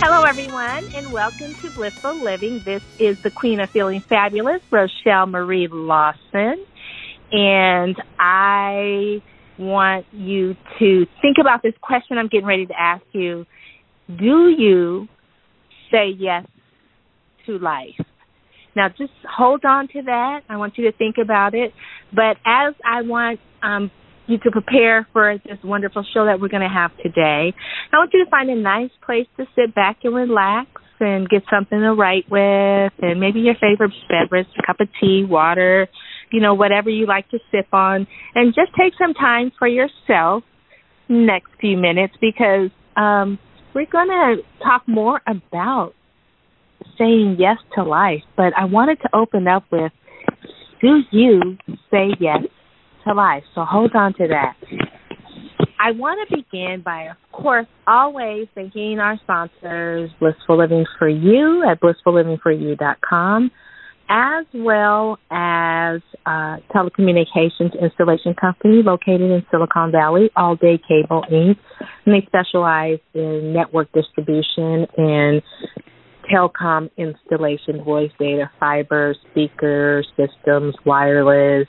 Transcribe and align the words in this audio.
Hello, 0.00 0.24
everyone, 0.24 0.84
and 0.94 1.12
welcome 1.12 1.54
to 1.62 1.70
Blissful 1.70 2.22
Living. 2.22 2.60
This 2.64 2.82
is 2.98 3.16
the 3.22 3.30
Queen 3.30 3.60
of 3.60 3.70
Feeling 3.70 4.02
Fabulous, 4.08 4.60
Rochelle 4.70 5.26
Marie 5.26 5.68
Lawson. 5.70 6.64
And 7.32 7.96
I 8.18 9.22
want 9.58 10.06
you 10.12 10.54
to 10.78 11.06
think 11.22 11.38
about 11.40 11.62
this 11.62 11.74
question 11.80 12.18
I'm 12.18 12.28
getting 12.28 12.46
ready 12.46 12.66
to 12.66 12.74
ask 12.78 13.04
you. 13.12 13.46
Do 14.08 14.48
you 14.48 15.08
say 15.90 16.10
yes 16.16 16.46
to 17.46 17.58
life? 17.58 18.00
Now, 18.76 18.88
just 18.88 19.12
hold 19.28 19.64
on 19.64 19.88
to 19.88 20.02
that. 20.02 20.40
I 20.48 20.56
want 20.56 20.76
you 20.76 20.90
to 20.90 20.96
think 20.96 21.16
about 21.22 21.54
it. 21.54 21.72
But 22.12 22.36
as 22.44 22.74
I 22.84 23.02
want 23.02 23.40
um, 23.62 23.90
you 24.26 24.38
to 24.38 24.50
prepare 24.50 25.06
for 25.12 25.36
this 25.44 25.58
wonderful 25.62 26.04
show 26.14 26.24
that 26.26 26.40
we're 26.40 26.48
going 26.48 26.62
to 26.62 26.68
have 26.68 26.90
today, 27.02 27.52
I 27.92 27.96
want 27.96 28.10
you 28.12 28.24
to 28.24 28.30
find 28.30 28.50
a 28.50 28.56
nice 28.56 28.90
place 29.04 29.26
to 29.36 29.46
sit 29.54 29.74
back 29.74 29.98
and 30.04 30.14
relax 30.14 30.68
and 31.00 31.28
get 31.28 31.42
something 31.50 31.78
to 31.78 31.92
write 31.92 32.24
with, 32.30 32.92
and 33.02 33.20
maybe 33.20 33.40
your 33.40 33.54
favorite 33.54 33.92
beverage, 34.08 34.46
a 34.58 34.66
cup 34.66 34.80
of 34.80 34.88
tea, 35.00 35.24
water, 35.28 35.88
you 36.32 36.40
know, 36.40 36.54
whatever 36.54 36.88
you 36.88 37.06
like 37.06 37.28
to 37.30 37.38
sip 37.50 37.66
on, 37.72 38.06
and 38.34 38.54
just 38.54 38.70
take 38.78 38.94
some 38.98 39.14
time 39.14 39.52
for 39.58 39.68
yourself 39.68 40.44
next 41.08 41.50
few 41.60 41.76
minutes 41.76 42.14
because 42.20 42.70
um, 42.96 43.38
we're 43.74 43.86
going 43.86 44.08
to 44.08 44.36
talk 44.62 44.82
more 44.86 45.20
about 45.26 45.92
saying 46.98 47.36
yes 47.38 47.56
to 47.74 47.82
life. 47.82 48.22
But 48.36 48.56
I 48.56 48.64
wanted 48.64 49.00
to 49.02 49.08
open 49.14 49.46
up 49.48 49.64
with 49.70 49.92
do 50.80 51.00
you 51.12 51.56
say 51.90 52.08
yes 52.20 52.42
to 53.04 53.14
life? 53.14 53.44
So 53.54 53.64
hold 53.64 53.92
on 53.94 54.14
to 54.14 54.28
that. 54.28 54.56
I 55.78 55.90
want 55.90 56.26
to 56.28 56.36
begin 56.36 56.82
by, 56.82 57.08
of 57.08 57.16
course, 57.30 57.66
always 57.86 58.46
thanking 58.54 58.98
our 58.98 59.18
sponsors, 59.22 60.10
Blissful 60.18 60.56
Living 60.56 60.86
for 60.98 61.08
You 61.08 61.62
at 61.70 61.80
blissfullivingforyou.com, 61.80 63.50
as 64.08 64.46
well 64.54 65.18
as 65.30 66.00
uh, 66.24 66.56
telecommunications 66.74 67.78
installation 67.80 68.34
company 68.40 68.82
located 68.82 69.30
in 69.30 69.44
Silicon 69.50 69.92
Valley, 69.92 70.30
All 70.36 70.56
Day 70.56 70.78
Cable 70.88 71.24
Inc. 71.30 71.58
And 72.06 72.14
they 72.14 72.26
specialize 72.26 73.00
in 73.12 73.52
network 73.52 73.92
distribution 73.92 74.86
and 74.96 75.42
telecom 76.32 76.90
installation, 76.96 77.84
voice 77.84 78.10
data, 78.18 78.50
fiber, 78.58 79.14
speakers, 79.30 80.08
systems, 80.16 80.74
wireless, 80.86 81.68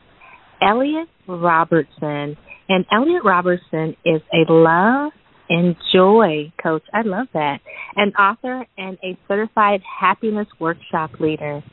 Elliot 0.62 1.08
Robertson. 1.28 2.38
And 2.68 2.86
Elliot 2.92 3.24
Robertson 3.24 3.96
is 4.06 4.22
a 4.34 4.52
love 4.52 5.12
and 5.50 5.76
joy 5.94 6.52
coach. 6.62 6.84
I 6.94 7.02
love 7.02 7.28
that. 7.34 7.60
An 7.96 8.14
author 8.14 8.66
and 8.78 8.98
a 9.04 9.18
certified 9.28 9.82
happiness 10.00 10.48
workshop 10.60 11.12
leader. 11.20 11.64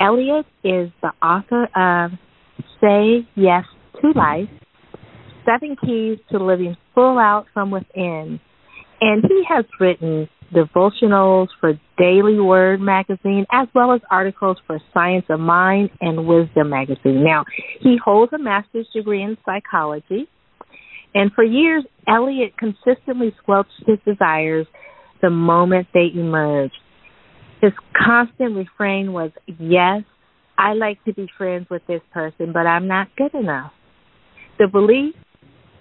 Elliot 0.00 0.46
is 0.64 0.90
the 1.02 1.12
author 1.22 1.68
of 1.76 2.10
Say 2.80 3.28
Yes 3.36 3.64
to 4.00 4.18
Life, 4.18 4.48
Seven 5.44 5.76
Keys 5.80 6.18
to 6.30 6.38
Living 6.38 6.76
Full 6.94 7.18
Out 7.18 7.46
from 7.54 7.70
Within. 7.70 8.40
And 9.00 9.24
he 9.26 9.42
has 9.48 9.64
written 9.78 10.28
devotionals 10.54 11.48
for 11.60 11.74
Daily 11.96 12.40
Word 12.40 12.80
magazine 12.80 13.46
as 13.52 13.68
well 13.74 13.92
as 13.92 14.00
articles 14.10 14.58
for 14.66 14.80
Science 14.92 15.26
of 15.30 15.38
Mind 15.38 15.90
and 16.00 16.26
Wisdom 16.26 16.70
magazine. 16.70 17.22
Now, 17.24 17.44
he 17.80 17.96
holds 18.02 18.32
a 18.32 18.38
master's 18.38 18.88
degree 18.92 19.22
in 19.22 19.36
psychology 19.46 20.28
and 21.14 21.32
for 21.32 21.44
years, 21.44 21.84
Elliot 22.06 22.54
consistently 22.56 23.34
squelched 23.42 23.70
his 23.86 23.98
desires 24.06 24.66
the 25.22 25.30
moment 25.30 25.88
they 25.92 26.08
emerged. 26.14 26.76
His 27.60 27.72
constant 27.96 28.56
refrain 28.56 29.12
was, 29.12 29.30
Yes, 29.46 30.02
I 30.56 30.74
like 30.74 31.02
to 31.04 31.12
be 31.12 31.28
friends 31.36 31.66
with 31.70 31.82
this 31.86 32.00
person, 32.12 32.52
but 32.52 32.66
I'm 32.66 32.86
not 32.86 33.08
good 33.16 33.34
enough. 33.34 33.72
The 34.58 34.68
belief 34.68 35.14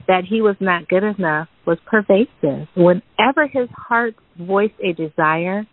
that 0.07 0.23
he 0.27 0.41
was 0.41 0.55
not 0.59 0.87
good 0.87 1.03
enough 1.03 1.47
was 1.65 1.77
pervasive. 1.85 2.67
Whenever 2.75 3.47
his 3.51 3.69
heart 3.75 4.15
voiced 4.37 4.73
a 4.83 4.93
desire, 4.93 5.65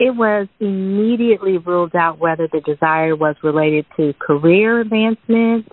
it 0.00 0.16
was 0.16 0.46
immediately 0.60 1.58
ruled 1.58 1.94
out 1.94 2.18
whether 2.18 2.48
the 2.50 2.60
desire 2.60 3.14
was 3.14 3.36
related 3.42 3.84
to 3.96 4.14
career 4.18 4.80
advancement, 4.80 5.68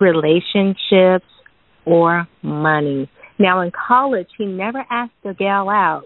relationships, 0.00 1.26
or 1.86 2.28
money. 2.42 3.08
Now, 3.38 3.60
in 3.60 3.70
college, 3.70 4.28
he 4.36 4.44
never 4.44 4.84
asked 4.90 5.12
a 5.24 5.34
gal 5.34 5.68
out 5.68 6.04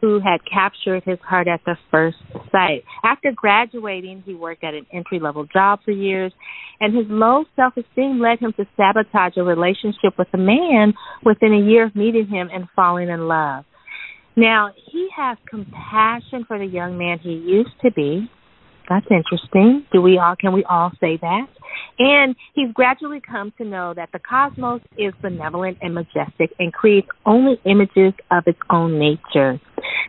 who 0.00 0.20
had 0.20 0.38
captured 0.50 1.02
his 1.04 1.18
heart 1.20 1.48
at 1.48 1.60
the 1.64 1.76
first 1.90 2.18
sight. 2.52 2.84
After 3.02 3.32
graduating, 3.34 4.22
he 4.26 4.34
worked 4.34 4.62
at 4.62 4.74
an 4.74 4.86
entry 4.92 5.18
level 5.18 5.46
job 5.46 5.80
for 5.84 5.90
years, 5.90 6.32
and 6.80 6.94
his 6.94 7.06
low 7.08 7.44
self 7.56 7.74
esteem 7.76 8.20
led 8.20 8.38
him 8.38 8.52
to 8.56 8.66
sabotage 8.76 9.36
a 9.36 9.42
relationship 9.42 10.16
with 10.18 10.28
a 10.34 10.38
man 10.38 10.92
within 11.24 11.52
a 11.52 11.70
year 11.70 11.86
of 11.86 11.96
meeting 11.96 12.26
him 12.26 12.48
and 12.52 12.68
falling 12.76 13.08
in 13.08 13.26
love. 13.26 13.64
Now, 14.36 14.70
he 14.92 15.08
has 15.16 15.38
compassion 15.48 16.44
for 16.46 16.58
the 16.58 16.66
young 16.66 16.98
man 16.98 17.18
he 17.18 17.30
used 17.30 17.70
to 17.82 17.90
be. 17.90 18.30
That's 18.88 19.06
interesting. 19.10 19.84
Do 19.92 20.00
we 20.00 20.18
all 20.18 20.36
can 20.36 20.52
we 20.52 20.64
all 20.64 20.90
say 21.00 21.18
that? 21.20 21.46
And 21.98 22.36
he's 22.54 22.72
gradually 22.72 23.20
come 23.20 23.52
to 23.58 23.64
know 23.64 23.94
that 23.94 24.10
the 24.12 24.18
cosmos 24.18 24.80
is 24.96 25.12
benevolent 25.22 25.78
and 25.80 25.94
majestic 25.94 26.50
and 26.58 26.72
creates 26.72 27.08
only 27.24 27.60
images 27.64 28.12
of 28.30 28.44
its 28.46 28.58
own 28.70 28.98
nature. 28.98 29.60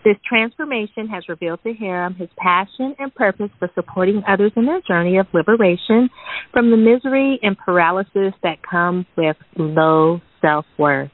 This 0.04 0.16
transformation 0.28 1.08
has 1.08 1.28
revealed 1.28 1.60
to 1.64 1.74
him 1.74 2.16
his 2.16 2.30
passion 2.38 2.96
and 3.00 3.14
purpose 3.14 3.50
for 3.59 3.70
supporting 3.74 4.24
others 4.28 4.52
in 4.56 4.66
their 4.66 4.82
journey 4.88 5.18
of 5.18 5.28
liberation 5.34 6.09
from 6.53 6.72
the 6.72 6.78
misery 6.78 7.40
and 7.41 7.58
paralysis 7.58 8.34
that 8.44 8.58
come 8.70 9.06
with 9.16 9.38
low 9.58 10.22
self 10.41 10.66
worth. 10.78 11.12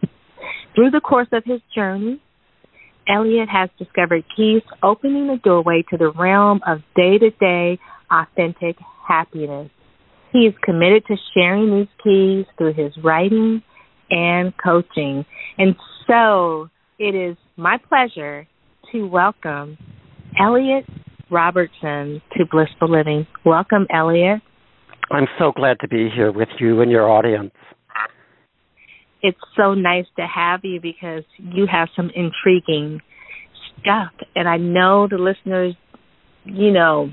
Through 0.76 0.92
the 0.92 1.02
course 1.02 1.28
of 1.32 1.44
his 1.46 1.62
journey, 1.74 2.22
Elliot 3.08 3.50
has 3.50 3.70
discovered 3.78 4.24
keys 4.36 4.62
opening 4.82 5.28
the 5.28 5.38
doorway 5.44 5.84
to 5.90 5.98
the 5.98 6.12
realm 6.12 6.62
of 6.66 6.80
day 6.96 7.18
to 7.18 7.30
day 7.32 7.80
authentic 8.12 8.78
happiness. 9.08 9.70
He 10.32 10.40
is 10.40 10.54
committed 10.64 11.06
to 11.08 11.16
sharing 11.34 11.78
these 11.78 11.88
keys 12.04 12.46
through 12.58 12.74
his 12.74 12.92
writing 13.04 13.62
and 14.10 14.54
coaching. 14.64 15.26
And 15.58 15.76
so 16.08 16.70
it 17.00 17.16
is 17.16 17.38
my 17.58 17.78
pleasure 17.90 18.48
to 18.92 19.08
welcome 19.08 19.78
Elliot 20.40 20.86
Robertson 21.30 22.22
to 22.38 22.46
Blissful 22.50 22.90
Living. 22.90 23.28
Welcome, 23.46 23.88
Elliot. 23.94 24.42
I'm 25.12 25.28
so 25.38 25.52
glad 25.52 25.80
to 25.82 25.88
be 25.88 26.10
here 26.14 26.32
with 26.32 26.50
you 26.60 26.82
and 26.82 26.90
your 26.90 27.10
audience. 27.10 27.52
It's 29.24 29.40
so 29.58 29.74
nice 29.74 30.06
to 30.18 30.28
have 30.28 30.60
you 30.64 30.80
because 30.82 31.24
you 31.40 31.66
have 31.72 31.88
some 31.96 32.12
intriguing 32.14 33.02
stuff. 33.80 34.12
And 34.36 34.48
I 34.48 34.58
know 34.58 35.08
the 35.10 35.18
listeners, 35.18 35.76
you 36.46 36.72
know, 36.72 37.10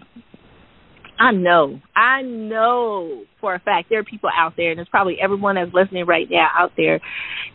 I 1.20 1.32
know, 1.32 1.80
I 1.94 2.22
know 2.22 3.24
for 3.40 3.54
a 3.54 3.58
fact 3.58 3.90
there 3.90 4.00
are 4.00 4.04
people 4.04 4.30
out 4.34 4.54
there, 4.56 4.70
and 4.70 4.80
it's 4.80 4.88
probably 4.88 5.18
everyone 5.22 5.56
that's 5.56 5.72
listening 5.72 6.06
right 6.06 6.26
now 6.30 6.48
out 6.58 6.72
there 6.78 7.00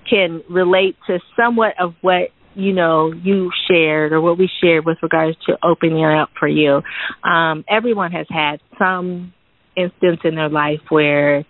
can 0.07 0.43
relate 0.49 0.95
to 1.07 1.19
somewhat 1.35 1.73
of 1.79 1.95
what 2.01 2.29
you 2.53 2.73
know 2.73 3.11
you 3.11 3.49
shared 3.67 4.13
or 4.13 4.21
what 4.21 4.37
we 4.37 4.49
shared 4.61 4.85
with 4.85 4.97
regards 5.01 5.35
to 5.47 5.57
opening 5.63 6.05
up 6.05 6.29
for 6.39 6.47
you. 6.47 6.81
Um, 7.27 7.65
everyone 7.67 8.11
has 8.11 8.27
had 8.29 8.61
some 8.77 9.33
instance 9.75 10.19
in 10.23 10.35
their 10.35 10.49
life 10.49 10.81
where 10.89 11.43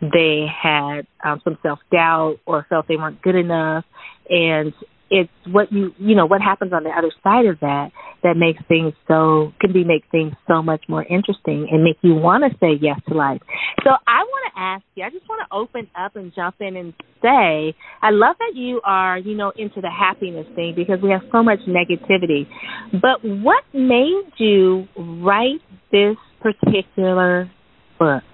they 0.00 0.46
had 0.62 1.06
um, 1.24 1.40
some 1.44 1.58
self 1.62 1.78
doubt 1.90 2.36
or 2.46 2.66
felt 2.68 2.86
they 2.88 2.96
weren't 2.96 3.22
good 3.22 3.36
enough, 3.36 3.84
and 4.28 4.72
it's 5.10 5.30
what 5.46 5.72
you 5.72 5.92
you 5.98 6.14
know 6.14 6.26
what 6.26 6.40
happens 6.40 6.72
on 6.72 6.82
the 6.82 6.90
other 6.90 7.12
side 7.22 7.46
of 7.46 7.60
that 7.60 7.90
that 8.22 8.36
makes 8.36 8.60
things 8.66 8.92
so 9.06 9.52
can 9.60 9.72
be 9.72 9.84
make 9.84 10.02
things 10.10 10.32
so 10.48 10.62
much 10.62 10.82
more 10.88 11.04
interesting 11.04 11.68
and 11.70 11.84
make 11.84 11.96
you 12.02 12.14
want 12.14 12.42
to 12.42 12.58
say 12.58 12.76
yes 12.80 12.98
to 13.08 13.14
life. 13.14 13.40
So 13.84 13.90
I 13.90 14.24
want 14.24 14.52
to 14.52 14.60
ask 14.60 14.82
you. 14.96 15.04
I 15.04 15.10
just 15.10 15.28
want 15.28 15.46
to 15.48 15.56
open 15.56 15.88
up 15.96 16.16
and 16.16 16.32
jump 16.34 16.56
in 16.60 16.76
and 16.76 16.92
say 17.22 17.74
I 18.02 18.10
love 18.10 18.36
that 18.38 18.52
you 18.54 18.80
are 18.84 19.18
you 19.18 19.36
know 19.36 19.52
into 19.56 19.80
the 19.80 19.90
happiness 19.90 20.46
thing 20.56 20.74
because 20.74 21.00
we 21.02 21.10
have 21.10 21.22
so 21.30 21.42
much 21.42 21.60
negativity. 21.68 22.46
But 22.92 23.22
what 23.22 23.62
made 23.72 24.32
you 24.38 24.88
write 24.96 25.62
this 25.92 26.16
particular 26.40 27.50
book? 27.98 28.24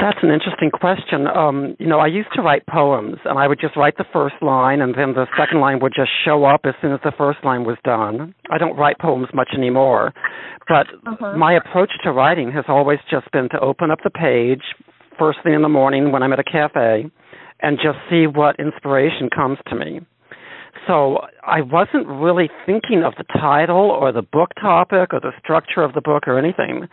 That's 0.00 0.18
an 0.22 0.30
interesting 0.30 0.70
question. 0.70 1.26
Um, 1.26 1.76
you 1.78 1.86
know, 1.86 1.98
I 1.98 2.06
used 2.06 2.30
to 2.34 2.42
write 2.42 2.66
poems, 2.66 3.16
and 3.24 3.38
I 3.38 3.46
would 3.46 3.60
just 3.60 3.76
write 3.76 3.98
the 3.98 4.06
first 4.12 4.36
line, 4.40 4.80
and 4.80 4.94
then 4.94 5.12
the 5.12 5.26
second 5.38 5.60
line 5.60 5.78
would 5.80 5.92
just 5.94 6.10
show 6.24 6.44
up 6.44 6.62
as 6.64 6.74
soon 6.80 6.92
as 6.92 7.00
the 7.04 7.12
first 7.18 7.38
line 7.44 7.64
was 7.64 7.76
done. 7.84 8.34
I 8.50 8.58
don't 8.58 8.76
write 8.76 8.98
poems 8.98 9.28
much 9.34 9.50
anymore, 9.54 10.12
but 10.68 10.86
uh-huh. 11.06 11.36
my 11.36 11.52
approach 11.54 11.90
to 12.04 12.12
writing 12.12 12.50
has 12.52 12.64
always 12.66 12.98
just 13.10 13.30
been 13.32 13.48
to 13.50 13.60
open 13.60 13.90
up 13.90 13.98
the 14.02 14.10
page 14.10 14.62
first 15.18 15.38
thing 15.44 15.52
in 15.52 15.60
the 15.60 15.68
morning 15.68 16.12
when 16.12 16.22
I'm 16.22 16.32
at 16.32 16.38
a 16.38 16.44
cafe, 16.44 17.04
and 17.60 17.76
just 17.76 17.98
see 18.08 18.26
what 18.26 18.58
inspiration 18.58 19.28
comes 19.28 19.58
to 19.68 19.76
me. 19.76 20.00
So 20.86 21.18
I 21.42 21.60
wasn't 21.60 22.06
really 22.06 22.48
thinking 22.66 23.02
of 23.04 23.14
the 23.18 23.24
title 23.38 23.90
or 23.90 24.12
the 24.12 24.22
book 24.22 24.50
topic 24.60 25.12
or 25.12 25.20
the 25.20 25.32
structure 25.42 25.82
of 25.82 25.92
the 25.92 26.00
book 26.00 26.24
or 26.26 26.38
anything 26.38 26.88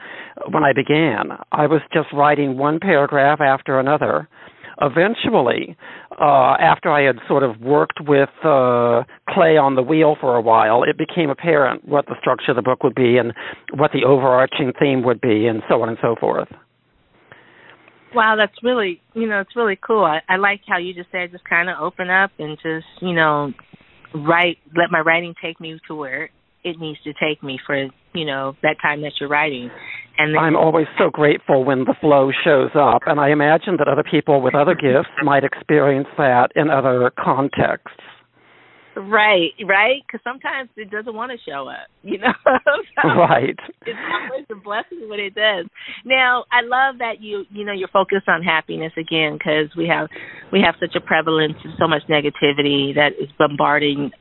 when 0.51 0.63
I 0.63 0.73
began. 0.73 1.37
I 1.51 1.67
was 1.67 1.81
just 1.93 2.07
writing 2.13 2.57
one 2.57 2.79
paragraph 2.79 3.39
after 3.41 3.79
another. 3.79 4.27
Eventually, 4.79 5.75
uh, 6.21 6.53
after 6.59 6.91
I 6.91 7.01
had 7.01 7.15
sort 7.27 7.41
of 7.41 7.59
worked 7.61 7.99
with 8.07 8.29
uh, 8.43 9.03
clay 9.27 9.57
on 9.57 9.73
the 9.75 9.81
wheel 9.81 10.15
for 10.21 10.35
a 10.35 10.41
while, 10.41 10.83
it 10.83 10.97
became 10.97 11.31
apparent 11.31 11.87
what 11.87 12.05
the 12.05 12.15
structure 12.19 12.51
of 12.51 12.57
the 12.57 12.61
book 12.61 12.83
would 12.83 12.93
be 12.93 13.17
and 13.17 13.33
what 13.73 13.91
the 13.91 14.03
overarching 14.05 14.73
theme 14.79 15.03
would 15.03 15.19
be, 15.19 15.47
and 15.47 15.63
so 15.67 15.81
on 15.81 15.89
and 15.89 15.97
so 15.99 16.15
forth. 16.19 16.49
Wow, 18.13 18.35
that's 18.37 18.63
really 18.63 19.01
you 19.13 19.27
know 19.27 19.41
it's 19.41 19.55
really 19.55 19.77
cool. 19.85 20.03
I, 20.03 20.21
I 20.29 20.37
like 20.37 20.61
how 20.67 20.77
you 20.77 20.93
just 20.93 21.11
said 21.11 21.31
just 21.31 21.43
kind 21.43 21.69
of 21.69 21.77
open 21.79 22.09
up 22.09 22.31
and 22.39 22.57
just 22.57 22.85
you 23.01 23.13
know 23.13 23.53
write 24.13 24.57
let 24.75 24.92
my 24.92 25.00
writing 25.00 25.33
take 25.42 25.59
me 25.59 25.80
to 25.88 25.95
where 25.95 26.30
it 26.63 26.80
needs 26.80 27.00
to 27.04 27.13
take 27.13 27.42
me 27.44 27.59
for 27.65 27.88
you 28.13 28.25
know 28.25 28.56
that 28.63 28.75
time 28.81 29.01
that 29.01 29.13
you're 29.19 29.30
writing 29.30 29.69
and 30.18 30.33
then, 30.33 30.42
I'm 30.42 30.56
always 30.56 30.88
so 30.98 31.09
grateful 31.12 31.63
when 31.63 31.83
the 31.83 31.94
flow 32.01 32.31
shows 32.44 32.71
up 32.74 33.04
and 33.06 33.19
I 33.19 33.30
imagine 33.30 33.77
that 33.77 33.88
other 33.88 34.04
people 34.04 34.42
with 34.42 34.56
other 34.56 34.74
gifts 34.74 35.13
might 35.24 35.44
experience 35.44 36.07
that 36.18 36.51
in 36.56 36.71
other 36.71 37.12
contexts. 37.19 38.01
Right, 38.97 39.53
right. 39.63 40.01
Because 40.05 40.21
sometimes 40.23 40.69
it 40.75 40.89
doesn't 40.89 41.13
want 41.13 41.31
to 41.31 41.38
show 41.49 41.69
up, 41.69 41.88
you 42.03 42.17
know. 42.17 42.33
so 42.44 43.09
right. 43.09 43.55
It's 43.85 43.99
always 44.11 44.45
a 44.49 44.55
blessing 44.55 45.07
when 45.07 45.19
it 45.19 45.35
does. 45.35 45.67
Now, 46.03 46.45
I 46.51 46.61
love 46.63 46.97
that 46.99 47.21
you, 47.21 47.45
you 47.51 47.63
know, 47.63 47.73
you're 47.73 47.89
focused 47.89 48.27
on 48.27 48.41
happiness 48.41 48.94
again 48.97 49.38
because 49.38 49.69
we 49.77 49.88
have, 49.88 50.07
we 50.51 50.61
have 50.65 50.75
such 50.79 50.95
a 50.95 51.01
prevalence 51.01 51.57
of 51.63 51.71
so 51.77 51.88
much 51.88 52.03
negativity 52.09 52.95
that 52.95 53.13
is 53.21 53.29
bombarding 53.38 54.11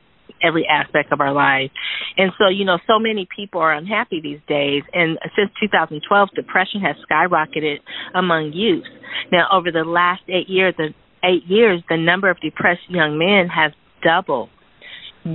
every 0.43 0.67
aspect 0.67 1.11
of 1.11 1.21
our 1.21 1.33
life. 1.33 1.71
And 2.17 2.31
so, 2.37 2.47
you 2.47 2.63
know, 2.65 2.77
so 2.85 2.99
many 2.99 3.27
people 3.35 3.59
are 3.61 3.73
unhappy 3.73 4.21
these 4.21 4.41
days. 4.47 4.83
And 4.93 5.17
since 5.35 5.49
2012, 5.59 6.29
depression 6.35 6.81
has 6.81 6.95
skyrocketed 7.09 7.77
among 8.13 8.51
youth. 8.53 8.85
Now, 9.31 9.47
over 9.51 9.71
the 9.71 9.83
last 9.83 10.21
eight 10.27 10.49
years, 10.49 10.75
the 10.77 10.89
eight 11.23 11.45
years, 11.47 11.81
the 11.89 11.97
number 11.97 12.29
of 12.29 12.39
depressed 12.41 12.81
young 12.89 13.17
men 13.17 13.47
has 13.47 13.71
doubled. 14.03 14.49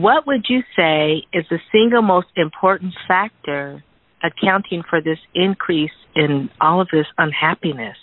What 0.00 0.26
would 0.26 0.46
you 0.48 0.62
say 0.74 1.24
is 1.34 1.44
the 1.50 1.58
single 1.70 2.00
most 2.00 2.28
important 2.36 2.94
factor 3.06 3.84
accounting 4.22 4.82
for 4.88 5.02
this 5.02 5.18
increase 5.34 5.90
in 6.14 6.48
all 6.62 6.80
of 6.80 6.88
this 6.90 7.04
unhappiness? 7.18 7.98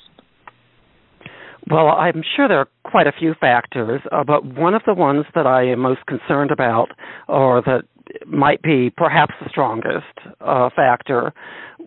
Well, 1.67 1.87
I'm 1.87 2.21
sure 2.35 2.47
there 2.47 2.59
are 2.59 2.67
quite 2.83 3.07
a 3.07 3.11
few 3.11 3.33
factors, 3.33 4.01
uh, 4.11 4.23
but 4.23 4.45
one 4.45 4.75
of 4.75 4.83
the 4.85 4.93
ones 4.93 5.25
that 5.33 5.47
I 5.47 5.63
am 5.63 5.79
most 5.79 6.05
concerned 6.05 6.51
about, 6.51 6.89
or 7.27 7.63
that 7.63 7.85
might 8.27 8.61
be 8.61 8.91
perhaps 8.95 9.33
the 9.41 9.49
strongest 9.49 10.05
uh, 10.41 10.69
factor, 10.75 11.33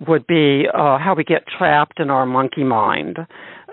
would 0.08 0.26
be 0.26 0.64
uh, 0.72 0.98
how 0.98 1.14
we 1.16 1.22
get 1.22 1.44
trapped 1.46 2.00
in 2.00 2.10
our 2.10 2.26
monkey 2.26 2.64
mind 2.64 3.18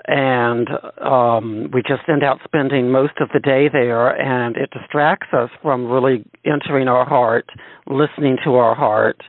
and 0.07 0.67
um, 1.01 1.69
we 1.73 1.81
just 1.81 2.07
end 2.07 2.23
up 2.23 2.39
spending 2.43 2.91
most 2.91 3.13
of 3.19 3.29
the 3.33 3.39
day 3.39 3.69
there, 3.71 4.09
and 4.09 4.55
it 4.55 4.69
distracts 4.71 5.27
us 5.33 5.49
from 5.61 5.85
really 5.85 6.25
entering 6.45 6.87
our 6.87 7.05
heart, 7.05 7.49
listening 7.87 8.37
to 8.43 8.55
our 8.55 8.75
heart. 8.75 9.21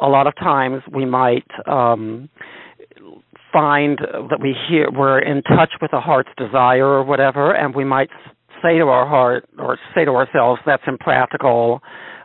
A 0.00 0.08
lot 0.08 0.26
of 0.26 0.34
times 0.36 0.82
we 0.92 1.04
might 1.04 1.46
um, 1.66 2.28
find 3.52 3.98
that 3.98 4.38
we 4.40 4.54
hear 4.68 4.88
we're 4.90 5.18
in 5.18 5.42
touch 5.42 5.70
with 5.80 5.92
a 5.92 6.00
heart's 6.00 6.28
desire 6.36 6.86
or 6.86 7.04
whatever, 7.04 7.54
and 7.54 7.74
we 7.74 7.84
might 7.84 8.10
say 8.62 8.78
to 8.78 8.84
our 8.84 9.06
heart 9.06 9.48
or 9.58 9.78
say 9.94 10.04
to 10.04 10.12
ourselves 10.12 10.60
that's 10.66 10.82
impractical 10.86 11.80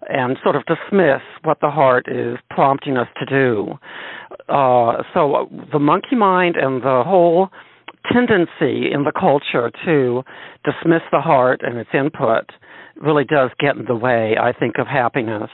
and 0.10 0.38
sort 0.44 0.56
of 0.56 0.64
dismiss 0.66 1.22
what 1.44 1.60
the 1.62 1.70
heart 1.70 2.06
is 2.08 2.38
prompting 2.50 2.98
us 2.98 3.08
to 3.20 3.26
do. 3.26 3.74
Uh, 4.50 5.04
so 5.14 5.50
the 5.72 5.80
monkey 5.80 6.16
mind 6.16 6.56
and 6.56 6.82
the 6.82 7.04
whole 7.06 7.50
tendency 8.12 8.92
in 8.92 9.04
the 9.04 9.12
culture 9.18 9.72
to 9.86 10.24
dismiss 10.66 11.02
the 11.12 11.22
heart 11.22 11.62
and 11.64 11.78
its 11.78 11.90
input 11.94 12.50
really 12.96 13.24
does 13.24 13.52
get 13.60 13.76
in 13.76 13.86
the 13.86 13.96
way, 13.96 14.36
I 14.40 14.52
think, 14.54 14.76
of 14.80 14.88
happiness. 14.88 15.50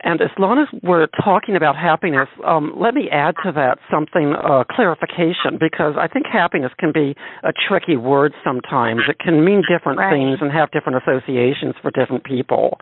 And 0.00 0.20
as 0.20 0.30
long 0.38 0.58
as 0.58 0.68
we're 0.82 1.06
talking 1.24 1.56
about 1.56 1.76
happiness, 1.76 2.28
um, 2.46 2.72
let 2.76 2.94
me 2.94 3.08
add 3.10 3.34
to 3.44 3.52
that 3.52 3.78
something, 3.90 4.34
uh, 4.34 4.64
clarification, 4.70 5.58
because 5.58 5.94
I 5.98 6.06
think 6.06 6.26
happiness 6.26 6.72
can 6.78 6.92
be 6.92 7.16
a 7.42 7.52
tricky 7.52 7.96
word 7.96 8.32
sometimes. 8.44 9.02
It 9.08 9.18
can 9.18 9.44
mean 9.44 9.62
different 9.68 9.98
right. 9.98 10.12
things 10.12 10.38
and 10.40 10.52
have 10.52 10.70
different 10.70 11.02
associations 11.02 11.74
for 11.80 11.90
different 11.90 12.24
people. 12.24 12.78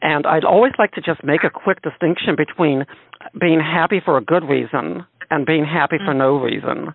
And 0.00 0.26
I'd 0.26 0.44
always 0.44 0.72
like 0.78 0.92
to 0.92 1.00
just 1.00 1.22
make 1.22 1.44
a 1.44 1.50
quick 1.50 1.80
distinction 1.82 2.34
between 2.34 2.84
being 3.38 3.60
happy 3.60 4.00
for 4.04 4.16
a 4.16 4.20
good 4.20 4.42
reason 4.42 5.06
and 5.32 5.46
being 5.46 5.64
happy 5.64 5.96
for 6.04 6.12
no 6.12 6.36
reason. 6.36 6.92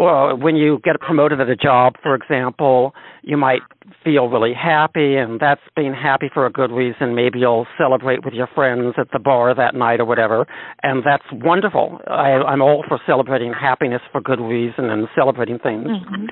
Well, 0.00 0.36
when 0.36 0.56
you 0.56 0.80
get 0.82 0.98
promoted 1.00 1.40
at 1.40 1.48
a 1.48 1.56
job, 1.56 1.94
for 2.02 2.14
example, 2.14 2.92
you 3.22 3.36
might 3.36 3.60
feel 4.02 4.28
really 4.28 4.52
happy, 4.52 5.16
and 5.16 5.38
that's 5.38 5.60
being 5.74 5.94
happy 5.94 6.28
for 6.32 6.44
a 6.44 6.50
good 6.50 6.70
reason. 6.70 7.14
Maybe 7.14 7.38
you'll 7.38 7.66
celebrate 7.78 8.24
with 8.24 8.34
your 8.34 8.48
friends 8.54 8.94
at 8.98 9.08
the 9.12 9.18
bar 9.18 9.54
that 9.54 9.74
night 9.74 10.00
or 10.00 10.04
whatever, 10.04 10.46
and 10.82 11.02
that's 11.04 11.24
wonderful. 11.32 12.00
I, 12.08 12.32
I'm 12.32 12.62
all 12.62 12.84
for 12.88 12.98
celebrating 13.06 13.52
happiness 13.52 14.02
for 14.10 14.20
good 14.20 14.40
reason 14.40 14.90
and 14.90 15.06
celebrating 15.14 15.58
things. 15.58 15.86
Mm-hmm. 15.86 16.26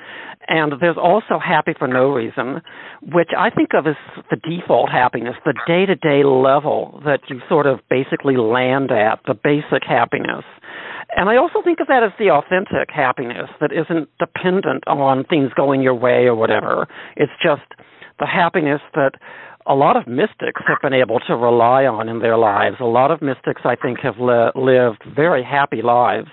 And 0.48 0.72
there's 0.80 0.98
also 1.00 1.38
happy 1.38 1.72
for 1.78 1.88
no 1.88 2.10
reason, 2.10 2.60
which 3.12 3.30
I 3.38 3.50
think 3.50 3.70
of 3.74 3.86
as 3.86 3.96
the 4.30 4.36
default 4.36 4.90
happiness, 4.90 5.36
the 5.44 5.54
day 5.66 5.86
to 5.86 5.94
day 5.94 6.24
level 6.24 7.00
that 7.04 7.20
you 7.28 7.40
sort 7.48 7.66
of 7.66 7.80
basically 7.88 8.36
land 8.36 8.90
at, 8.90 9.20
the 9.26 9.34
basic 9.34 9.86
happiness. 9.86 10.44
And 11.16 11.28
I 11.28 11.36
also 11.36 11.62
think 11.62 11.80
of 11.80 11.86
that 11.88 12.02
as 12.02 12.12
the 12.18 12.30
authentic 12.30 12.90
happiness 12.94 13.48
that 13.60 13.70
isn't 13.72 14.08
dependent 14.18 14.86
on 14.86 15.24
things 15.24 15.50
going 15.54 15.82
your 15.82 15.94
way 15.94 16.26
or 16.26 16.34
whatever. 16.34 16.86
It's 17.16 17.32
just 17.42 17.62
the 18.18 18.26
happiness 18.26 18.80
that 18.94 19.12
a 19.66 19.74
lot 19.74 19.96
of 19.96 20.06
mystics 20.06 20.60
have 20.66 20.78
been 20.82 20.92
able 20.92 21.20
to 21.20 21.34
rely 21.34 21.84
on 21.84 22.08
in 22.08 22.18
their 22.20 22.36
lives. 22.36 22.76
A 22.80 22.84
lot 22.84 23.10
of 23.10 23.22
mystics, 23.22 23.62
I 23.64 23.76
think, 23.76 23.98
have 24.02 24.18
li- 24.18 24.52
lived 24.54 25.04
very 25.14 25.42
happy 25.42 25.82
lives. 25.82 26.28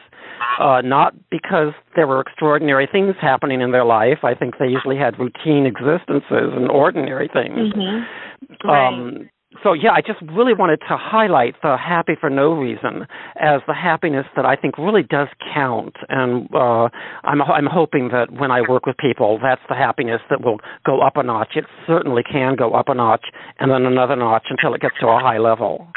Uh, 0.59 0.81
not 0.81 1.13
because 1.29 1.73
there 1.95 2.07
were 2.07 2.19
extraordinary 2.19 2.87
things 2.91 3.15
happening 3.21 3.61
in 3.61 3.71
their 3.71 3.85
life. 3.85 4.19
I 4.23 4.33
think 4.33 4.55
they 4.59 4.67
usually 4.67 4.97
had 4.97 5.17
routine 5.19 5.65
existences 5.65 6.23
and 6.57 6.69
ordinary 6.69 7.29
things. 7.31 7.73
Mm-hmm. 7.73 8.67
Right. 8.67 8.87
Um, 8.87 9.29
so 9.63 9.73
yeah, 9.73 9.91
I 9.91 10.01
just 10.01 10.21
really 10.21 10.53
wanted 10.53 10.79
to 10.87 10.97
highlight 10.97 11.55
the 11.61 11.75
happy 11.77 12.13
for 12.19 12.29
no 12.29 12.53
reason 12.53 13.05
as 13.35 13.61
the 13.67 13.73
happiness 13.73 14.25
that 14.35 14.45
I 14.45 14.55
think 14.55 14.77
really 14.77 15.03
does 15.03 15.27
count, 15.53 15.95
and 16.09 16.47
uh, 16.53 16.87
I'm 17.23 17.41
I'm 17.41 17.67
hoping 17.69 18.09
that 18.09 18.31
when 18.31 18.49
I 18.49 18.61
work 18.67 18.85
with 18.85 18.97
people, 18.97 19.39
that's 19.41 19.61
the 19.67 19.75
happiness 19.75 20.21
that 20.29 20.41
will 20.41 20.59
go 20.85 21.01
up 21.01 21.17
a 21.17 21.23
notch. 21.23 21.53
It 21.55 21.65
certainly 21.85 22.23
can 22.23 22.55
go 22.55 22.73
up 22.73 22.87
a 22.87 22.95
notch, 22.95 23.25
and 23.59 23.69
then 23.69 23.85
another 23.85 24.15
notch 24.15 24.47
until 24.49 24.73
it 24.73 24.81
gets 24.81 24.95
to 25.01 25.07
a 25.07 25.19
high 25.19 25.37
level. 25.37 25.87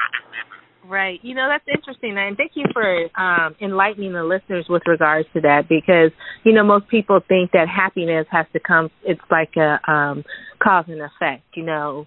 Right. 0.87 1.19
You 1.23 1.35
know, 1.35 1.49
that's 1.49 1.65
interesting. 1.67 2.19
And 2.19 2.37
thank 2.37 2.53
you 2.55 2.67
for 2.73 3.09
um, 3.19 3.55
enlightening 3.61 4.13
the 4.13 4.23
listeners 4.23 4.67
with 4.69 4.83
regards 4.87 5.27
to 5.33 5.41
that 5.41 5.63
because, 5.67 6.11
you 6.45 6.53
know, 6.53 6.63
most 6.63 6.89
people 6.89 7.21
think 7.27 7.53
that 7.53 7.69
happiness 7.69 8.27
has 8.31 8.45
to 8.53 8.61
come, 8.61 8.91
it's 9.03 9.21
like 9.31 9.57
a 9.57 9.81
um, 9.91 10.25
cause 10.63 10.85
and 10.89 11.01
effect. 11.01 11.45
You 11.55 11.65
know, 11.65 12.07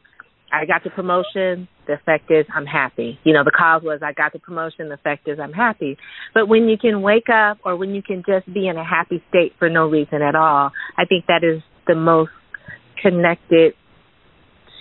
I 0.51 0.65
got 0.65 0.83
the 0.83 0.89
promotion, 0.89 1.67
the 1.87 1.93
effect 1.93 2.31
is 2.31 2.45
I'm 2.53 2.65
happy. 2.65 3.19
You 3.23 3.33
know, 3.33 3.43
the 3.43 3.51
cause 3.51 3.81
was 3.83 4.01
I 4.03 4.13
got 4.13 4.33
the 4.33 4.39
promotion, 4.39 4.89
the 4.89 4.95
effect 4.95 5.27
is 5.27 5.39
I'm 5.39 5.53
happy. 5.53 5.97
But 6.33 6.47
when 6.47 6.69
you 6.69 6.77
can 6.77 7.01
wake 7.01 7.29
up 7.29 7.59
or 7.65 7.75
when 7.75 7.93
you 7.93 8.01
can 8.01 8.23
just 8.25 8.51
be 8.53 8.67
in 8.67 8.77
a 8.77 8.83
happy 8.83 9.23
state 9.29 9.53
for 9.59 9.69
no 9.69 9.87
reason 9.87 10.21
at 10.21 10.35
all, 10.35 10.71
I 10.97 11.05
think 11.05 11.25
that 11.27 11.43
is 11.43 11.61
the 11.85 11.95
most 11.95 12.31
connected 13.01 13.73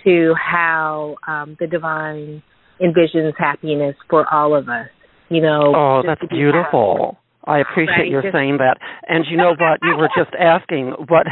to 0.03 0.33
how 0.35 1.15
um, 1.27 1.57
the 1.59 1.67
divine 1.67 2.43
envisions 2.81 3.33
happiness 3.37 3.95
for 4.09 4.25
all 4.33 4.55
of 4.55 4.69
us. 4.69 4.87
You 5.29 5.41
know. 5.41 5.73
Oh, 5.75 6.01
that's 6.05 6.21
beautiful. 6.29 7.17
I 7.47 7.59
appreciate 7.59 8.11
right. 8.11 8.11
your 8.11 8.23
saying 8.31 8.57
that. 8.57 8.77
And 9.07 9.25
you 9.29 9.37
know 9.37 9.55
what? 9.57 9.79
You 9.81 9.95
were 9.95 10.09
just 10.15 10.35
asking 10.37 10.93
what 11.07 11.25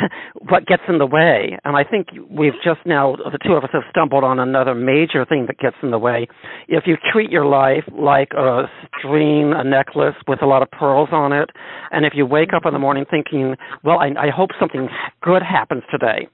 what 0.50 0.66
gets 0.66 0.84
in 0.88 0.98
the 0.98 1.06
way, 1.06 1.60
and 1.66 1.76
I 1.76 1.84
think 1.84 2.08
we've 2.30 2.56
just 2.64 2.80
now 2.86 3.16
the 3.16 3.40
two 3.46 3.54
of 3.54 3.64
us 3.64 3.70
have 3.74 3.84
stumbled 3.90 4.24
on 4.24 4.40
another 4.40 4.74
major 4.74 5.26
thing 5.26 5.46
that 5.48 5.60
gets 5.60 5.76
in 5.84 5.92
the 5.92 6.00
way. 6.00 6.28
If 6.68 6.86
you 6.88 6.96
treat 7.12 7.30
your 7.30 7.46
life 7.46 7.84
like 7.92 8.32
a 8.32 8.64
string, 8.98 9.54
a 9.56 9.64
necklace 9.64 10.16
with 10.28 10.42
a 10.42 10.46
lot 10.46 10.62
of 10.62 10.72
pearls 10.72 11.10
on 11.12 11.34
it, 11.34 11.50
and 11.92 12.06
if 12.06 12.14
you 12.16 12.26
wake 12.26 12.54
up 12.56 12.64
in 12.66 12.74
the 12.74 12.80
morning 12.80 13.06
thinking, 13.10 13.56
"Well, 13.84 14.00
I, 14.00 14.08
I 14.18 14.30
hope 14.34 14.52
something 14.60 14.88
good 15.22 15.44
happens 15.44 15.84
today," 15.92 16.30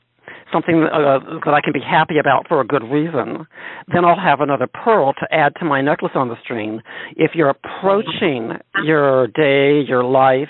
something 0.52 0.84
uh, 0.84 1.20
that 1.46 1.54
I 1.54 1.62
can 1.62 1.74
be 1.74 1.80
happy 1.80 2.18
about 2.20 2.48
for 2.48 2.62
a 2.62 2.66
good 2.66 2.84
reason, 2.84 3.46
then 3.94 4.06
I'll 4.06 4.20
have 4.20 4.42
another 4.42 4.68
pearl 4.68 5.14
to 5.14 5.28
add 5.34 5.54
to 5.60 5.66
my 5.66 5.82
necklace 5.82 6.14
on 6.16 6.30
the 6.30 6.36
string. 6.44 6.82
If 7.16 7.32
you're 7.36 7.50
approaching 7.50 8.54
your 8.84 9.28
day, 9.28 9.82
your 9.88 10.04
life, 10.04 10.50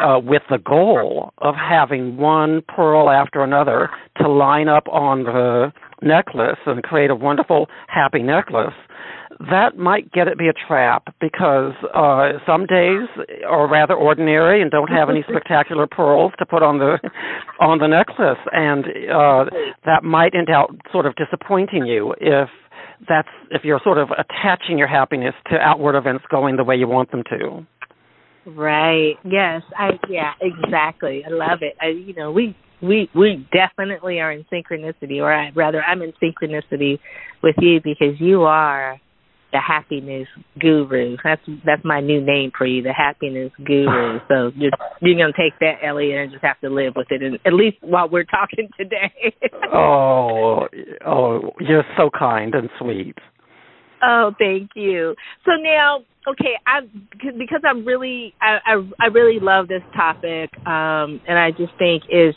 uh, 0.00 0.18
with 0.18 0.42
the 0.50 0.58
goal 0.58 1.32
of 1.38 1.54
having 1.54 2.16
one 2.16 2.62
pearl 2.68 3.10
after 3.10 3.42
another 3.42 3.90
to 4.16 4.28
line 4.28 4.68
up 4.68 4.88
on 4.88 5.24
the 5.24 5.72
necklace 6.02 6.58
and 6.66 6.82
create 6.82 7.10
a 7.10 7.14
wonderful, 7.14 7.68
happy 7.88 8.22
necklace, 8.22 8.74
that 9.50 9.76
might 9.76 10.10
get 10.12 10.28
it 10.28 10.38
be 10.38 10.48
a 10.48 10.52
trap 10.66 11.04
because 11.20 11.72
uh 11.94 12.38
some 12.46 12.66
days 12.66 13.08
are 13.48 13.70
rather 13.70 13.94
ordinary 13.94 14.62
and 14.62 14.70
don't 14.70 14.88
have 14.88 15.10
any 15.10 15.24
spectacular 15.28 15.86
pearls 15.86 16.32
to 16.38 16.46
put 16.46 16.62
on 16.62 16.78
the 16.78 16.98
on 17.60 17.78
the 17.78 17.86
necklace. 17.86 18.38
And 18.52 18.84
uh 18.84 19.44
that 19.84 20.04
might 20.04 20.34
end 20.34 20.48
up 20.50 20.70
sort 20.92 21.06
of 21.06 21.14
disappointing 21.16 21.86
you 21.86 22.14
if 22.20 22.48
that's 23.08 23.28
if 23.50 23.62
you're 23.64 23.80
sort 23.84 23.98
of 23.98 24.08
attaching 24.10 24.78
your 24.78 24.88
happiness 24.88 25.34
to 25.50 25.56
outward 25.56 25.96
events 25.96 26.24
going 26.30 26.56
the 26.56 26.64
way 26.64 26.76
you 26.76 26.88
want 26.88 27.10
them 27.10 27.22
to. 27.30 27.66
Right. 28.46 29.14
Yes. 29.24 29.62
I 29.76 29.90
yeah 30.08 30.32
exactly. 30.40 31.24
I 31.26 31.30
love 31.30 31.58
it. 31.62 31.76
I, 31.80 31.88
you 31.88 32.14
know 32.14 32.30
we 32.30 32.56
we 32.82 33.08
we 33.14 33.48
definitely 33.52 34.20
are 34.20 34.32
in 34.32 34.44
synchronicity 34.52 35.18
or 35.20 35.32
I, 35.32 35.50
rather 35.54 35.82
i'm 35.82 36.02
in 36.02 36.12
synchronicity 36.22 36.98
with 37.42 37.54
you 37.58 37.80
because 37.82 38.20
you 38.20 38.42
are 38.42 39.00
the 39.54 39.60
happiness 39.60 40.26
guru. 40.58 41.16
That's 41.22 41.40
that's 41.64 41.84
my 41.84 42.00
new 42.00 42.20
name 42.20 42.50
for 42.58 42.66
you, 42.66 42.82
the 42.82 42.92
happiness 42.92 43.52
guru. 43.64 44.18
So 44.28 44.50
you're, 44.56 44.72
you're 45.00 45.18
gonna 45.18 45.32
take 45.32 45.58
that, 45.60 45.76
Elliot, 45.86 46.18
and 46.18 46.32
just 46.32 46.44
have 46.44 46.58
to 46.60 46.68
live 46.68 46.94
with 46.96 47.06
it, 47.10 47.22
and 47.22 47.38
at 47.46 47.52
least 47.52 47.76
while 47.82 48.08
we're 48.08 48.24
talking 48.24 48.68
today. 48.76 49.34
oh, 49.72 50.66
oh, 51.06 51.52
you're 51.60 51.84
so 51.96 52.10
kind 52.16 52.54
and 52.54 52.68
sweet. 52.80 53.14
Oh, 54.02 54.32
thank 54.38 54.70
you. 54.74 55.14
So 55.44 55.52
now, 55.60 56.00
okay, 56.28 56.54
I 56.66 56.80
because 57.38 57.60
I'm 57.64 57.84
really 57.84 58.34
I 58.40 58.58
I, 58.66 58.90
I 59.00 59.06
really 59.06 59.38
love 59.40 59.68
this 59.68 59.82
topic, 59.94 60.50
um, 60.66 61.20
and 61.28 61.38
I 61.38 61.50
just 61.50 61.72
think 61.78 62.04
is 62.10 62.34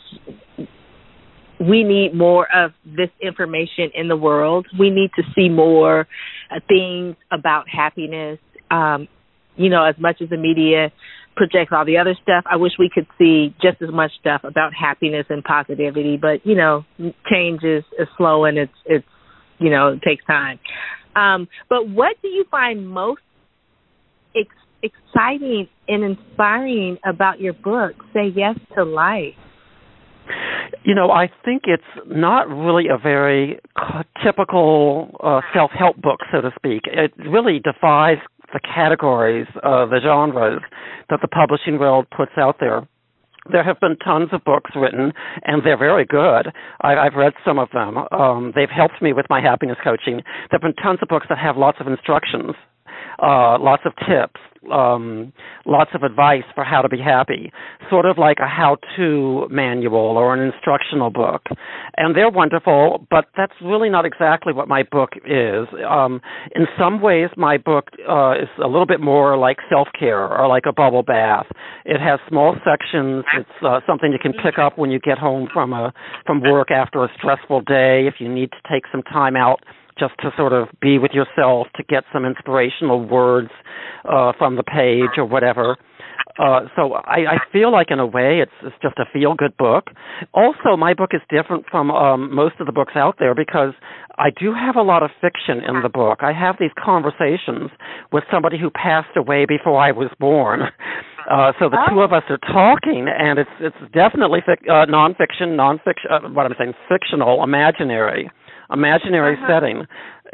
we 1.60 1.82
need 1.82 2.14
more 2.14 2.46
of 2.54 2.72
this 2.84 3.10
information 3.20 3.90
in 3.94 4.06
the 4.08 4.16
world. 4.16 4.66
We 4.78 4.90
need 4.90 5.10
to 5.16 5.22
see 5.34 5.48
more 5.48 6.06
things 6.66 7.16
about 7.30 7.68
happiness. 7.68 8.38
Um, 8.70 9.08
you 9.56 9.68
know, 9.68 9.84
as 9.84 9.96
much 9.98 10.20
as 10.22 10.28
the 10.28 10.36
media 10.36 10.92
projects 11.36 11.72
all 11.72 11.84
the 11.84 11.98
other 11.98 12.16
stuff, 12.22 12.44
I 12.50 12.56
wish 12.56 12.72
we 12.78 12.90
could 12.92 13.06
see 13.18 13.54
just 13.62 13.80
as 13.80 13.90
much 13.90 14.10
stuff 14.20 14.42
about 14.44 14.72
happiness 14.74 15.26
and 15.30 15.42
positivity. 15.42 16.16
But 16.16 16.44
you 16.44 16.54
know, 16.54 16.84
change 17.30 17.62
is, 17.62 17.84
is 17.98 18.08
slow 18.16 18.44
and 18.44 18.58
it's 18.58 18.72
it's 18.84 19.06
you 19.58 19.70
know 19.70 19.88
it 19.88 20.02
takes 20.02 20.24
time. 20.26 20.58
Um, 21.16 21.48
but 21.68 21.88
what 21.88 22.16
do 22.22 22.28
you 22.28 22.44
find 22.50 22.88
most 22.88 23.22
ex- 24.36 24.54
exciting 24.82 25.68
and 25.88 26.04
inspiring 26.04 26.98
about 27.04 27.40
your 27.40 27.54
book? 27.54 27.94
Say 28.12 28.32
yes 28.34 28.56
to 28.76 28.84
life. 28.84 29.34
You 30.84 30.94
know, 30.94 31.10
I 31.10 31.30
think 31.44 31.62
it's 31.66 31.82
not 32.06 32.48
really 32.48 32.88
a 32.88 32.98
very 32.98 33.58
typical 34.24 35.10
uh, 35.22 35.40
self-help 35.54 36.00
book, 36.00 36.20
so 36.32 36.40
to 36.40 36.50
speak. 36.56 36.82
It 36.86 37.12
really 37.16 37.60
defies 37.60 38.18
the 38.52 38.60
categories, 38.60 39.46
uh, 39.62 39.86
the 39.86 40.00
genres 40.02 40.62
that 41.10 41.20
the 41.20 41.28
publishing 41.28 41.78
world 41.78 42.06
puts 42.14 42.32
out 42.38 42.56
there. 42.60 42.86
There 43.50 43.64
have 43.64 43.80
been 43.80 43.96
tons 43.96 44.28
of 44.32 44.44
books 44.44 44.72
written, 44.76 45.12
and 45.44 45.62
they're 45.64 45.78
very 45.78 46.04
good. 46.04 46.52
I, 46.82 46.96
I've 46.96 47.14
read 47.14 47.32
some 47.44 47.58
of 47.58 47.68
them. 47.72 47.96
Um, 48.12 48.52
they've 48.54 48.68
helped 48.68 49.00
me 49.00 49.12
with 49.12 49.26
my 49.30 49.40
happiness 49.40 49.78
coaching. 49.82 50.16
There 50.50 50.58
have 50.60 50.60
been 50.60 50.74
tons 50.74 50.98
of 51.00 51.08
books 51.08 51.26
that 51.30 51.38
have 51.38 51.56
lots 51.56 51.78
of 51.80 51.86
instructions, 51.86 52.52
uh, 53.22 53.58
lots 53.58 53.82
of 53.86 53.92
tips, 53.96 54.40
um, 54.70 55.32
lots 55.66 55.90
of 55.94 56.02
advice 56.02 56.44
for 56.54 56.64
how 56.64 56.82
to 56.82 56.88
be 56.88 56.98
happy, 56.98 57.52
sort 57.90 58.06
of 58.06 58.18
like 58.18 58.38
a 58.40 58.46
how-to 58.46 59.48
manual 59.50 60.16
or 60.16 60.34
an 60.34 60.40
instructional 60.40 61.10
book. 61.10 61.42
And 61.96 62.16
they're 62.16 62.30
wonderful, 62.30 63.06
but 63.10 63.26
that's 63.36 63.52
really 63.62 63.90
not 63.90 64.04
exactly 64.04 64.52
what 64.52 64.68
my 64.68 64.82
book 64.82 65.10
is. 65.24 65.66
Um, 65.88 66.20
in 66.54 66.66
some 66.78 67.00
ways, 67.00 67.30
my 67.36 67.58
book 67.58 67.88
uh, 68.08 68.32
is 68.32 68.48
a 68.62 68.66
little 68.66 68.86
bit 68.86 69.00
more 69.00 69.36
like 69.36 69.58
self-care 69.68 70.28
or 70.28 70.48
like 70.48 70.64
a 70.68 70.72
bubble 70.72 71.02
bath. 71.02 71.46
It 71.84 72.00
has 72.00 72.20
small 72.28 72.54
sections. 72.64 73.24
It's 73.36 73.48
uh, 73.64 73.80
something 73.86 74.12
you 74.12 74.18
can 74.20 74.32
pick 74.32 74.58
up 74.58 74.78
when 74.78 74.90
you 74.90 74.98
get 74.98 75.18
home 75.18 75.48
from 75.52 75.72
a 75.72 75.92
from 76.26 76.40
work 76.42 76.70
after 76.70 77.04
a 77.04 77.08
stressful 77.16 77.62
day. 77.62 78.06
If 78.06 78.14
you 78.18 78.28
need 78.32 78.50
to 78.50 78.58
take 78.70 78.84
some 78.92 79.02
time 79.02 79.36
out 79.36 79.60
just 79.98 80.14
to 80.20 80.30
sort 80.36 80.52
of 80.52 80.68
be 80.80 80.98
with 80.98 81.12
yourself 81.12 81.66
to 81.76 81.82
get 81.88 82.04
some 82.12 82.24
inspirational 82.24 83.06
words 83.06 83.50
uh, 84.04 84.32
from 84.38 84.56
the 84.56 84.62
page 84.62 85.18
or 85.18 85.24
whatever. 85.24 85.76
Uh, 86.38 86.60
so 86.76 86.92
I, 86.92 87.34
I 87.34 87.38
feel 87.52 87.72
like 87.72 87.88
in 87.90 87.98
a 87.98 88.06
way 88.06 88.40
it's, 88.40 88.52
it's 88.62 88.76
just 88.80 88.96
a 88.98 89.04
feel 89.12 89.34
good 89.34 89.56
book. 89.56 89.88
Also, 90.32 90.76
my 90.76 90.94
book 90.94 91.10
is 91.12 91.20
different 91.28 91.64
from 91.68 91.90
um, 91.90 92.32
most 92.32 92.54
of 92.60 92.66
the 92.66 92.72
books 92.72 92.92
out 92.94 93.16
there 93.18 93.34
because 93.34 93.74
I 94.18 94.30
do 94.30 94.54
have 94.54 94.76
a 94.76 94.82
lot 94.82 95.02
of 95.02 95.10
fiction 95.20 95.58
in 95.66 95.82
the 95.82 95.88
book. 95.88 96.18
I 96.22 96.32
have 96.32 96.56
these 96.60 96.70
conversations 96.78 97.70
with 98.12 98.22
somebody 98.30 98.56
who 98.58 98.70
passed 98.70 99.16
away 99.16 99.46
before 99.46 99.80
I 99.80 99.92
was 99.92 100.10
born. 100.18 100.60
Uh, 101.28 101.52
so 101.60 101.68
the 101.68 101.76
oh. 101.76 101.92
two 101.92 102.00
of 102.00 102.10
us 102.10 102.22
are 102.30 102.38
talking, 102.38 103.04
and 103.06 103.38
it's 103.38 103.50
it's 103.60 103.76
definitely 103.92 104.40
fic- 104.48 104.64
uh, 104.64 104.86
nonfiction, 104.88 105.60
nonfiction. 105.60 106.08
Uh, 106.08 106.26
what 106.30 106.46
I'm 106.46 106.54
saying, 106.56 106.72
fictional, 106.88 107.44
imaginary 107.44 108.30
imaginary 108.70 109.36
uh-huh. 109.36 109.48
setting. 109.48 109.86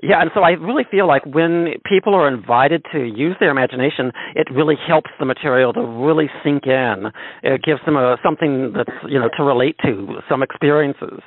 Yeah, 0.03 0.21
and 0.21 0.31
so 0.35 0.43
I 0.43 0.50
really 0.50 0.85
feel 0.91 1.07
like 1.07 1.25
when 1.25 1.75
people 1.87 2.14
are 2.14 2.29
invited 2.29 2.85
to 2.93 2.99
use 2.99 3.37
their 3.38 3.50
imagination, 3.50 4.11
it 4.35 4.49
really 4.53 4.75
helps 4.87 5.11
the 5.19 5.25
material 5.25 5.73
to 5.73 5.81
really 5.81 6.26
sink 6.43 6.67
in. 6.67 7.12
It 7.43 7.62
gives 7.62 7.81
them 7.87 7.97
a 7.97 8.17
something 8.23 8.73
that's 8.76 8.91
you 9.09 9.19
know 9.19 9.29
to 9.37 9.45
relate 9.45 9.76
to, 9.85 10.19
some 10.29 10.43
experiences. 10.43 11.21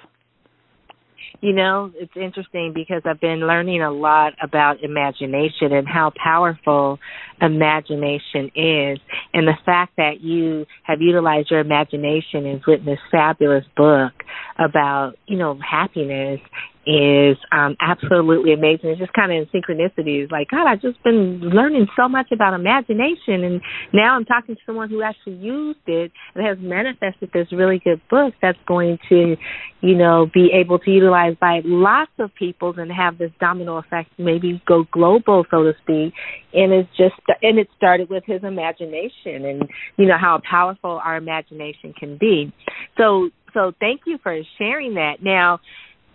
You 1.39 1.53
know, 1.53 1.91
it's 1.95 2.11
interesting 2.15 2.71
because 2.73 3.03
I've 3.05 3.21
been 3.21 3.41
learning 3.41 3.83
a 3.83 3.91
lot 3.91 4.33
about 4.41 4.83
imagination 4.83 5.71
and 5.71 5.87
how 5.87 6.11
powerful 6.21 6.97
imagination 7.39 8.45
is. 8.55 8.97
And 9.33 9.47
the 9.47 9.57
fact 9.63 9.93
that 9.97 10.21
you 10.21 10.65
have 10.83 10.99
utilized 10.99 11.51
your 11.51 11.59
imagination 11.59 12.47
and 12.47 12.61
written 12.65 12.87
this 12.87 12.99
fabulous 13.11 13.65
book 13.75 14.13
about, 14.57 15.13
you 15.27 15.37
know, 15.37 15.59
happiness 15.59 16.39
is 16.87 17.37
um, 17.51 17.75
absolutely 17.81 18.53
amazing. 18.53 18.91
It's 18.91 18.99
just 18.99 19.11
kind 19.11 19.29
of 19.29 19.37
in 19.37 19.61
synchronicities. 19.61 20.31
Like, 20.31 20.47
God, 20.49 20.67
I've 20.67 20.81
just 20.81 21.03
been 21.03 21.41
learning 21.41 21.87
so 21.97 22.07
much 22.07 22.31
about 22.31 22.53
imagination, 22.53 23.43
and 23.43 23.61
now 23.93 24.15
I'm 24.15 24.23
talking 24.23 24.55
to 24.55 24.61
someone 24.65 24.89
who 24.89 25.01
actually 25.01 25.35
used 25.35 25.85
it 25.85 26.13
and 26.33 26.47
has 26.47 26.57
manifested 26.61 27.31
this 27.33 27.47
really 27.51 27.81
good 27.83 28.01
book 28.09 28.33
that's 28.41 28.57
going 28.65 28.99
to, 29.09 29.35
you 29.81 29.95
know, 29.95 30.27
be 30.33 30.49
able 30.53 30.79
to 30.79 30.89
utilize 30.89 31.35
by 31.41 31.59
lots 31.65 32.11
of 32.19 32.33
people 32.35 32.73
and 32.77 32.89
have 32.89 33.17
this 33.17 33.31
domino 33.41 33.77
effect, 33.77 34.09
maybe 34.17 34.61
go 34.65 34.85
global, 34.89 35.45
so 35.51 35.63
to 35.63 35.73
speak. 35.83 36.13
And 36.53 36.71
it's 36.71 36.89
just, 36.95 37.15
and 37.41 37.59
it 37.59 37.67
started 37.75 38.09
with 38.09 38.23
his 38.25 38.43
imagination, 38.43 39.43
and 39.43 39.63
you 39.97 40.05
know 40.05 40.17
how 40.17 40.39
powerful 40.49 41.01
our 41.03 41.17
imagination 41.17 41.93
can 41.99 42.17
be. 42.17 42.53
So, 42.97 43.29
so 43.53 43.73
thank 43.81 44.01
you 44.05 44.19
for 44.23 44.39
sharing 44.57 44.93
that. 44.93 45.15
Now 45.21 45.59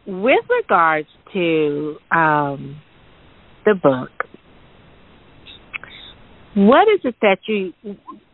with 0.07 0.45
regards 0.51 1.09
to 1.33 1.97
um, 2.11 2.81
the 3.65 3.75
book, 3.75 4.11
what 6.55 6.89
is 6.89 7.01
it 7.05 7.15
that 7.23 7.39
you 7.47 7.73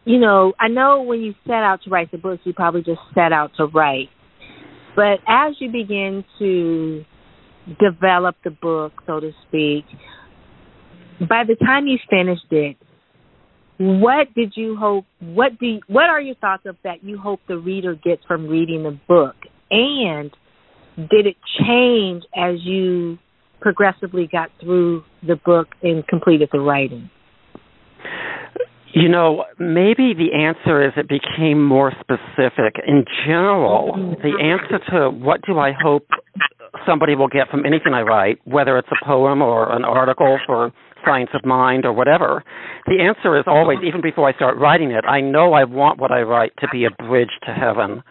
you 0.04 0.18
know 0.18 0.52
i 0.58 0.66
know 0.66 1.02
when 1.02 1.20
you 1.20 1.34
set 1.46 1.62
out 1.62 1.80
to 1.84 1.90
write 1.90 2.10
the 2.10 2.18
book 2.18 2.40
you 2.42 2.52
probably 2.52 2.82
just 2.82 3.00
set 3.14 3.32
out 3.32 3.52
to 3.56 3.66
write. 3.66 4.08
But 4.96 5.20
as 5.28 5.54
you 5.60 5.70
begin 5.70 6.24
to 6.40 7.04
develop 7.80 8.34
the 8.42 8.50
book 8.50 8.92
so 9.06 9.20
to 9.20 9.30
speak 9.46 9.84
by 11.20 11.44
the 11.46 11.54
time 11.64 11.86
you 11.86 11.98
finished 12.10 12.50
it 12.50 12.76
what 13.78 14.34
did 14.34 14.54
you 14.56 14.76
hope 14.76 15.04
what 15.20 15.58
do 15.60 15.78
what 15.86 16.10
are 16.10 16.20
your 16.20 16.34
thoughts 16.36 16.64
of 16.66 16.76
that 16.82 17.04
you 17.04 17.16
hope 17.16 17.40
the 17.46 17.56
reader 17.56 17.94
gets 17.94 18.24
from 18.26 18.48
reading 18.48 18.82
the 18.82 18.98
book? 19.06 19.36
And 19.70 20.32
did 20.98 21.26
it 21.26 21.36
change 21.60 22.24
as 22.36 22.56
you 22.62 23.18
progressively 23.60 24.28
got 24.30 24.50
through 24.60 25.04
the 25.26 25.36
book 25.36 25.68
and 25.82 26.06
completed 26.06 26.48
the 26.52 26.60
writing 26.60 27.10
you 28.94 29.08
know, 29.08 29.44
maybe 29.58 30.14
the 30.14 30.32
answer 30.34 30.84
is 30.84 30.92
it 30.96 31.08
became 31.08 31.64
more 31.64 31.92
specific. 32.00 32.80
In 32.86 33.04
general, 33.26 34.16
the 34.22 34.32
answer 34.42 34.78
to 34.90 35.10
what 35.10 35.40
do 35.46 35.58
I 35.58 35.72
hope 35.72 36.06
somebody 36.86 37.14
will 37.14 37.28
get 37.28 37.48
from 37.50 37.66
anything 37.66 37.94
I 37.94 38.02
write, 38.02 38.38
whether 38.44 38.78
it's 38.78 38.88
a 38.90 39.04
poem 39.04 39.42
or 39.42 39.70
an 39.74 39.84
article 39.84 40.38
for 40.46 40.72
Science 41.04 41.30
of 41.34 41.44
Mind 41.44 41.84
or 41.84 41.92
whatever, 41.92 42.42
the 42.86 43.00
answer 43.00 43.38
is 43.38 43.44
always, 43.46 43.78
even 43.86 44.00
before 44.00 44.28
I 44.28 44.32
start 44.34 44.58
writing 44.58 44.90
it, 44.90 45.04
I 45.04 45.20
know 45.20 45.52
I 45.52 45.64
want 45.64 46.00
what 46.00 46.10
I 46.10 46.22
write 46.22 46.52
to 46.60 46.68
be 46.72 46.84
a 46.84 46.90
bridge 46.90 47.30
to 47.46 47.52
heaven. 47.52 48.02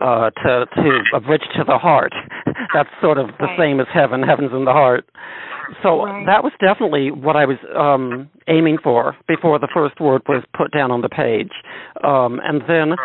Uh, 0.00 0.30
to 0.30 0.66
to 0.76 1.02
a 1.14 1.20
bridge 1.20 1.42
to 1.56 1.64
the 1.64 1.76
heart. 1.76 2.12
That's 2.74 2.88
sort 3.02 3.18
of 3.18 3.26
the 3.38 3.48
same 3.58 3.80
as 3.80 3.86
heaven. 3.92 4.22
Heaven's 4.22 4.52
in 4.52 4.64
the 4.64 4.72
heart. 4.72 5.04
So 5.82 6.04
right. 6.04 6.26
that 6.26 6.42
was 6.42 6.52
definitely 6.60 7.10
what 7.10 7.36
I 7.36 7.44
was 7.44 7.58
um, 7.76 8.28
aiming 8.48 8.78
for 8.82 9.16
before 9.28 9.58
the 9.58 9.68
first 9.72 10.00
word 10.00 10.22
was 10.28 10.42
put 10.56 10.72
down 10.72 10.90
on 10.90 11.00
the 11.00 11.08
page, 11.08 11.52
um, 12.02 12.40
and 12.42 12.62
then 12.66 12.96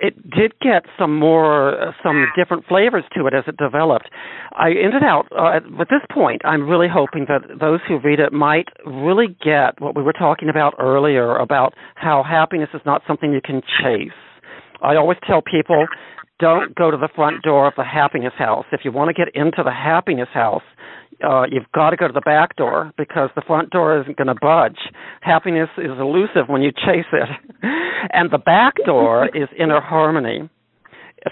it 0.00 0.30
did 0.30 0.52
get 0.60 0.84
some 0.98 1.18
more 1.18 1.80
uh, 1.80 1.92
some 2.02 2.26
different 2.36 2.66
flavors 2.66 3.04
to 3.16 3.26
it 3.26 3.34
as 3.34 3.44
it 3.46 3.56
developed. 3.56 4.10
I 4.52 4.70
ended 4.70 5.02
out 5.02 5.26
uh, 5.32 5.56
at 5.56 5.88
this 5.88 6.02
point. 6.10 6.42
I'm 6.44 6.68
really 6.68 6.88
hoping 6.92 7.26
that 7.28 7.58
those 7.60 7.80
who 7.86 7.98
read 7.98 8.20
it 8.20 8.32
might 8.32 8.68
really 8.84 9.36
get 9.44 9.80
what 9.80 9.96
we 9.96 10.02
were 10.02 10.12
talking 10.12 10.48
about 10.48 10.74
earlier 10.78 11.36
about 11.36 11.74
how 11.94 12.22
happiness 12.22 12.68
is 12.74 12.82
not 12.84 13.02
something 13.06 13.32
you 13.32 13.40
can 13.42 13.62
chase. 13.82 14.12
I 14.84 14.96
always 14.96 15.18
tell 15.26 15.40
people 15.42 15.86
don't 16.38 16.74
go 16.74 16.90
to 16.90 16.96
the 16.96 17.08
front 17.14 17.42
door 17.42 17.66
of 17.68 17.74
the 17.76 17.84
happiness 17.84 18.32
house. 18.36 18.66
If 18.72 18.80
you 18.84 18.92
want 18.92 19.08
to 19.08 19.14
get 19.14 19.34
into 19.34 19.62
the 19.64 19.70
happiness 19.70 20.28
house, 20.32 20.62
uh, 21.26 21.44
you've 21.50 21.70
got 21.74 21.90
to 21.90 21.96
go 21.96 22.06
to 22.06 22.12
the 22.12 22.20
back 22.20 22.56
door 22.56 22.92
because 22.98 23.30
the 23.36 23.42
front 23.46 23.70
door 23.70 24.00
isn't 24.00 24.16
going 24.16 24.26
to 24.26 24.34
budge. 24.34 24.78
Happiness 25.20 25.68
is 25.78 25.92
elusive 25.98 26.48
when 26.48 26.60
you 26.60 26.72
chase 26.72 27.06
it. 27.12 27.28
and 28.12 28.30
the 28.30 28.38
back 28.38 28.74
door 28.84 29.26
is 29.34 29.48
inner 29.58 29.80
harmony. 29.80 30.50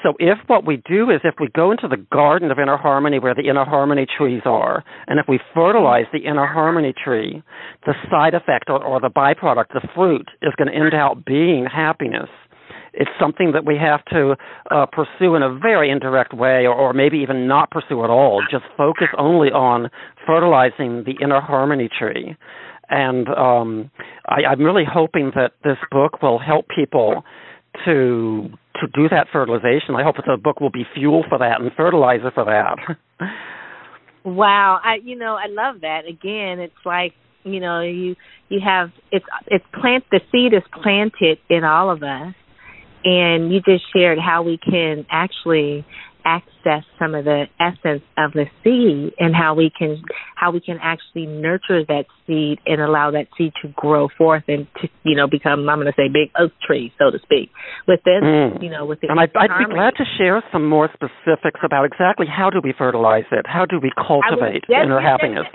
So 0.02 0.14
if 0.18 0.38
what 0.46 0.64
we 0.64 0.82
do 0.88 1.10
is 1.10 1.20
if 1.22 1.34
we 1.38 1.48
go 1.54 1.70
into 1.70 1.86
the 1.86 1.98
garden 2.10 2.50
of 2.50 2.58
inner 2.58 2.78
harmony 2.78 3.18
where 3.18 3.34
the 3.34 3.50
inner 3.50 3.66
harmony 3.66 4.06
trees 4.06 4.40
are, 4.46 4.82
and 5.06 5.18
if 5.18 5.26
we 5.28 5.38
fertilize 5.52 6.06
the 6.12 6.20
inner 6.20 6.46
harmony 6.46 6.94
tree, 7.04 7.42
the 7.84 7.92
side 8.10 8.32
effect 8.32 8.70
or, 8.70 8.82
or 8.82 9.00
the 9.00 9.10
byproduct, 9.10 9.68
the 9.74 9.86
fruit, 9.94 10.30
is 10.40 10.54
going 10.56 10.68
to 10.68 10.74
end 10.74 10.94
out 10.94 11.26
being 11.26 11.66
happiness 11.66 12.30
it's 12.94 13.10
something 13.20 13.52
that 13.52 13.64
we 13.64 13.76
have 13.76 14.04
to 14.06 14.36
uh, 14.70 14.86
pursue 14.86 15.34
in 15.34 15.42
a 15.42 15.58
very 15.58 15.90
indirect 15.90 16.34
way, 16.34 16.66
or, 16.66 16.74
or 16.74 16.92
maybe 16.92 17.18
even 17.18 17.48
not 17.48 17.70
pursue 17.70 18.04
at 18.04 18.10
all. 18.10 18.42
Just 18.50 18.64
focus 18.76 19.08
only 19.18 19.48
on 19.48 19.90
fertilizing 20.26 21.04
the 21.04 21.14
inner 21.22 21.40
harmony 21.40 21.88
tree. 21.98 22.36
And 22.90 23.28
um, 23.28 23.90
I, 24.26 24.44
I'm 24.50 24.60
really 24.60 24.84
hoping 24.90 25.32
that 25.34 25.52
this 25.64 25.78
book 25.90 26.22
will 26.22 26.38
help 26.38 26.66
people 26.74 27.24
to 27.86 28.50
to 28.80 28.86
do 28.94 29.08
that 29.08 29.28
fertilization. 29.32 29.94
I 29.96 30.02
hope 30.02 30.16
that 30.16 30.24
the 30.26 30.36
book 30.36 30.60
will 30.60 30.70
be 30.70 30.84
fuel 30.94 31.24
for 31.28 31.38
that 31.38 31.60
and 31.60 31.70
fertilizer 31.76 32.30
for 32.34 32.44
that. 32.44 32.96
wow, 34.24 34.80
I 34.82 34.96
you 35.02 35.16
know 35.16 35.34
I 35.34 35.46
love 35.48 35.80
that. 35.80 36.02
Again, 36.06 36.58
it's 36.60 36.74
like 36.84 37.14
you 37.44 37.60
know 37.60 37.80
you 37.80 38.14
you 38.50 38.60
have 38.62 38.90
it's 39.10 39.24
it's 39.46 39.64
plant 39.80 40.04
the 40.10 40.20
seed 40.30 40.52
is 40.52 40.62
planted 40.82 41.38
in 41.48 41.64
all 41.64 41.90
of 41.90 42.02
us 42.02 42.34
and 43.04 43.52
you 43.52 43.60
just 43.60 43.84
shared 43.92 44.18
how 44.18 44.42
we 44.42 44.58
can 44.58 45.06
actually 45.10 45.84
access 46.24 46.84
some 46.98 47.14
of 47.14 47.24
the 47.24 47.44
essence 47.58 48.02
of 48.16 48.32
the 48.32 48.46
seed 48.62 49.12
and 49.18 49.34
how 49.34 49.54
we 49.54 49.70
can 49.76 50.02
how 50.36 50.50
we 50.50 50.60
can 50.60 50.78
actually 50.82 51.26
nurture 51.26 51.84
that 51.86 52.04
seed 52.26 52.58
and 52.66 52.80
allow 52.80 53.10
that 53.10 53.26
seed 53.36 53.52
to 53.62 53.68
grow 53.74 54.08
forth 54.16 54.44
and 54.48 54.66
to 54.80 54.88
you 55.04 55.16
know 55.16 55.26
become 55.26 55.68
I'm 55.68 55.78
going 55.80 55.86
to 55.86 55.92
say 55.96 56.08
big 56.08 56.30
oak 56.38 56.52
tree 56.64 56.92
so 56.98 57.10
to 57.10 57.18
speak. 57.22 57.50
Within 57.88 58.22
mm. 58.22 58.62
you 58.62 58.70
know 58.70 58.86
within 58.86 59.10
and 59.10 59.20
I'd, 59.20 59.30
I'd 59.36 59.58
be 59.58 59.74
glad 59.74 59.94
to 59.98 60.04
share 60.18 60.42
some 60.52 60.68
more 60.68 60.88
specifics 60.94 61.60
about 61.64 61.84
exactly 61.84 62.26
how 62.26 62.50
do 62.50 62.60
we 62.62 62.72
fertilize 62.76 63.26
it? 63.32 63.46
How 63.46 63.66
do 63.66 63.78
we 63.82 63.90
cultivate 63.96 64.64
inner 64.68 65.00
happiness? 65.00 65.46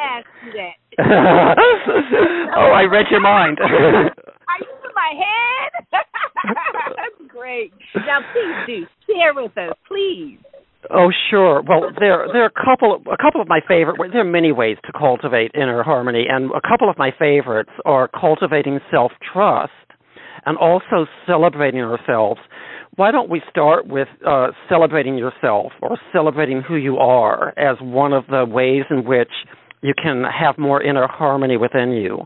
oh 0.99 2.71
I 2.73 2.83
read 2.89 3.05
your 3.11 3.21
mind. 3.21 3.59
are 3.59 3.67
you 3.69 3.97
in 3.97 4.36
my 4.97 5.13
head 5.13 5.69
that's 6.97 7.21
great 7.29 7.71
now 7.95 8.19
please 8.33 8.57
do 8.65 9.13
share 9.13 9.33
with 9.37 9.55
us 9.57 9.77
please 9.87 10.39
Oh, 10.89 11.11
sure. 11.29 11.61
Well, 11.67 11.91
there 11.99 12.27
there 12.31 12.43
are 12.43 12.51
a 12.55 12.65
couple 12.65 13.01
a 13.11 13.17
couple 13.17 13.41
of 13.41 13.47
my 13.47 13.59
favorite. 13.67 13.97
There 14.11 14.21
are 14.21 14.23
many 14.23 14.53
ways 14.53 14.77
to 14.85 14.93
cultivate 14.97 15.51
inner 15.53 15.83
harmony, 15.83 16.27
and 16.29 16.49
a 16.51 16.61
couple 16.61 16.89
of 16.89 16.97
my 16.97 17.11
favorites 17.17 17.71
are 17.83 18.07
cultivating 18.07 18.79
self 18.89 19.11
trust 19.33 19.71
and 20.45 20.57
also 20.57 21.05
celebrating 21.25 21.81
ourselves. 21.81 22.39
Why 22.95 23.11
don't 23.11 23.29
we 23.29 23.41
start 23.49 23.87
with 23.87 24.07
uh, 24.25 24.47
celebrating 24.69 25.17
yourself 25.17 25.73
or 25.81 25.97
celebrating 26.13 26.61
who 26.65 26.75
you 26.75 26.97
are 26.97 27.49
as 27.59 27.77
one 27.81 28.13
of 28.13 28.25
the 28.27 28.45
ways 28.45 28.83
in 28.89 29.03
which 29.03 29.31
you 29.81 29.93
can 30.01 30.23
have 30.23 30.57
more 30.57 30.81
inner 30.81 31.07
harmony 31.07 31.57
within 31.57 31.91
you. 31.91 32.23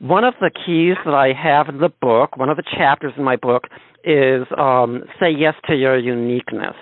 One 0.00 0.24
of 0.24 0.34
the 0.40 0.50
keys 0.50 0.96
that 1.04 1.14
I 1.14 1.32
have 1.32 1.68
in 1.68 1.78
the 1.80 1.90
book, 2.00 2.36
one 2.36 2.50
of 2.50 2.56
the 2.56 2.64
chapters 2.76 3.12
in 3.16 3.24
my 3.24 3.36
book, 3.36 3.64
is 4.04 4.46
um, 4.58 5.04
say 5.20 5.30
yes 5.30 5.54
to 5.68 5.74
your 5.74 5.98
uniqueness 5.98 6.76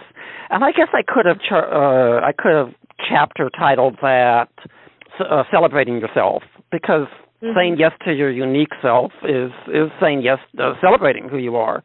and 0.53 0.63
I 0.63 0.71
guess 0.71 0.89
I 0.93 1.03
could 1.03 1.27
have 1.27 1.39
uh, 1.51 2.21
I 2.23 2.33
could 2.37 2.53
have 2.53 2.69
chapter 3.09 3.51
titled 3.59 3.97
that 4.03 4.51
uh, 5.19 5.43
"Celebrating 5.51 5.97
Yourself" 5.99 6.43
because 6.71 7.09
mm-hmm. 7.43 7.57
saying 7.57 7.77
yes 7.79 7.93
to 8.05 8.13
your 8.13 8.31
unique 8.31 8.73
self 8.83 9.13
is 9.25 9.51
is 9.69 9.91
saying 10.01 10.23
yes, 10.23 10.39
uh, 10.59 10.75
celebrating 10.81 11.29
who 11.29 11.39
you 11.39 11.57
are, 11.57 11.83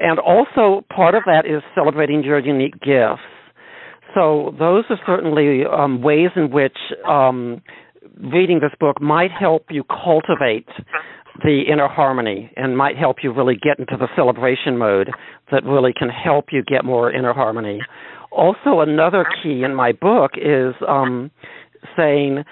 and 0.00 0.18
also 0.18 0.84
part 0.94 1.14
of 1.14 1.22
that 1.24 1.46
is 1.46 1.62
celebrating 1.74 2.22
your 2.22 2.38
unique 2.38 2.78
gifts. 2.80 3.24
So 4.18 4.52
those 4.58 4.82
are 4.90 4.98
certainly 5.06 5.62
um, 5.64 6.02
ways 6.02 6.30
in 6.34 6.50
which 6.50 6.76
um, 7.08 7.62
reading 8.20 8.58
this 8.58 8.72
book 8.80 9.00
might 9.00 9.30
help 9.30 9.66
you 9.70 9.84
cultivate 9.84 10.66
the 11.44 11.62
inner 11.72 11.86
harmony 11.86 12.50
and 12.56 12.76
might 12.76 12.96
help 12.96 13.18
you 13.22 13.32
really 13.32 13.54
get 13.54 13.78
into 13.78 13.96
the 13.96 14.08
celebration 14.16 14.76
mode 14.76 15.10
that 15.52 15.62
really 15.64 15.92
can 15.96 16.08
help 16.08 16.46
you 16.50 16.64
get 16.64 16.84
more 16.84 17.12
inner 17.12 17.32
harmony. 17.32 17.78
Also, 18.32 18.80
another 18.80 19.24
key 19.40 19.62
in 19.62 19.72
my 19.72 19.92
book 19.92 20.32
is 20.34 20.74
um, 20.88 21.30
saying, 21.96 22.42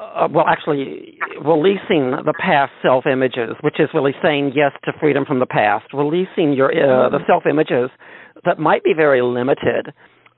uh, 0.00 0.26
well, 0.32 0.46
actually, 0.48 1.18
releasing 1.44 2.16
the 2.24 2.34
past 2.40 2.72
self 2.80 3.04
images, 3.04 3.50
which 3.60 3.78
is 3.78 3.90
really 3.92 4.14
saying 4.22 4.52
yes 4.54 4.72
to 4.84 4.92
freedom 4.98 5.26
from 5.26 5.38
the 5.38 5.46
past, 5.46 5.84
releasing 5.92 6.54
your 6.54 6.70
uh, 6.72 7.10
the 7.10 7.18
self 7.26 7.42
images 7.44 7.90
that 8.46 8.58
might 8.58 8.82
be 8.82 8.94
very 8.96 9.20
limited 9.20 9.92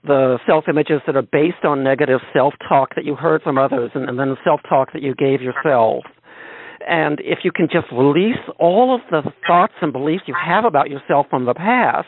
the 0.06 0.38
self 0.46 0.64
images 0.68 1.00
that 1.06 1.16
are 1.16 1.22
based 1.22 1.64
on 1.64 1.82
negative 1.82 2.20
self 2.32 2.54
talk 2.68 2.94
that 2.94 3.04
you 3.04 3.14
heard 3.14 3.42
from 3.42 3.58
others 3.58 3.90
and, 3.94 4.08
and 4.08 4.18
then 4.18 4.30
the 4.30 4.36
self 4.44 4.60
talk 4.68 4.92
that 4.92 5.02
you 5.02 5.14
gave 5.14 5.40
yourself. 5.42 6.04
And 6.86 7.18
if 7.20 7.40
you 7.42 7.50
can 7.50 7.68
just 7.70 7.86
release 7.92 8.38
all 8.58 8.94
of 8.94 9.00
the 9.10 9.30
thoughts 9.46 9.74
and 9.82 9.92
beliefs 9.92 10.24
you 10.26 10.34
have 10.34 10.64
about 10.64 10.88
yourself 10.88 11.26
from 11.28 11.44
the 11.44 11.54
past, 11.54 12.06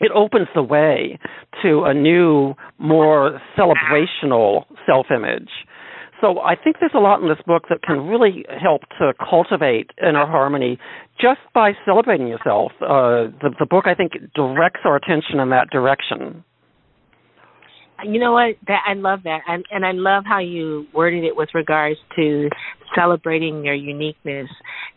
it 0.00 0.10
opens 0.12 0.48
the 0.54 0.62
way 0.62 1.18
to 1.62 1.84
a 1.84 1.94
new, 1.94 2.54
more 2.78 3.40
celebrational 3.56 4.64
self 4.86 5.06
image. 5.14 5.50
So 6.20 6.38
I 6.38 6.54
think 6.54 6.76
there's 6.78 6.94
a 6.94 7.00
lot 7.00 7.20
in 7.20 7.28
this 7.28 7.42
book 7.46 7.64
that 7.68 7.82
can 7.82 8.06
really 8.06 8.44
help 8.62 8.82
to 9.00 9.12
cultivate 9.18 9.90
inner 10.00 10.26
harmony 10.26 10.78
just 11.20 11.40
by 11.52 11.72
celebrating 11.84 12.28
yourself. 12.28 12.70
Uh, 12.80 13.34
the, 13.42 13.50
the 13.58 13.66
book, 13.66 13.86
I 13.86 13.94
think, 13.94 14.12
directs 14.34 14.80
our 14.84 14.94
attention 14.94 15.40
in 15.40 15.50
that 15.50 15.70
direction 15.70 16.44
you 18.04 18.18
know 18.18 18.32
what 18.32 18.56
that 18.66 18.80
i 18.86 18.94
love 18.94 19.20
that 19.24 19.40
and 19.46 19.64
and 19.70 19.84
i 19.84 19.92
love 19.92 20.24
how 20.26 20.38
you 20.38 20.86
worded 20.94 21.24
it 21.24 21.36
with 21.36 21.48
regards 21.54 21.98
to 22.16 22.48
celebrating 22.94 23.64
your 23.64 23.74
uniqueness 23.74 24.48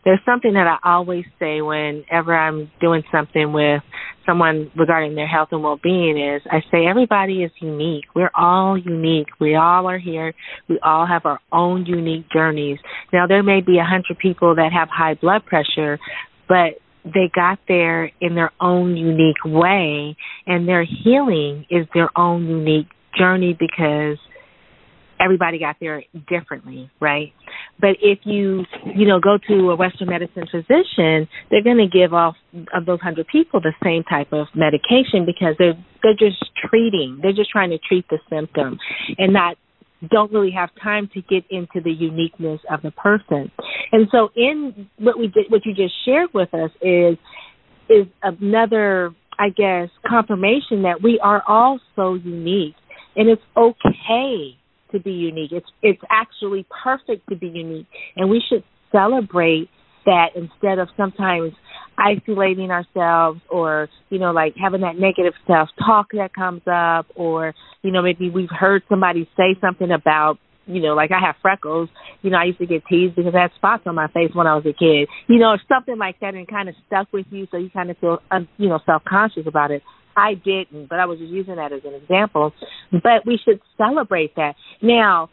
there's 0.05 0.19
something 0.23 0.53
that 0.53 0.67
I 0.67 0.77
always 0.87 1.25
say 1.39 1.61
whenever 1.61 2.35
I'm 2.35 2.71
doing 2.79 3.01
something 3.11 3.51
with 3.51 3.81
someone 4.25 4.71
regarding 4.75 5.15
their 5.15 5.27
health 5.27 5.49
and 5.51 5.63
well-being 5.63 6.17
is 6.17 6.43
I 6.49 6.61
say 6.71 6.85
everybody 6.87 7.43
is 7.43 7.51
unique. 7.59 8.05
We're 8.15 8.31
all 8.35 8.77
unique. 8.77 9.27
We 9.39 9.55
all 9.55 9.87
are 9.87 9.97
here. 9.97 10.33
We 10.69 10.79
all 10.83 11.07
have 11.07 11.25
our 11.25 11.39
own 11.51 11.87
unique 11.87 12.25
journeys. 12.31 12.77
Now 13.11 13.25
there 13.25 13.41
may 13.41 13.61
be 13.61 13.79
a 13.79 13.83
hundred 13.83 14.19
people 14.19 14.55
that 14.55 14.71
have 14.71 14.89
high 14.89 15.15
blood 15.15 15.43
pressure, 15.45 15.99
but 16.47 16.77
they 17.05 17.29
got 17.33 17.59
there 17.67 18.11
in 18.19 18.35
their 18.35 18.51
own 18.59 18.97
unique 18.97 19.43
way 19.45 20.17
and 20.47 20.67
their 20.67 20.83
healing 20.83 21.65
is 21.69 21.85
their 21.93 22.09
own 22.17 22.47
unique 22.47 22.87
journey 23.17 23.55
because 23.57 24.17
everybody 25.19 25.59
got 25.59 25.77
there 25.79 26.03
differently, 26.27 26.89
right? 26.99 27.33
But 27.79 27.97
if 28.01 28.19
you, 28.23 28.65
you 28.95 29.07
know, 29.07 29.19
go 29.19 29.37
to 29.47 29.71
a 29.71 29.75
Western 29.75 30.09
medicine 30.09 30.45
physician, 30.49 31.27
they're 31.49 31.63
going 31.63 31.77
to 31.77 31.87
give 31.87 32.13
off 32.13 32.35
of 32.73 32.85
those 32.85 32.99
hundred 33.01 33.27
people 33.27 33.61
the 33.61 33.73
same 33.83 34.03
type 34.03 34.33
of 34.33 34.47
medication 34.55 35.25
because 35.25 35.55
they're 35.57 35.77
they're 36.03 36.13
just 36.13 36.43
treating. 36.69 37.19
They're 37.21 37.33
just 37.33 37.49
trying 37.49 37.71
to 37.71 37.79
treat 37.79 38.05
the 38.09 38.19
symptom, 38.29 38.77
and 39.17 39.33
not 39.33 39.57
don't 40.09 40.31
really 40.31 40.51
have 40.51 40.69
time 40.81 41.09
to 41.13 41.21
get 41.21 41.43
into 41.49 41.81
the 41.83 41.91
uniqueness 41.91 42.59
of 42.69 42.81
the 42.81 42.91
person. 42.91 43.51
And 43.91 44.07
so, 44.11 44.29
in 44.35 44.89
what 44.97 45.17
we 45.17 45.27
did, 45.27 45.45
what 45.49 45.65
you 45.65 45.73
just 45.73 45.93
shared 46.05 46.29
with 46.33 46.53
us 46.53 46.71
is 46.81 47.17
is 47.89 48.07
another, 48.23 49.13
I 49.37 49.49
guess, 49.49 49.89
confirmation 50.07 50.83
that 50.83 51.01
we 51.03 51.19
are 51.21 51.43
all 51.47 51.79
so 51.95 52.15
unique, 52.15 52.75
and 53.15 53.29
it's 53.29 53.41
okay 53.55 54.57
to 54.91 54.99
be 54.99 55.11
unique. 55.11 55.51
It's 55.51 55.69
it's 55.81 56.01
actually 56.09 56.65
perfect 56.83 57.29
to 57.29 57.35
be 57.35 57.47
unique, 57.47 57.87
and 58.15 58.29
we 58.29 58.41
should 58.49 58.63
celebrate 58.91 59.69
that 60.05 60.29
instead 60.35 60.79
of 60.79 60.87
sometimes 60.95 61.53
isolating 61.97 62.71
ourselves 62.71 63.41
or 63.49 63.89
you 64.09 64.19
know 64.19 64.31
like 64.31 64.53
having 64.61 64.81
that 64.81 64.97
negative 64.97 65.33
self 65.47 65.69
talk 65.79 66.07
that 66.13 66.33
comes 66.33 66.61
up 66.67 67.07
or 67.15 67.53
you 67.81 67.91
know 67.91 68.01
maybe 68.01 68.29
we've 68.29 68.49
heard 68.49 68.83
somebody 68.89 69.29
say 69.37 69.55
something 69.61 69.91
about 69.91 70.37
you 70.65 70.81
know 70.81 70.93
like 70.93 71.11
I 71.11 71.25
have 71.25 71.35
freckles 71.41 71.89
you 72.21 72.29
know 72.29 72.37
I 72.37 72.45
used 72.45 72.59
to 72.59 72.65
get 72.65 72.83
teased 72.87 73.15
because 73.15 73.33
I 73.35 73.43
had 73.43 73.51
spots 73.55 73.83
on 73.85 73.95
my 73.95 74.07
face 74.07 74.31
when 74.33 74.47
I 74.47 74.55
was 74.55 74.65
a 74.65 74.73
kid 74.73 75.07
you 75.27 75.39
know 75.39 75.57
something 75.69 75.97
like 75.97 76.19
that 76.19 76.35
and 76.35 76.47
kind 76.47 76.69
of 76.69 76.75
stuck 76.87 77.11
with 77.13 77.25
you 77.29 77.47
so 77.51 77.57
you 77.57 77.69
kind 77.69 77.89
of 77.89 77.97
feel 77.97 78.19
um, 78.31 78.47
you 78.57 78.69
know 78.69 78.79
self 78.85 79.03
conscious 79.05 79.43
about 79.47 79.71
it 79.71 79.81
I 80.17 80.35
didn't, 80.35 80.87
but 80.87 80.99
I 80.99 81.05
was 81.05 81.19
just 81.19 81.31
using 81.31 81.57
that 81.57 81.73
as 81.73 81.81
an 81.83 81.93
example. 81.93 82.53
But 82.91 83.25
we 83.25 83.37
should 83.43 83.59
celebrate 83.77 84.35
that. 84.35 84.55
Now, 84.81 85.29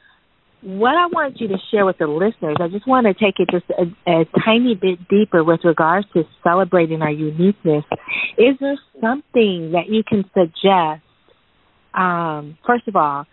what 0.63 0.95
I 0.97 1.07
want 1.07 1.41
you 1.41 1.49
to 1.49 1.57
share 1.71 1.85
with 1.85 1.99
the 1.99 2.07
listeners, 2.07 2.57
I 2.61 2.69
just 2.69 2.87
want 2.87 3.07
to 3.07 3.15
take 3.15 3.35
it 3.39 3.49
just 3.51 3.65
a, 3.71 4.11
a 4.11 4.25
tiny 4.45 4.75
bit 4.75 5.09
deeper 5.09 5.43
with 5.43 5.61
regards 5.65 6.07
to 6.15 6.23
celebrating 6.43 7.03
our 7.03 7.11
uniqueness. 7.11 7.85
Is 8.39 8.57
there 8.61 8.79
something 9.01 9.73
that 9.73 9.89
you 9.89 10.03
can 10.09 10.25
suggest, 10.33 11.03
um, 11.95 12.57
first 12.67 12.87
of 12.87 12.97
all, 12.97 13.27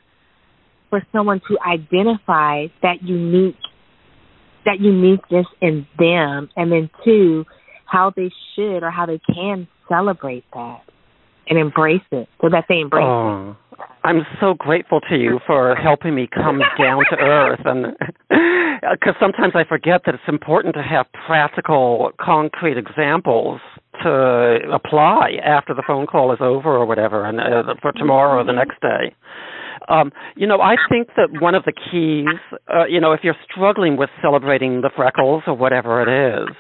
for 0.89 1.03
someone 1.11 1.39
to 1.47 1.57
identify 1.59 2.65
that 2.81 3.03
unique, 3.03 3.55
that 4.65 4.79
uniqueness 4.79 5.45
in 5.61 5.85
them, 5.97 6.49
and 6.55 6.71
then 6.71 6.89
two, 7.05 7.45
how 7.85 8.11
they 8.15 8.31
should 8.55 8.81
or 8.81 8.89
how 8.89 9.05
they 9.05 9.19
can 9.33 9.67
celebrate 9.87 10.45
that? 10.53 10.81
and 11.49 11.57
embrace 11.57 12.01
it 12.11 12.29
so 12.41 12.49
that 12.49 12.65
they 12.69 12.79
embrace 12.79 13.03
oh, 13.03 13.55
it. 13.68 13.68
I'm 14.03 14.25
so 14.39 14.53
grateful 14.53 15.01
to 15.09 15.15
you 15.15 15.39
for 15.45 15.75
helping 15.75 16.15
me 16.15 16.27
come 16.33 16.59
down 16.77 17.03
to 17.09 17.17
earth 17.17 17.61
and 17.65 17.95
because 18.91 19.15
sometimes 19.19 19.53
I 19.55 19.63
forget 19.67 20.01
that 20.05 20.15
it's 20.15 20.23
important 20.27 20.75
to 20.75 20.81
have 20.81 21.05
practical 21.27 22.11
concrete 22.19 22.77
examples 22.77 23.59
to 24.03 24.59
apply 24.73 25.31
after 25.43 25.73
the 25.73 25.83
phone 25.85 26.07
call 26.07 26.31
is 26.31 26.39
over 26.41 26.77
or 26.77 26.85
whatever 26.85 27.25
and 27.25 27.39
uh, 27.39 27.73
for 27.81 27.91
tomorrow 27.91 28.39
or 28.39 28.45
the 28.45 28.53
next 28.53 28.79
day. 28.81 29.13
Um, 29.89 30.11
you 30.35 30.47
know, 30.47 30.61
I 30.61 30.75
think 30.89 31.09
that 31.17 31.41
one 31.41 31.55
of 31.55 31.63
the 31.63 31.73
keys, 31.73 32.59
uh, 32.73 32.85
you 32.85 32.99
know, 32.99 33.11
if 33.11 33.21
you're 33.23 33.35
struggling 33.51 33.97
with 33.97 34.09
celebrating 34.21 34.81
the 34.81 34.91
freckles 34.95 35.43
or 35.47 35.55
whatever 35.55 36.01
it 36.01 36.43
is, 36.43 36.55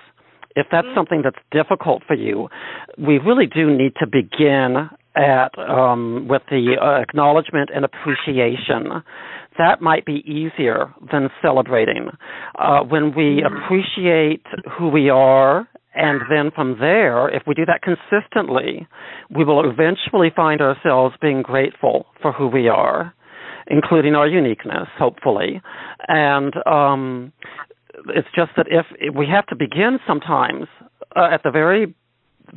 if 0.55 0.67
that's 0.71 0.87
mm-hmm. 0.87 0.97
something 0.97 1.21
that's 1.23 1.37
difficult 1.51 2.03
for 2.07 2.15
you, 2.15 2.49
we 2.97 3.17
really 3.19 3.45
do 3.45 3.69
need 3.69 3.93
to 3.99 4.07
begin 4.07 4.89
at 5.15 5.57
um, 5.57 6.27
with 6.29 6.41
the 6.49 6.75
uh, 6.81 7.01
acknowledgement 7.01 7.69
and 7.73 7.85
appreciation. 7.85 9.03
That 9.57 9.81
might 9.81 10.05
be 10.05 10.23
easier 10.25 10.93
than 11.11 11.29
celebrating. 11.41 12.09
Uh, 12.57 12.81
when 12.81 13.13
we 13.15 13.43
appreciate 13.43 14.45
who 14.77 14.89
we 14.89 15.09
are 15.09 15.67
and 15.95 16.21
then 16.29 16.51
from 16.55 16.77
there, 16.79 17.27
if 17.29 17.43
we 17.45 17.55
do 17.55 17.65
that 17.65 17.81
consistently, 17.81 18.87
we 19.35 19.43
will 19.43 19.69
eventually 19.69 20.29
find 20.33 20.61
ourselves 20.61 21.15
being 21.21 21.41
grateful 21.41 22.05
for 22.21 22.31
who 22.31 22.47
we 22.47 22.69
are, 22.69 23.13
including 23.67 24.15
our 24.15 24.27
uniqueness, 24.27 24.87
hopefully. 24.97 25.61
And 26.07 26.53
um, 26.65 27.33
it's 28.15 28.27
just 28.35 28.51
that 28.55 28.67
if, 28.69 28.85
if 28.99 29.15
we 29.15 29.27
have 29.27 29.45
to 29.47 29.55
begin 29.55 29.99
sometimes 30.07 30.67
uh, 31.15 31.29
at 31.33 31.41
the 31.43 31.51
very 31.51 31.93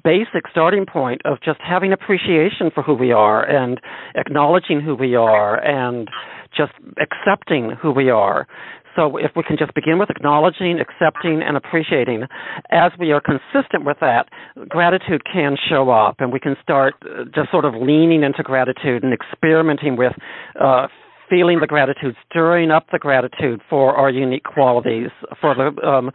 basic 0.03 0.49
starting 0.51 0.87
point 0.87 1.21
of 1.25 1.39
just 1.45 1.61
having 1.61 1.93
appreciation 1.93 2.71
for 2.75 2.83
who 2.83 2.95
we 2.95 3.13
are 3.13 3.45
and 3.45 3.81
acknowledging 4.15 4.81
who 4.81 4.95
we 4.95 5.15
are 5.15 5.63
and 5.65 6.09
just 6.57 6.73
accepting 7.01 7.73
who 7.81 7.93
we 7.93 8.11
are. 8.11 8.47
So 8.95 9.17
if 9.17 9.31
we 9.35 9.43
can 9.43 9.57
just 9.59 9.75
begin 9.75 9.99
with 9.99 10.11
acknowledging, 10.11 10.79
accepting, 10.79 11.41
and 11.43 11.57
appreciating, 11.57 12.25
as 12.71 12.93
we 12.99 13.11
are 13.13 13.21
consistent 13.21 13.85
with 13.85 13.97
that, 14.01 14.29
gratitude 14.69 15.23
can 15.25 15.57
show 15.69 15.91
up, 15.91 16.17
and 16.19 16.33
we 16.33 16.39
can 16.39 16.57
start 16.63 16.95
uh, 17.03 17.25
just 17.35 17.51
sort 17.51 17.65
of 17.65 17.75
leaning 17.75 18.23
into 18.23 18.43
gratitude 18.43 19.03
and 19.03 19.15
experimenting 19.15 19.97
with 19.97 20.13
uh, 20.61 20.89
feeling 21.33 21.61
the 21.61 21.67
gratitude, 21.67 22.15
stirring 22.29 22.71
up 22.71 22.85
the 22.93 22.99
gratitude 22.99 23.63
for 23.71 23.97
our 23.97 24.11
unique 24.11 24.45
qualities, 24.45 25.09
for 25.41 25.55
the 25.55 25.71
um, 25.83 26.11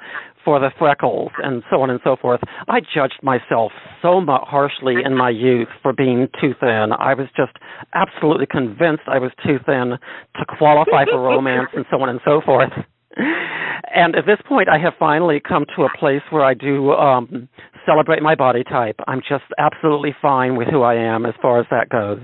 for 0.45 0.59
the 0.59 0.69
freckles, 0.77 1.31
and 1.43 1.63
so 1.71 1.81
on 1.81 1.89
and 1.89 1.99
so 2.03 2.15
forth. 2.21 2.39
I 2.67 2.81
judged 2.81 3.19
myself 3.23 3.71
so 4.03 4.21
much 4.21 4.43
harshly 4.45 4.97
in 5.03 5.17
my 5.17 5.31
youth 5.31 5.69
for 5.81 5.91
being 5.91 6.27
too 6.39 6.53
thin. 6.59 6.91
I 6.99 7.15
was 7.15 7.27
just 7.35 7.53
absolutely 7.95 8.45
convinced 8.45 9.03
I 9.07 9.17
was 9.17 9.31
too 9.43 9.57
thin 9.65 9.97
to 10.35 10.45
qualify 10.57 11.05
for 11.05 11.19
romance, 11.19 11.69
and 11.75 11.85
so 11.89 11.99
on 11.99 12.09
and 12.09 12.19
so 12.23 12.39
forth. 12.45 12.71
And 13.17 14.15
at 14.15 14.27
this 14.27 14.37
point, 14.47 14.69
I 14.69 14.77
have 14.77 14.93
finally 14.99 15.39
come 15.39 15.65
to 15.75 15.83
a 15.83 15.97
place 15.97 16.21
where 16.29 16.43
I 16.43 16.53
do 16.53 16.91
um, 16.91 17.49
celebrate 17.87 18.21
my 18.21 18.35
body 18.35 18.63
type. 18.63 18.97
I'm 19.07 19.21
just 19.27 19.45
absolutely 19.57 20.15
fine 20.21 20.55
with 20.55 20.67
who 20.67 20.83
I 20.83 20.93
am 20.93 21.25
as 21.25 21.33
far 21.41 21.59
as 21.59 21.65
that 21.71 21.89
goes. 21.89 22.19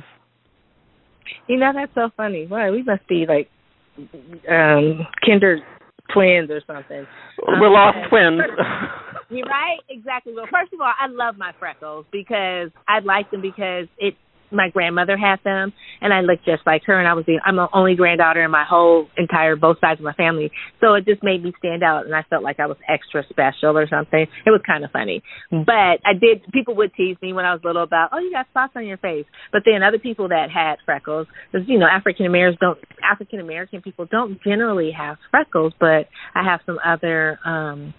You 1.48 1.58
know, 1.58 1.72
that's 1.74 1.94
so 1.96 2.10
funny. 2.16 2.46
Why 2.48 2.72
we 2.72 2.84
must 2.84 3.08
be 3.08 3.26
like 3.28 3.50
um 4.50 5.08
kinder 5.26 5.60
twins 6.14 6.50
or 6.50 6.62
something. 6.68 7.06
We're 7.48 7.68
um, 7.68 7.74
lost 7.74 7.98
twins. 8.10 8.42
You're 9.30 9.48
right, 9.48 9.80
exactly. 9.90 10.34
Well, 10.36 10.46
first 10.52 10.74
of 10.74 10.82
all, 10.82 10.94
I 11.00 11.08
love 11.08 11.38
my 11.38 11.54
freckles 11.60 12.06
because 12.12 12.70
I 12.88 13.00
like 13.04 13.32
them 13.32 13.42
because 13.42 13.88
it 13.98 14.16
my 14.54 14.70
grandmother 14.70 15.18
had 15.18 15.40
them, 15.44 15.74
and 16.02 16.14
I 16.14 16.22
looked 16.22 16.46
just 16.46 16.66
like 16.66 16.84
her. 16.86 16.98
And 16.98 17.08
I 17.08 17.14
was 17.14 17.26
the 17.26 17.40
I'm 17.44 17.56
the 17.56 17.68
only 17.74 17.96
granddaughter 17.96 18.44
in 18.44 18.52
my 18.52 18.66
whole 18.68 19.08
entire 19.18 19.56
both 19.56 19.78
sides 19.80 20.00
of 20.00 20.06
my 20.06 20.14
family, 20.14 20.52
so 20.80 20.94
it 20.94 21.06
just 21.06 21.24
made 21.24 21.44
me 21.44 21.54
stand 21.58 21.84
out, 21.84 22.06
and 22.06 22.16
I 22.16 22.24
felt 22.30 22.44
like 22.44 22.60
I 22.60 22.68
was 22.68 22.78
extra 22.88 23.24
special 23.30 23.78
or 23.78 23.88
something. 23.88 24.28
It 24.46 24.50
was 24.50 24.62
kind 24.66 24.84
of 24.84 24.92
funny, 24.92 25.24
but 25.52 26.00
I 26.06 26.14
did. 26.20 26.44
People 26.54 26.76
would 26.76 26.94
tease 26.94 27.18
me 27.22 27.34
when 27.34 27.46
I 27.46 27.54
was 27.54 27.62
little 27.64 27.84
about, 27.84 28.10
oh, 28.14 28.20
you 28.20 28.32
got 28.32 28.48
spots 28.50 28.74
on 28.76 28.86
your 28.86 28.98
face. 28.98 29.26
But 29.52 29.64
then 29.66 29.84
other 29.84 30.00
people 30.00 30.30
that 30.30 30.48
had 30.54 30.76
freckles, 30.86 31.28
because 31.52 31.68
you 31.68 31.80
know 31.80 31.88
African 31.88 32.26
Americans 32.26 32.60
don't 32.62 32.80
African 33.04 33.40
American 33.40 33.82
people 33.82 34.06
don't 34.10 34.42
generally 34.44 34.92
have 34.92 35.18
freckles, 35.32 35.74
but 35.80 36.08
I 36.36 36.44
have 36.44 36.62
some 36.66 36.80
other. 36.86 37.40
um 37.46 37.94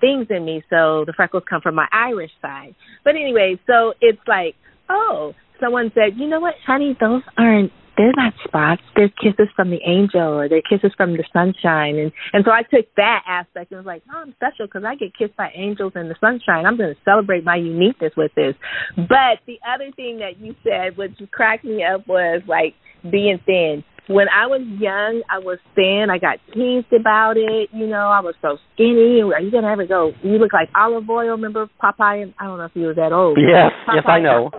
things 0.00 0.26
in 0.28 0.44
me 0.44 0.62
so 0.68 1.04
the 1.06 1.14
freckles 1.16 1.42
come 1.48 1.62
from 1.62 1.74
my 1.74 1.86
irish 1.90 2.30
side 2.42 2.74
but 3.04 3.14
anyway 3.14 3.58
so 3.66 3.94
it's 4.00 4.20
like 4.26 4.54
oh 4.90 5.32
someone 5.60 5.90
said, 5.94 6.16
you 6.16 6.28
know 6.28 6.40
what, 6.40 6.54
honey, 6.66 6.96
those 7.00 7.22
aren't 7.36 7.72
they're 7.96 8.12
not 8.16 8.34
spots. 8.42 8.82
They're 8.96 9.08
kisses 9.08 9.48
from 9.54 9.70
the 9.70 9.78
angel, 9.86 10.40
or 10.40 10.48
they're 10.48 10.66
kisses 10.68 10.92
from 10.96 11.12
the 11.12 11.24
sunshine. 11.32 11.96
And 11.98 12.12
and 12.32 12.44
so 12.44 12.50
I 12.50 12.62
took 12.62 12.86
that 12.96 13.22
aspect 13.26 13.70
and 13.70 13.78
was 13.78 13.86
like, 13.86 14.02
oh, 14.12 14.18
I'm 14.18 14.34
special 14.34 14.66
because 14.66 14.82
I 14.84 14.96
get 14.96 15.16
kissed 15.16 15.36
by 15.36 15.50
angels 15.54 15.92
in 15.94 16.08
the 16.08 16.16
sunshine. 16.20 16.66
I'm 16.66 16.76
going 16.76 16.94
to 16.94 17.00
celebrate 17.04 17.44
my 17.44 17.56
uniqueness 17.56 18.12
with 18.16 18.34
this. 18.34 18.54
But 18.96 19.46
the 19.46 19.58
other 19.62 19.90
thing 19.94 20.18
that 20.18 20.40
you 20.40 20.54
said, 20.64 20.96
which 20.96 21.12
cracked 21.30 21.64
me 21.64 21.84
up, 21.84 22.06
was 22.08 22.42
like 22.48 22.74
being 23.08 23.38
thin 23.46 23.84
when 24.06 24.26
I 24.28 24.46
was 24.46 24.60
young, 24.78 25.22
I 25.30 25.38
was 25.38 25.58
thin. 25.74 26.08
I 26.10 26.18
got 26.18 26.38
teased 26.52 26.92
about 26.92 27.36
it. 27.36 27.70
You 27.72 27.86
know, 27.86 28.12
I 28.12 28.20
was 28.20 28.34
so 28.42 28.58
skinny. 28.74 29.22
Are 29.22 29.40
you 29.40 29.50
gonna 29.50 29.70
ever 29.70 29.86
go? 29.86 30.12
You 30.22 30.36
look 30.38 30.52
like 30.52 30.68
Olive 30.74 31.08
Oyl. 31.08 31.30
Remember 31.30 31.68
Popeye? 31.82 32.34
I 32.38 32.44
don't 32.44 32.58
know 32.58 32.64
if 32.64 32.72
you 32.74 32.86
were 32.86 32.94
that 32.94 33.12
old. 33.12 33.38
Yes, 33.40 33.72
Popeye 33.88 33.94
yes, 33.96 34.04
I 34.06 34.20
know. 34.20 34.50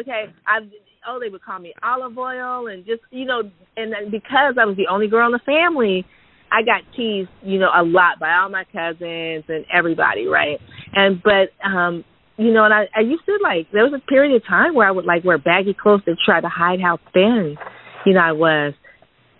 Okay, 0.00 0.32
I 0.46 0.60
oh 1.06 1.18
they 1.20 1.28
would 1.28 1.42
call 1.42 1.58
me 1.58 1.74
Olive 1.82 2.16
Oyl 2.16 2.68
and 2.68 2.84
just 2.86 3.02
you 3.10 3.24
know, 3.24 3.42
and 3.76 3.92
then 3.92 4.10
because 4.10 4.56
I 4.60 4.64
was 4.64 4.76
the 4.76 4.88
only 4.90 5.08
girl 5.08 5.26
in 5.26 5.32
the 5.32 5.40
family, 5.44 6.04
I 6.50 6.62
got 6.62 6.82
teased, 6.96 7.30
you 7.42 7.58
know, 7.58 7.68
a 7.68 7.82
lot 7.82 8.18
by 8.18 8.32
all 8.34 8.48
my 8.48 8.64
cousins 8.64 9.44
and 9.48 9.64
everybody, 9.72 10.26
right? 10.26 10.58
And 10.94 11.22
but 11.22 11.52
um 11.66 12.04
you 12.36 12.52
know, 12.52 12.64
and 12.64 12.72
I 12.72 12.88
I 12.96 13.00
used 13.00 13.24
to 13.26 13.38
like 13.42 13.68
there 13.72 13.84
was 13.84 13.92
a 13.94 14.10
period 14.10 14.34
of 14.34 14.46
time 14.46 14.74
where 14.74 14.88
I 14.88 14.90
would 14.90 15.04
like 15.04 15.24
wear 15.24 15.38
baggy 15.38 15.74
clothes 15.74 16.04
to 16.06 16.14
try 16.24 16.40
to 16.40 16.48
hide 16.48 16.80
how 16.80 16.98
thin, 17.12 17.56
you 18.06 18.14
know, 18.14 18.20
I 18.20 18.32
was. 18.32 18.74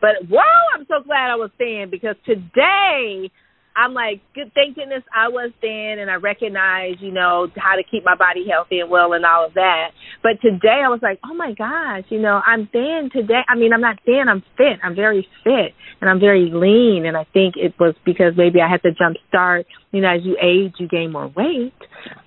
But 0.01 0.29
whoa, 0.29 0.41
I'm 0.75 0.87
so 0.89 1.05
glad 1.05 1.31
I 1.31 1.37
was 1.37 1.51
thin 1.59 1.89
because 1.91 2.17
today 2.25 3.31
I'm 3.77 3.95
like, 3.95 4.21
good, 4.35 4.53
thank 4.55 4.77
goodness 4.77 5.03
I 5.15 5.29
was 5.29 5.53
thin 5.61 5.97
and 6.01 6.11
I 6.11 6.15
recognize, 6.17 6.97
you 7.01 7.13
know, 7.13 7.49
how 7.57 7.77
to 7.77 7.83
keep 7.89 8.05
my 8.05 8.17
body 8.17 8.45
healthy 8.51 8.81
and 8.81 8.91
well 8.91 9.13
and 9.13 9.25
all 9.25 9.47
of 9.47 9.55
that. 9.55 9.91
But 10.23 10.41
today 10.43 10.83
I 10.85 10.89
was 10.89 11.01
like, 11.03 11.19
oh 11.25 11.35
my 11.35 11.55
gosh, 11.57 12.05
you 12.11 12.21
know, 12.21 12.41
I'm 12.45 12.69
thin 12.73 13.11
today. 13.13 13.41
I 13.49 13.57
mean, 13.57 13.73
I'm 13.73 13.81
not 13.81 13.99
thin, 14.05 14.25
I'm 14.29 14.43
fit. 14.57 14.79
I'm 14.83 14.95
very 14.97 15.27
fit 15.45 15.73
and 16.01 16.11
I'm 16.11 16.21
very 16.21 16.51
lean. 16.53 17.07
And 17.07 17.17
I 17.17 17.25
think 17.33 17.55
it 17.57 17.75
was 17.79 17.95
because 18.05 18.35
maybe 18.37 18.61
I 18.61 18.69
had 18.69 18.83
to 18.83 18.91
jump 18.91 19.17
start, 19.29 19.67
you 19.93 20.01
know, 20.01 20.11
as 20.11 20.23
you 20.25 20.37
age, 20.43 20.75
you 20.79 20.89
gain 20.89 21.13
more 21.13 21.29
weight. 21.29 21.75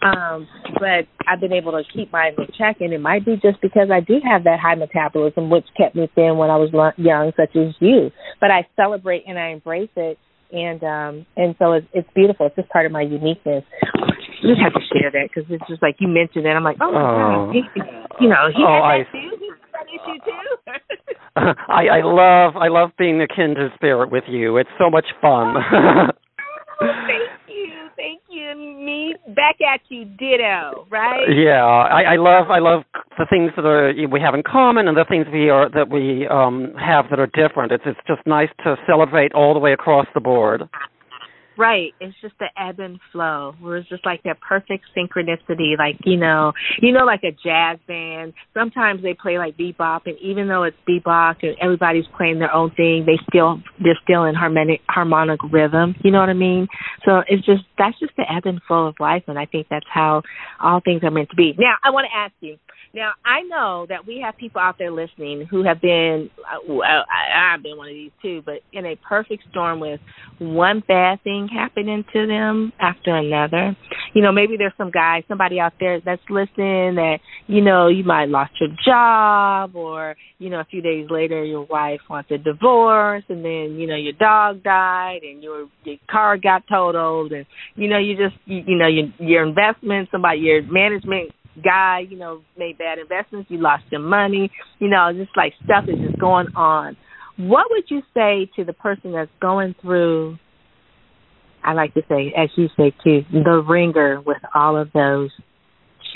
Um, 0.02 0.48
but 0.80 1.08
I've 1.28 1.42
been 1.42 1.54
able 1.54 1.72
to 1.74 1.84
keep 1.94 2.12
mine 2.12 2.36
in 2.38 2.48
check 2.58 2.78
and 2.80 2.94
it 2.94 3.02
might 3.02 3.26
be 3.26 3.36
just 3.36 3.62
because 3.62 3.90
I 3.92 4.00
do 4.00 4.20
have 4.24 4.46
that 4.46 4.60
high 4.60 4.76
metabolism, 4.76 5.50
which 5.50 5.66
kept 5.78 5.96
me 5.96 6.10
thin 6.16 6.38
when 6.38 6.50
I 6.50 6.58
was 6.58 6.72
young, 6.98 7.32
such 7.36 7.56
as 7.56 7.76
you. 7.80 8.12
But 8.40 8.52
I 8.52 8.68
celebrate 8.76 9.24
and 9.28 9.38
I 9.38 9.50
embrace 9.50 9.90
it 9.96 10.18
and 10.54 10.84
um 10.84 11.26
and 11.36 11.56
so 11.58 11.74
it's 11.74 11.88
it's 11.94 12.08
beautiful. 12.13 12.46
It's 12.46 12.56
just 12.56 12.70
part 12.70 12.86
of 12.86 12.92
my 12.92 13.02
uniqueness. 13.02 13.66
I 13.98 14.46
just 14.46 14.62
have 14.62 14.74
to 14.74 14.86
share 14.94 15.10
that 15.12 15.28
because 15.34 15.50
it's 15.50 15.66
just 15.68 15.82
like 15.82 15.98
you 16.00 16.08
mentioned 16.08 16.46
it. 16.46 16.54
I'm 16.54 16.63
like, 16.63 16.78
oh 16.80 16.92
my 16.92 17.02
oh. 17.02 17.48
god, 17.48 17.56
he, 17.56 17.62
you 18.22 18.30
know, 18.30 18.48
he 18.54 18.62
oh, 18.62 18.70
had 18.70 18.82
that 18.82 18.94
I, 18.94 19.12
too. 19.12 19.30
He's 19.42 19.58
that 19.74 19.88
issue 19.89 20.18
too. 20.24 20.54
I 21.68 22.00
I 22.00 22.02
love 22.06 22.56
I 22.56 22.70
love 22.70 22.92
being 22.98 23.20
a 23.22 23.28
kindred 23.28 23.72
spirit 23.76 24.12
with 24.12 24.26
you. 24.30 24.58
It's 24.58 24.70
so 24.78 24.89
much 24.89 25.06
fun. 25.20 25.56
Thank 26.80 27.30
you. 28.34 28.56
Me 28.56 29.15
back 29.36 29.56
at 29.62 29.82
you, 29.89 30.06
ditto. 30.06 30.88
Right? 30.89 31.28
Yeah, 31.30 31.63
I, 31.63 32.13
I 32.13 32.15
love 32.17 32.50
I 32.50 32.60
love 32.60 32.84
the 33.17 33.26
things 33.30 33.52
that 33.56 33.65
are 33.65 33.93
we 34.08 34.19
have 34.19 34.34
in 34.34 34.43
common 34.43 34.88
and 34.88 34.98
the 34.98 35.06
things 35.08 35.26
we 35.32 35.50
are 35.50 35.69
that 35.69 35.89
we 35.89 36.28
um 36.28 36.74
have 36.80 37.06
that 37.10 37.19
are 37.19 37.28
different. 37.28 37.72
It's 37.72 37.84
it's 37.86 38.00
just 38.08 38.26
nice 38.26 38.50
to 38.63 38.76
celebrate 38.88 39.34
all 39.34 39.54
the 39.54 39.60
way 39.60 39.74
across 39.74 40.08
the 40.13 40.22
board. 40.22 40.63
Right. 41.58 41.94
It's 42.00 42.16
just 42.22 42.36
the 42.39 42.48
ebb 42.58 42.80
and 42.80 43.00
flow. 43.12 43.56
Where 43.60 43.78
it's 43.78 43.89
just 43.89 44.06
like 44.06 44.24
that 44.24 44.39
perfect 44.42 44.86
synchronicity, 44.96 45.78
like, 45.78 45.98
you 46.06 46.18
know 46.18 46.54
you 46.82 46.92
know, 46.92 47.06
like 47.06 47.24
a 47.24 47.32
jazz 47.32 47.80
band. 47.88 48.34
Sometimes 48.54 49.02
they 49.02 49.13
play 49.13 49.38
like 49.38 49.58
bebop 49.58 50.02
and 50.06 50.18
even 50.20 50.48
though 50.48 50.63
it's 50.63 50.78
bebop 50.88 51.38
and 51.42 51.56
everybody's 51.62 52.06
playing 52.18 52.39
their 52.39 52.54
own 52.54 52.72
thing, 52.72 53.06
they 53.06 53.20
still 53.30 53.62
they're 53.84 54.00
still 54.04 54.26
in 54.26 54.36
harmonic 54.36 54.82
harmonic 54.89 55.39
rhythm. 55.52 55.96
You 56.04 56.12
know 56.12 56.20
what 56.20 56.30
I 56.30 56.34
mean? 56.34 56.68
So 57.06 57.22
it's 57.28 57.46
just 57.46 57.63
that's 57.78 57.98
just 58.00 58.13
the 58.18 58.24
ebb 58.30 58.46
and 58.46 58.62
flow 58.68 58.88
of 58.88 58.96
life 59.00 59.24
and 59.28 59.38
I 59.38 59.46
think 59.46 59.68
that's 59.70 59.86
how 59.92 60.24
all 60.62 60.82
things 60.84 61.04
are 61.04 61.12
meant 61.12 61.30
to 61.30 61.36
be. 61.36 61.54
Now 61.58 61.76
I 61.84 61.92
want 61.92 62.08
to 62.12 62.18
ask 62.18 62.34
you, 62.39 62.58
now, 62.96 63.14
I 63.26 63.42
know 63.42 63.88
that 63.90 64.06
we 64.06 64.22
have 64.24 64.38
people 64.38 64.62
out 64.62 64.76
there 64.78 64.92
listening 64.92 65.48
who 65.50 65.64
have 65.64 65.82
been, 65.82 66.30
well, 66.70 66.84
I, 66.84 67.56
I've 67.56 67.64
been 67.64 67.76
one 67.76 67.88
of 67.88 67.96
these 67.96 68.12
too, 68.22 68.44
but 68.46 68.60
in 68.72 68.86
a 68.86 68.96
perfect 68.98 69.44
storm 69.50 69.80
with 69.80 70.00
one 70.38 70.84
bad 70.88 71.24
thing 71.24 71.50
happening 71.52 72.06
to 72.14 72.28
them 72.28 72.72
after 72.80 73.16
another. 73.16 73.76
You 74.14 74.22
know, 74.22 74.32
maybe 74.32 74.58
there's 74.58 74.74
some 74.78 74.92
guy, 74.92 75.24
somebody 75.28 75.60
out 75.60 75.74
there 75.80 76.02
that's 76.02 76.22
listening 76.30 76.96
that, 76.96 77.18
you 77.48 77.62
know, 77.62 77.88
you 77.88 78.04
might 78.04 78.30
lost 78.30 78.52
your 78.62 78.70
job 78.86 79.76
or, 79.76 80.16
you 80.38 80.52
know, 80.52 80.60
a 80.60 80.66
few 80.66 80.84
days 80.84 81.08
later 81.10 81.44
your 81.44 81.66
wife 81.66 82.02
wants 82.08 82.30
a 82.30 82.38
divorce 82.38 83.24
and 83.28 83.44
then, 83.44 83.80
you 83.80 83.88
know, 83.88 83.96
your 83.96 84.14
dog 84.14 84.62
died 84.62 85.22
and 85.24 85.42
your 85.42 85.68
your 85.84 85.98
car 86.12 86.38
got 86.38 86.62
totaled 86.70 87.32
and, 87.32 87.48
you 87.76 87.88
know, 87.88 87.98
you 87.98 88.16
just, 88.16 88.36
you, 88.46 88.62
you 88.68 88.78
know, 88.78 88.88
your, 88.88 89.06
your 89.18 89.48
investment, 89.48 90.10
somebody, 90.12 90.42
your 90.42 90.62
management 90.62 91.32
guy, 91.62 92.00
you 92.08 92.18
know, 92.18 92.42
made 92.58 92.78
bad 92.78 93.00
investments, 93.00 93.50
you 93.52 93.60
lost 93.60 93.84
your 93.92 94.02
money, 94.02 94.52
you 94.80 94.89
know, 94.89 95.12
just 95.13 95.36
like 95.36 95.54
stuff 95.63 95.86
is 95.88 96.00
just 96.00 96.20
going 96.20 96.48
on. 96.56 96.96
What 97.38 97.68
would 97.72 97.86
you 97.89 98.02
say 98.13 98.50
to 98.56 98.63
the 98.63 98.74
person 98.74 99.12
that's 99.12 99.32
going 99.42 99.76
through 99.82 100.38
I 101.63 101.74
like 101.74 101.94
to 101.94 102.02
say, 102.10 102.34
as 102.38 102.50
you 102.56 102.68
say 102.76 102.94
too, 103.04 103.22
the 103.32 103.63
ringer 103.68 104.22
with 104.22 104.42
all 104.54 104.76
of 104.76 104.92
those 104.94 105.32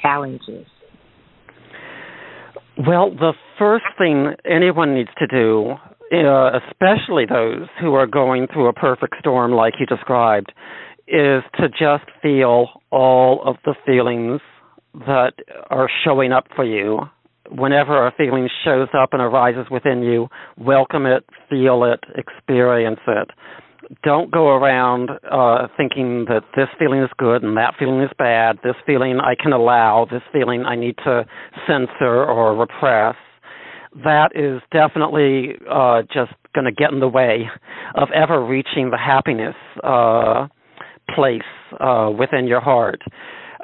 challenges? 0.02 0.66
Well, 2.78 3.12
the 3.12 3.34
first 3.58 3.86
thing 3.98 4.34
anyone 4.46 4.94
needs 4.94 5.10
to 5.18 5.28
do, 5.28 5.76
uh, 6.14 6.60
especially 6.70 7.26
those 7.26 7.68
who 7.82 7.94
are 7.94 8.06
going 8.06 8.48
through 8.54 8.68
a 8.68 8.74
perfect 8.74 9.16
storm 9.20 9.52
like 9.52 9.76
you 9.80 9.86
described, 9.86 10.52
is 11.08 11.42
to 11.58 11.70
just 11.70 12.06
feel 12.22 12.68
all 12.92 13.42
of 13.46 13.56
the 13.64 13.74
feelings 13.86 14.42
that 14.94 15.34
are 15.70 15.90
showing 16.04 16.32
up 16.32 16.46
for 16.56 16.66
you. 16.66 17.02
Whenever 17.50 18.06
a 18.06 18.12
feeling 18.18 18.50
shows 18.66 18.90
up 18.98 19.10
and 19.14 19.22
arises 19.22 19.68
within 19.72 20.02
you, 20.02 20.28
welcome 20.58 21.06
it, 21.06 21.24
feel 21.50 21.84
it, 21.86 22.04
experience 22.16 23.00
it. 23.08 23.30
Don't 24.04 24.32
go 24.32 24.50
around 24.50 25.12
uh, 25.32 25.68
thinking 25.78 26.26
that 26.28 26.42
this 26.58 26.68
feeling 26.78 27.02
is 27.02 27.10
good 27.18 27.44
and 27.44 27.56
that 27.56 27.74
feeling 27.80 28.02
is 28.02 28.10
bad. 28.18 28.58
This 28.64 28.76
feeling 28.86 29.20
I 29.22 29.36
can 29.42 29.54
allow. 29.54 30.06
This 30.12 30.24
feeling 30.34 30.66
I 30.66 30.76
need 30.76 30.98
to 31.06 31.26
censor 31.66 32.26
or 32.26 32.56
repress. 32.58 33.16
That 34.04 34.32
is 34.36 34.62
definitely 34.74 35.56
uh, 35.72 36.02
just 36.14 36.34
going 36.54 36.66
to 36.66 36.72
get 36.72 36.92
in 36.92 37.00
the 37.00 37.08
way 37.08 37.50
of 37.96 38.10
ever 38.14 38.44
reaching 38.46 38.90
the 38.90 38.98
happiness 38.98 39.56
uh, 39.84 40.48
place 41.16 41.42
uh, 41.80 42.10
within 42.18 42.46
your 42.46 42.62
heart. 42.62 43.02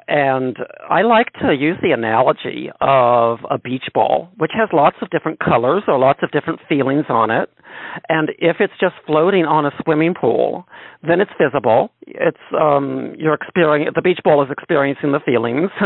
And 0.07 0.57
I 0.89 1.01
like 1.01 1.33
to 1.41 1.53
use 1.53 1.77
the 1.81 1.91
analogy 1.91 2.69
of 2.81 3.39
a 3.49 3.57
beach 3.57 3.85
ball, 3.93 4.29
which 4.37 4.51
has 4.53 4.69
lots 4.73 4.97
of 5.01 5.09
different 5.09 5.39
colors 5.39 5.83
or 5.87 5.97
lots 5.97 6.19
of 6.23 6.31
different 6.31 6.59
feelings 6.67 7.05
on 7.09 7.31
it. 7.31 7.49
And 8.09 8.29
if 8.39 8.57
it's 8.59 8.73
just 8.79 8.95
floating 9.05 9.45
on 9.45 9.65
a 9.65 9.71
swimming 9.83 10.13
pool, 10.13 10.65
then 11.07 11.21
it's 11.21 11.31
visible. 11.41 11.91
It's 12.07 12.37
um, 12.59 13.15
you're 13.17 13.33
experiencing 13.33 13.93
the 13.95 14.01
beach 14.01 14.19
ball 14.23 14.43
is 14.43 14.49
experiencing 14.51 15.11
the 15.11 15.19
feelings. 15.25 15.69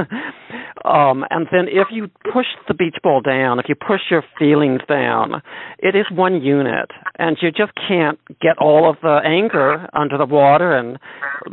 um, 0.85 1.25
and 1.29 1.47
then 1.51 1.67
if 1.67 1.87
you 1.91 2.07
push 2.33 2.45
the 2.67 2.73
beach 2.73 2.95
ball 3.03 3.21
down, 3.21 3.59
if 3.59 3.65
you 3.67 3.75
push 3.75 4.01
your 4.09 4.23
feelings 4.37 4.81
down, 4.87 5.41
it 5.79 5.95
is 5.95 6.05
one 6.11 6.41
unit, 6.41 6.89
and 7.17 7.37
you 7.41 7.51
just 7.51 7.71
can't 7.87 8.19
get 8.41 8.57
all 8.59 8.89
of 8.89 8.97
the 9.01 9.19
anger 9.25 9.87
under 9.93 10.17
the 10.17 10.25
water 10.25 10.77
and 10.77 10.99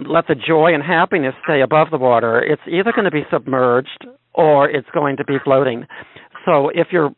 let 0.07 0.27
the 0.27 0.35
joy 0.35 0.75
and 0.75 0.83
happiness 0.83 1.35
stay 1.45 1.61
above 1.61 1.89
the 1.91 1.99
water. 1.99 2.43
It's 2.55 2.63
either 2.71 2.93
going 2.93 3.05
to 3.05 3.11
be 3.11 3.27
submerged 3.33 4.07
or 4.33 4.71
it's 4.71 4.89
going 4.95 5.17
to 5.17 5.25
be 5.25 5.39
floating. 5.43 5.87
So 6.47 6.69
if 6.69 6.89
you're 6.93 7.11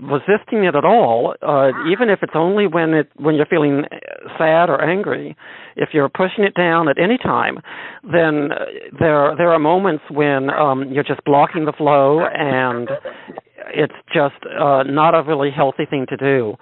resisting 0.00 0.64
it 0.64 0.74
at 0.74 0.84
all, 0.84 1.34
uh, 1.42 1.70
even 1.90 2.08
if 2.08 2.20
it's 2.22 2.32
only 2.34 2.66
when 2.66 2.94
it 2.94 3.10
when 3.16 3.34
you're 3.34 3.46
feeling 3.46 3.84
sad 4.38 4.70
or 4.70 4.82
angry, 4.82 5.36
if 5.76 5.90
you're 5.92 6.08
pushing 6.08 6.44
it 6.44 6.54
down 6.54 6.88
at 6.88 6.98
any 6.98 7.18
time, 7.18 7.58
then 8.04 8.50
there 8.98 9.34
there 9.36 9.50
are 9.52 9.58
moments 9.58 10.04
when 10.10 10.50
um, 10.50 10.90
you're 10.92 11.04
just 11.04 11.22
blocking 11.24 11.64
the 11.64 11.72
flow, 11.72 12.20
and 12.20 12.88
it's 13.74 13.94
just 14.14 14.40
uh, 14.58 14.82
not 14.84 15.14
a 15.14 15.22
really 15.22 15.50
healthy 15.50 15.84
thing 15.84 16.06
to 16.08 16.16
do. 16.16 16.54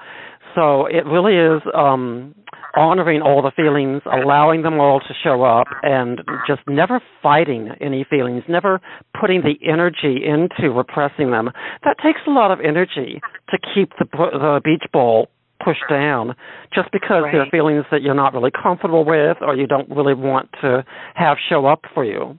So 0.56 0.86
it 0.86 1.04
really 1.04 1.36
is 1.36 1.62
um, 1.74 2.34
honoring 2.74 3.20
all 3.20 3.42
the 3.42 3.52
feelings, 3.54 4.00
allowing 4.10 4.62
them 4.62 4.80
all 4.80 5.00
to 5.00 5.14
show 5.22 5.44
up, 5.44 5.66
and 5.82 6.22
just 6.48 6.62
never 6.66 7.00
fighting 7.22 7.70
any 7.80 8.06
feelings, 8.08 8.42
never 8.48 8.80
putting 9.20 9.42
the 9.42 9.54
energy 9.70 10.24
into 10.24 10.72
repressing 10.72 11.30
them. 11.30 11.50
That 11.84 11.96
takes 12.02 12.20
a 12.26 12.30
lot 12.30 12.50
of 12.50 12.60
energy 12.60 13.20
to 13.50 13.58
keep 13.74 13.90
the, 13.98 14.06
the 14.12 14.60
beach 14.64 14.84
ball 14.92 15.28
pushed 15.62 15.84
down 15.90 16.34
just 16.74 16.90
because 16.92 17.24
right. 17.24 17.32
there 17.32 17.42
are 17.42 17.50
feelings 17.50 17.84
that 17.90 18.02
you're 18.02 18.14
not 18.14 18.32
really 18.34 18.50
comfortable 18.50 19.04
with 19.04 19.38
or 19.40 19.56
you 19.56 19.66
don't 19.66 19.88
really 19.90 20.14
want 20.14 20.48
to 20.60 20.84
have 21.14 21.36
show 21.48 21.66
up 21.66 21.82
for 21.94 22.04
you. 22.04 22.38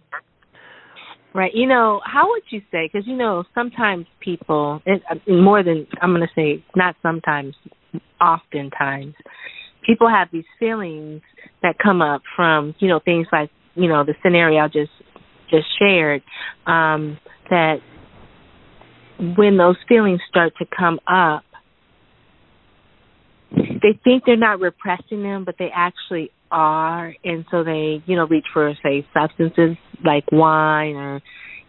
Right. 1.34 1.52
You 1.54 1.68
know, 1.68 2.02
how 2.04 2.30
would 2.30 2.44
you 2.50 2.62
say? 2.72 2.90
Because 2.92 3.08
you 3.08 3.16
know, 3.16 3.44
sometimes 3.54 4.06
people, 4.20 4.82
more 5.28 5.64
than 5.64 5.86
I'm 6.02 6.12
going 6.12 6.22
to 6.22 6.34
say, 6.36 6.66
not 6.76 6.96
sometimes, 7.04 7.56
oftentimes, 8.20 9.14
people 9.88 10.10
have 10.10 10.28
these 10.32 10.46
feelings 10.60 11.22
that 11.64 11.78
come 11.82 12.02
up 12.02 12.22
from 12.36 12.76
you 12.80 12.88
know 12.88 13.00
things 13.04 13.26
like 13.32 13.50
you 13.76 13.88
know 13.88 14.04
the 14.04 14.14
scenario 14.22 14.64
I 14.64 14.68
just 14.68 14.92
just 15.50 15.66
shared 15.80 16.22
um, 16.68 17.18
that 17.50 17.78
when 19.20 19.58
those 19.58 19.78
feelings 19.88 20.20
start 20.30 20.54
to 20.60 20.66
come 20.66 21.00
up 21.08 21.44
they 23.56 23.98
think 24.04 24.24
they're 24.26 24.36
not 24.36 24.60
repressing 24.60 25.24
them 25.24 25.46
but 25.46 25.56
they 25.58 25.70
actually 25.74 26.32
are 26.52 27.14
and 27.24 27.46
so 27.52 27.64
they 27.64 28.02
you 28.06 28.16
know 28.16 28.26
reach 28.28 28.46
for 28.54 28.74
say 28.84 29.06
substances 29.14 29.78
like 30.04 30.24
wine 30.32 30.96
or 30.96 31.22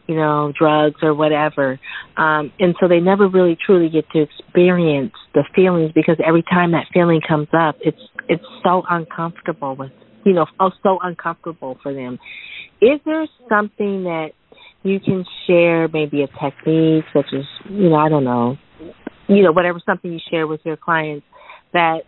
you 0.08 0.16
know, 0.16 0.52
drugs 0.58 0.96
or 1.02 1.14
whatever. 1.14 1.78
Um, 2.16 2.50
and 2.58 2.74
so 2.80 2.88
they 2.88 2.98
never 2.98 3.28
really 3.28 3.58
truly 3.64 3.90
get 3.90 4.08
to 4.12 4.22
experience 4.22 5.12
the 5.34 5.44
feelings 5.54 5.92
because 5.94 6.16
every 6.26 6.42
time 6.42 6.72
that 6.72 6.86
feeling 6.94 7.20
comes 7.26 7.48
up, 7.52 7.76
it's 7.82 8.00
it's 8.26 8.42
so 8.64 8.82
uncomfortable 8.88 9.76
with 9.76 9.92
you 10.24 10.32
know, 10.32 10.46
oh, 10.58 10.70
so 10.82 10.98
uncomfortable 11.02 11.78
for 11.82 11.94
them. 11.94 12.18
Is 12.80 13.00
there 13.04 13.26
something 13.48 14.04
that 14.04 14.30
you 14.82 14.98
can 15.00 15.24
share, 15.46 15.88
maybe 15.88 16.22
a 16.22 16.26
technique 16.26 17.04
such 17.12 17.26
as, 17.36 17.44
you 17.68 17.90
know, 17.90 17.96
I 17.96 18.08
don't 18.08 18.24
know, 18.24 18.56
you 19.28 19.42
know, 19.42 19.52
whatever 19.52 19.80
something 19.84 20.12
you 20.12 20.20
share 20.30 20.46
with 20.46 20.60
your 20.64 20.76
clients 20.76 21.26
that 21.72 22.00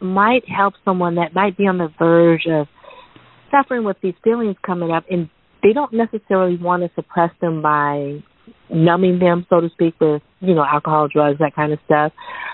might 0.00 0.48
help 0.48 0.74
someone 0.84 1.16
that 1.16 1.34
might 1.34 1.56
be 1.56 1.66
on 1.66 1.78
the 1.78 1.88
verge 1.98 2.46
of 2.48 2.66
suffering 3.50 3.84
with 3.84 3.96
these 4.02 4.14
feelings 4.22 4.56
coming 4.64 4.90
up 4.90 5.04
and 5.10 5.28
they 5.62 5.72
don't 5.72 5.92
necessarily 5.92 6.56
want 6.56 6.82
to 6.82 6.90
suppress 6.94 7.30
them 7.40 7.62
by 7.62 8.22
numbing 8.70 9.18
them, 9.18 9.46
so 9.50 9.60
to 9.60 9.68
speak, 9.70 9.94
with, 10.00 10.22
you 10.40 10.54
know, 10.54 10.64
alcohol, 10.64 11.08
drugs, 11.12 11.38
that 11.38 11.54
kind 11.54 11.72
of 11.72 11.78
stuff. 11.84 12.12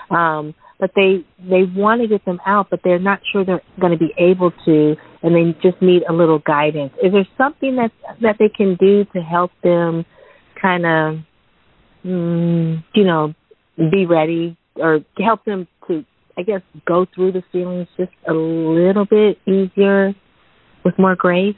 Um, 0.09 0.53
but 0.79 0.91
they 0.95 1.25
they 1.39 1.63
want 1.63 2.01
to 2.01 2.07
get 2.07 2.23
them 2.25 2.39
out, 2.45 2.67
but 2.69 2.81
they're 2.83 2.99
not 2.99 3.19
sure 3.31 3.43
they're 3.43 3.61
going 3.79 3.93
to 3.93 3.97
be 3.97 4.13
able 4.17 4.51
to, 4.65 4.95
and 5.23 5.35
they 5.35 5.57
just 5.61 5.81
need 5.81 6.03
a 6.07 6.13
little 6.13 6.39
guidance. 6.39 6.93
Is 7.03 7.13
there 7.13 7.27
something 7.37 7.77
that 7.77 7.91
that 8.21 8.35
they 8.37 8.49
can 8.49 8.75
do 8.75 9.05
to 9.05 9.21
help 9.21 9.51
them, 9.63 10.05
kind 10.61 10.85
of, 10.85 11.19
mm, 12.05 12.83
you 12.93 13.03
know, 13.03 13.33
be 13.77 14.05
ready 14.05 14.55
or 14.75 14.99
help 15.17 15.45
them 15.45 15.67
I 16.37 16.43
guess, 16.43 16.61
go 16.85 17.05
through 17.15 17.31
the 17.31 17.43
feelings 17.51 17.87
just 17.97 18.11
a 18.27 18.33
little 18.33 19.05
bit 19.05 19.39
easier 19.47 20.13
with 20.85 20.97
more 20.99 21.15
grace? 21.15 21.55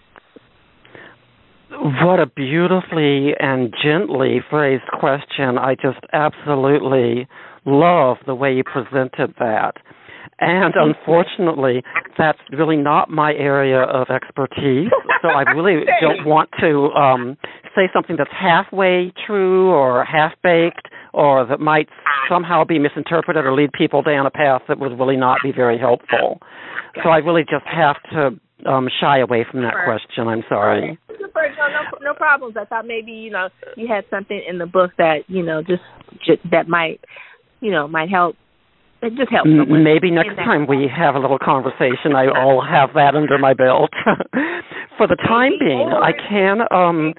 What 1.71 2.19
a 2.19 2.25
beautifully 2.25 3.33
and 3.39 3.73
gently 3.83 4.39
phrased 4.49 4.87
question. 4.99 5.57
I 5.57 5.75
just 5.75 5.99
absolutely 6.13 7.27
love 7.65 8.17
the 8.25 8.35
way 8.35 8.53
you 8.53 8.63
presented 8.63 9.35
that. 9.39 9.75
And 10.39 10.73
unfortunately, 10.75 11.83
that's 12.17 12.39
really 12.51 12.77
not 12.77 13.09
my 13.09 13.33
area 13.33 13.81
of 13.81 14.07
expertise. 14.09 14.89
So 15.21 15.29
I 15.29 15.43
really 15.55 15.85
don't 16.01 16.25
want 16.25 16.49
to 16.59 16.89
um, 16.97 17.37
say 17.75 17.89
something 17.93 18.15
that's 18.17 18.31
halfway 18.31 19.11
true 19.25 19.69
or 19.71 20.05
half 20.05 20.31
baked 20.43 20.87
or 21.13 21.45
that 21.45 21.59
might 21.59 21.89
somehow 22.29 22.63
be 22.63 22.79
misinterpreted 22.79 23.45
or 23.45 23.53
lead 23.53 23.71
people 23.73 24.01
down 24.01 24.25
a 24.25 24.31
path 24.31 24.61
that 24.67 24.79
would 24.79 24.97
really 24.97 25.17
not 25.17 25.39
be 25.43 25.51
very 25.51 25.77
helpful. 25.77 26.39
So 27.03 27.09
I 27.09 27.17
really 27.17 27.43
just 27.43 27.65
have 27.65 27.95
to 28.11 28.69
um, 28.69 28.89
shy 29.01 29.19
away 29.19 29.45
from 29.49 29.61
that 29.61 29.73
question. 29.85 30.27
I'm 30.27 30.43
sorry. 30.47 30.97
No, 31.09 32.11
no, 32.11 32.13
problems. 32.13 32.55
I 32.59 32.65
thought 32.65 32.85
maybe 32.85 33.11
you 33.11 33.31
know 33.31 33.49
you 33.75 33.87
had 33.87 34.03
something 34.09 34.41
in 34.47 34.57
the 34.57 34.65
book 34.65 34.91
that 34.97 35.19
you 35.27 35.43
know 35.43 35.61
just, 35.61 35.83
just 36.25 36.41
that 36.51 36.67
might 36.67 36.99
you 37.61 37.71
know, 37.71 37.87
might 37.87 38.09
help. 38.09 38.35
It 39.01 39.15
just 39.15 39.31
helps. 39.31 39.49
Maybe 39.49 40.11
next 40.11 40.35
time 40.35 40.67
we 40.67 40.87
have 40.93 41.15
a 41.15 41.19
little 41.19 41.39
conversation, 41.39 42.15
I, 42.15 42.25
will 42.45 42.63
have 42.65 42.89
that 42.95 43.15
under 43.15 43.37
my 43.37 43.53
belt. 43.53 43.91
For 44.97 45.07
the 45.07 45.15
time 45.15 45.53
being, 45.59 45.89
I 45.89 46.11
can. 46.11 46.59
um 46.71 47.13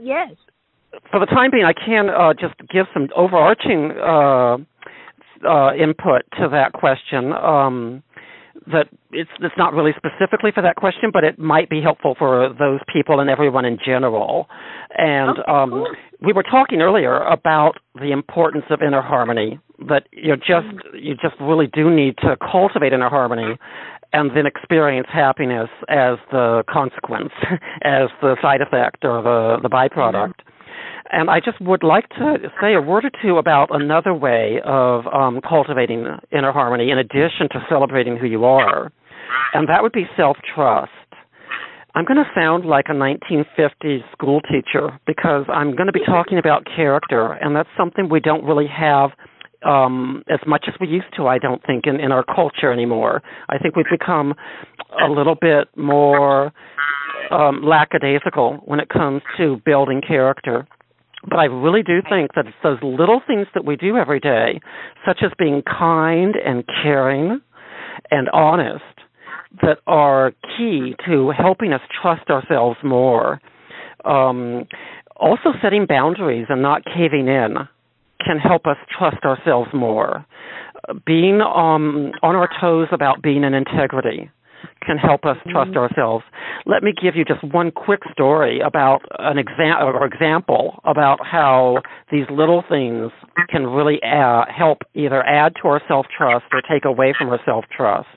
Yes. 0.00 0.30
For 1.10 1.20
the 1.20 1.26
time 1.26 1.50
being, 1.50 1.64
I 1.64 1.74
can 1.74 2.08
uh, 2.08 2.32
just 2.32 2.54
give 2.72 2.86
some 2.94 3.08
overarching 3.14 3.92
uh, 3.92 4.56
uh, 5.46 5.74
input 5.74 6.22
to 6.38 6.48
that 6.50 6.72
question. 6.72 7.32
Um, 7.32 8.02
that 8.72 8.88
it's 9.12 9.30
it's 9.40 9.54
not 9.56 9.72
really 9.72 9.92
specifically 9.96 10.50
for 10.54 10.62
that 10.62 10.76
question, 10.76 11.10
but 11.12 11.24
it 11.24 11.38
might 11.38 11.70
be 11.70 11.80
helpful 11.80 12.14
for 12.18 12.54
those 12.58 12.80
people 12.92 13.20
and 13.20 13.30
everyone 13.30 13.64
in 13.64 13.78
general. 13.84 14.46
And 14.96 15.38
okay, 15.38 15.50
um, 15.50 15.70
cool. 15.70 15.86
we 16.20 16.32
were 16.32 16.42
talking 16.42 16.80
earlier 16.80 17.18
about 17.22 17.74
the 17.94 18.12
importance 18.12 18.64
of 18.70 18.80
inner 18.82 19.02
harmony. 19.02 19.58
That 19.86 20.08
you 20.12 20.36
just 20.36 20.66
you 20.94 21.14
just 21.14 21.36
really 21.40 21.68
do 21.72 21.88
need 21.88 22.16
to 22.18 22.36
cultivate 22.40 22.92
inner 22.92 23.08
harmony, 23.08 23.56
and 24.12 24.30
then 24.36 24.46
experience 24.46 25.06
happiness 25.12 25.68
as 25.88 26.18
the 26.32 26.64
consequence, 26.68 27.30
as 27.82 28.08
the 28.20 28.36
side 28.42 28.60
effect 28.60 29.04
or 29.04 29.22
the 29.22 29.58
the 29.62 29.68
byproduct. 29.68 30.34
Mm-hmm. 30.34 30.48
And 31.10 31.30
I 31.30 31.40
just 31.40 31.58
would 31.60 31.82
like 31.82 32.08
to 32.10 32.36
say 32.60 32.74
a 32.74 32.82
word 32.82 33.04
or 33.06 33.10
two 33.22 33.38
about 33.38 33.68
another 33.70 34.12
way 34.12 34.60
of 34.64 35.06
um, 35.06 35.40
cultivating 35.40 36.06
inner 36.30 36.52
harmony 36.52 36.90
in 36.90 36.98
addition 36.98 37.48
to 37.52 37.64
celebrating 37.68 38.16
who 38.18 38.26
you 38.26 38.44
are, 38.44 38.92
and 39.54 39.68
that 39.68 39.82
would 39.82 39.92
be 39.92 40.06
self 40.16 40.36
trust. 40.54 40.90
I'm 41.94 42.04
going 42.04 42.22
to 42.22 42.30
sound 42.34 42.64
like 42.64 42.86
a 42.88 42.92
1950s 42.92 44.00
school 44.12 44.40
teacher 44.42 44.98
because 45.06 45.46
I'm 45.48 45.74
going 45.74 45.86
to 45.86 45.92
be 45.92 46.04
talking 46.04 46.38
about 46.38 46.64
character, 46.76 47.32
and 47.32 47.56
that's 47.56 47.68
something 47.76 48.08
we 48.08 48.20
don't 48.20 48.44
really 48.44 48.68
have 48.68 49.10
um, 49.64 50.22
as 50.28 50.38
much 50.46 50.64
as 50.68 50.74
we 50.80 50.86
used 50.88 51.06
to, 51.16 51.26
I 51.26 51.38
don't 51.38 51.64
think, 51.66 51.86
in, 51.86 52.00
in 52.00 52.12
our 52.12 52.24
culture 52.24 52.72
anymore. 52.72 53.22
I 53.48 53.58
think 53.58 53.76
we've 53.76 53.86
become 53.90 54.34
a 55.02 55.10
little 55.10 55.34
bit 55.34 55.68
more 55.76 56.52
um, 57.30 57.62
lackadaisical 57.62 58.62
when 58.64 58.80
it 58.80 58.88
comes 58.88 59.22
to 59.36 59.60
building 59.64 60.00
character. 60.06 60.66
But 61.28 61.38
I 61.38 61.44
really 61.46 61.82
do 61.82 62.00
think 62.08 62.30
that 62.36 62.46
it's 62.46 62.56
those 62.62 62.78
little 62.82 63.20
things 63.26 63.46
that 63.54 63.64
we 63.64 63.76
do 63.76 63.96
every 63.96 64.20
day, 64.20 64.60
such 65.06 65.18
as 65.22 65.32
being 65.38 65.62
kind 65.62 66.36
and 66.36 66.64
caring 66.82 67.40
and 68.10 68.28
honest, 68.30 68.84
that 69.62 69.78
are 69.86 70.32
key 70.56 70.94
to 71.06 71.32
helping 71.36 71.72
us 71.72 71.80
trust 72.00 72.30
ourselves 72.30 72.78
more. 72.84 73.40
Um, 74.04 74.66
also, 75.16 75.50
setting 75.60 75.86
boundaries 75.86 76.46
and 76.48 76.62
not 76.62 76.82
caving 76.84 77.26
in 77.26 77.56
can 78.24 78.38
help 78.38 78.66
us 78.66 78.76
trust 78.96 79.24
ourselves 79.24 79.70
more. 79.72 80.24
Being 81.06 81.40
um, 81.40 82.12
on 82.22 82.36
our 82.36 82.48
toes 82.60 82.88
about 82.92 83.22
being 83.22 83.44
in 83.44 83.54
integrity 83.54 84.30
can 84.84 84.96
help 84.96 85.24
us 85.24 85.36
trust 85.50 85.70
mm-hmm. 85.70 85.78
ourselves. 85.78 86.24
Let 86.66 86.82
me 86.82 86.92
give 87.00 87.14
you 87.14 87.24
just 87.24 87.42
one 87.52 87.70
quick 87.70 88.00
story 88.12 88.60
about 88.60 89.00
an 89.18 89.36
exa- 89.36 89.82
or 89.82 90.04
example 90.04 90.80
about 90.84 91.18
how 91.24 91.78
these 92.10 92.24
little 92.30 92.64
things 92.68 93.10
can 93.50 93.66
really 93.66 94.00
uh, 94.02 94.44
help 94.54 94.78
either 94.94 95.22
add 95.22 95.52
to 95.62 95.68
our 95.68 95.82
self 95.88 96.06
trust 96.16 96.46
or 96.52 96.62
take 96.62 96.84
away 96.84 97.14
from 97.16 97.28
our 97.28 97.40
self 97.44 97.64
trust. 97.74 98.08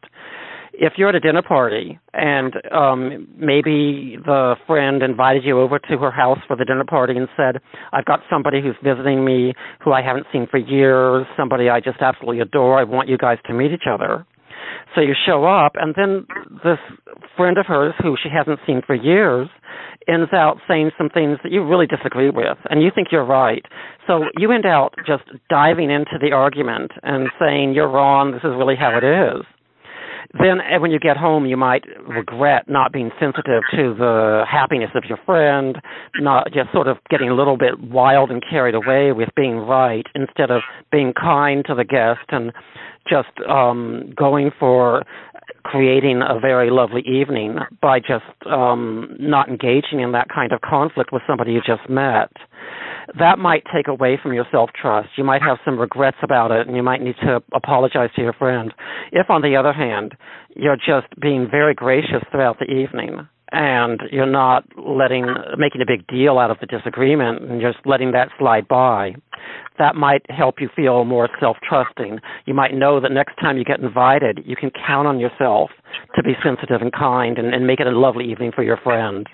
If 0.73 0.93
you're 0.97 1.09
at 1.09 1.15
a 1.15 1.19
dinner 1.19 1.41
party 1.41 1.99
and 2.13 2.53
um 2.71 3.27
maybe 3.37 4.17
the 4.25 4.55
friend 4.67 5.03
invited 5.03 5.43
you 5.43 5.59
over 5.59 5.79
to 5.79 5.97
her 5.97 6.11
house 6.11 6.39
for 6.47 6.55
the 6.55 6.65
dinner 6.65 6.85
party 6.85 7.17
and 7.17 7.27
said, 7.35 7.61
"I've 7.91 8.05
got 8.05 8.21
somebody 8.29 8.61
who's 8.61 8.75
visiting 8.83 9.25
me 9.25 9.53
who 9.83 9.91
I 9.91 10.01
haven't 10.01 10.27
seen 10.31 10.47
for 10.47 10.57
years, 10.57 11.25
somebody 11.35 11.69
I 11.69 11.79
just 11.79 12.01
absolutely 12.01 12.39
adore. 12.39 12.79
I 12.79 12.83
want 12.83 13.09
you 13.09 13.17
guys 13.17 13.37
to 13.45 13.53
meet 13.53 13.71
each 13.71 13.87
other." 13.89 14.25
So 14.95 15.01
you 15.01 15.13
show 15.25 15.45
up, 15.45 15.73
and 15.75 15.95
then 15.95 16.25
this 16.63 16.79
friend 17.35 17.57
of 17.57 17.65
hers, 17.65 17.93
who 18.01 18.15
she 18.21 18.29
hasn't 18.29 18.59
seen 18.65 18.81
for 18.85 18.93
years, 18.93 19.47
ends 20.07 20.31
out 20.33 20.57
saying 20.67 20.91
some 20.97 21.09
things 21.09 21.37
that 21.43 21.51
you 21.51 21.63
really 21.63 21.87
disagree 21.87 22.29
with, 22.29 22.57
and 22.69 22.81
you 22.81 22.91
think 22.93 23.11
you're 23.11 23.25
right. 23.25 23.65
So 24.07 24.25
you 24.37 24.51
end 24.51 24.65
out 24.65 24.93
just 25.05 25.23
diving 25.49 25.89
into 25.89 26.17
the 26.19 26.31
argument 26.31 26.91
and 27.03 27.29
saying, 27.39 27.73
You're 27.73 27.89
wrong, 27.89 28.31
this 28.31 28.43
is 28.43 28.55
really 28.57 28.75
how 28.75 28.97
it 28.97 29.03
is 29.03 29.45
then 30.39 30.59
when 30.79 30.91
you 30.91 30.99
get 30.99 31.17
home 31.17 31.45
you 31.45 31.57
might 31.57 31.83
regret 32.07 32.67
not 32.67 32.91
being 32.91 33.11
sensitive 33.19 33.61
to 33.71 33.93
the 33.97 34.43
happiness 34.49 34.89
of 34.95 35.03
your 35.07 35.17
friend 35.25 35.77
not 36.19 36.51
just 36.53 36.71
sort 36.73 36.87
of 36.87 36.97
getting 37.09 37.29
a 37.29 37.35
little 37.35 37.57
bit 37.57 37.79
wild 37.79 38.31
and 38.31 38.43
carried 38.47 38.75
away 38.75 39.11
with 39.11 39.29
being 39.35 39.57
right 39.57 40.05
instead 40.15 40.51
of 40.51 40.61
being 40.91 41.13
kind 41.13 41.65
to 41.65 41.75
the 41.75 41.85
guest 41.85 42.25
and 42.29 42.51
just 43.07 43.29
um 43.49 44.13
going 44.15 44.51
for 44.59 45.03
creating 45.63 46.21
a 46.27 46.39
very 46.39 46.69
lovely 46.71 47.01
evening 47.01 47.57
by 47.81 47.99
just 47.99 48.25
um 48.49 49.15
not 49.19 49.49
engaging 49.49 49.99
in 49.99 50.11
that 50.11 50.27
kind 50.29 50.51
of 50.51 50.61
conflict 50.61 51.11
with 51.11 51.21
somebody 51.27 51.51
you 51.51 51.61
just 51.65 51.87
met 51.89 52.31
that 53.19 53.39
might 53.39 53.63
take 53.73 53.87
away 53.87 54.19
from 54.21 54.33
your 54.33 54.45
self 54.51 54.69
trust. 54.79 55.09
You 55.17 55.23
might 55.23 55.41
have 55.41 55.57
some 55.65 55.77
regrets 55.79 56.17
about 56.23 56.51
it 56.51 56.67
and 56.67 56.75
you 56.75 56.83
might 56.83 57.01
need 57.01 57.15
to 57.21 57.41
apologize 57.53 58.09
to 58.15 58.21
your 58.21 58.33
friend. 58.33 58.73
If, 59.11 59.29
on 59.29 59.41
the 59.41 59.55
other 59.55 59.73
hand, 59.73 60.15
you're 60.55 60.77
just 60.77 61.07
being 61.19 61.47
very 61.49 61.73
gracious 61.73 62.23
throughout 62.31 62.59
the 62.59 62.65
evening 62.65 63.27
and 63.51 64.01
you're 64.11 64.25
not 64.25 64.63
letting 64.77 65.25
making 65.57 65.81
a 65.81 65.85
big 65.85 66.07
deal 66.07 66.37
out 66.37 66.51
of 66.51 66.57
the 66.59 66.65
disagreement 66.65 67.43
and 67.43 67.61
just 67.61 67.77
letting 67.85 68.11
that 68.11 68.29
slide 68.39 68.67
by 68.67 69.13
that 69.77 69.95
might 69.95 70.21
help 70.29 70.55
you 70.61 70.69
feel 70.75 71.03
more 71.03 71.27
self-trusting 71.39 72.19
you 72.45 72.53
might 72.53 72.73
know 72.73 72.99
that 73.01 73.11
next 73.11 73.35
time 73.41 73.57
you 73.57 73.65
get 73.65 73.79
invited 73.79 74.39
you 74.45 74.55
can 74.55 74.71
count 74.87 75.07
on 75.07 75.19
yourself 75.19 75.69
to 76.15 76.23
be 76.23 76.31
sensitive 76.43 76.81
and 76.81 76.93
kind 76.93 77.37
and, 77.37 77.53
and 77.53 77.67
make 77.67 77.79
it 77.79 77.87
a 77.87 77.91
lovely 77.91 78.31
evening 78.31 78.51
for 78.55 78.63
your 78.63 78.77
friend 78.77 79.27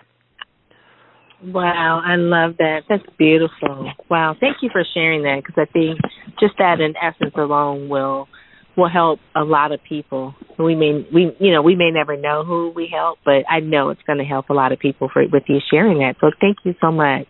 Wow, 1.43 2.01
I 2.03 2.15
love 2.15 2.55
that. 2.57 2.81
That's 2.89 3.03
beautiful. 3.17 3.91
Wow, 4.09 4.35
thank 4.39 4.57
you 4.61 4.69
for 4.71 4.83
sharing 4.93 5.23
that 5.23 5.43
because 5.45 5.55
I 5.57 5.71
think 5.71 5.99
just 6.39 6.55
that 6.57 6.79
in 6.79 6.95
essence 6.97 7.33
alone 7.35 7.89
will 7.89 8.27
will 8.75 8.89
help 8.89 9.19
a 9.35 9.43
lot 9.43 9.71
of 9.71 9.79
people. 9.87 10.35
We 10.57 10.75
may 10.75 11.05
we 11.13 11.35
you 11.39 11.51
know 11.51 11.61
we 11.61 11.75
may 11.75 11.91
never 11.91 12.17
know 12.17 12.43
who 12.43 12.71
we 12.75 12.89
help, 12.91 13.19
but 13.23 13.43
I 13.49 13.59
know 13.59 13.89
it's 13.89 14.01
going 14.07 14.19
to 14.19 14.25
help 14.25 14.49
a 14.49 14.53
lot 14.53 14.71
of 14.71 14.79
people 14.79 15.09
for 15.11 15.23
with 15.31 15.43
you 15.47 15.59
sharing 15.69 15.99
that. 15.99 16.15
So 16.21 16.31
thank 16.41 16.57
you 16.63 16.73
so 16.81 16.91
much. 16.91 17.27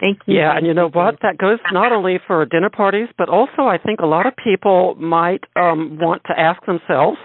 Thank 0.00 0.18
you. 0.26 0.36
Yeah, 0.36 0.56
and 0.56 0.66
you 0.66 0.74
know 0.74 0.88
what? 0.88 1.16
That 1.22 1.38
goes 1.38 1.58
not 1.72 1.92
only 1.92 2.18
for 2.26 2.44
dinner 2.46 2.70
parties, 2.70 3.08
but 3.16 3.28
also 3.28 3.62
I 3.62 3.78
think 3.78 4.00
a 4.00 4.06
lot 4.06 4.26
of 4.26 4.34
people 4.42 4.96
might 4.96 5.44
um 5.54 5.98
want 6.00 6.22
to 6.26 6.38
ask 6.38 6.64
themselves, 6.66 7.18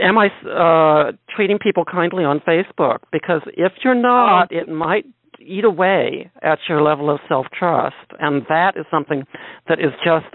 am 0.00 0.18
I 0.18 0.28
uh 0.48 1.12
treating 1.34 1.58
people 1.58 1.84
kindly 1.84 2.24
on 2.24 2.40
Facebook? 2.40 2.98
Because 3.10 3.42
if 3.56 3.72
you're 3.82 4.00
not, 4.00 4.52
it 4.52 4.68
might 4.68 5.04
eat 5.40 5.64
away 5.64 6.30
at 6.42 6.58
your 6.68 6.82
level 6.82 7.10
of 7.10 7.20
self-trust, 7.28 7.94
and 8.18 8.42
that 8.48 8.76
is 8.76 8.84
something 8.90 9.24
that 9.68 9.78
is 9.78 9.92
just 10.04 10.26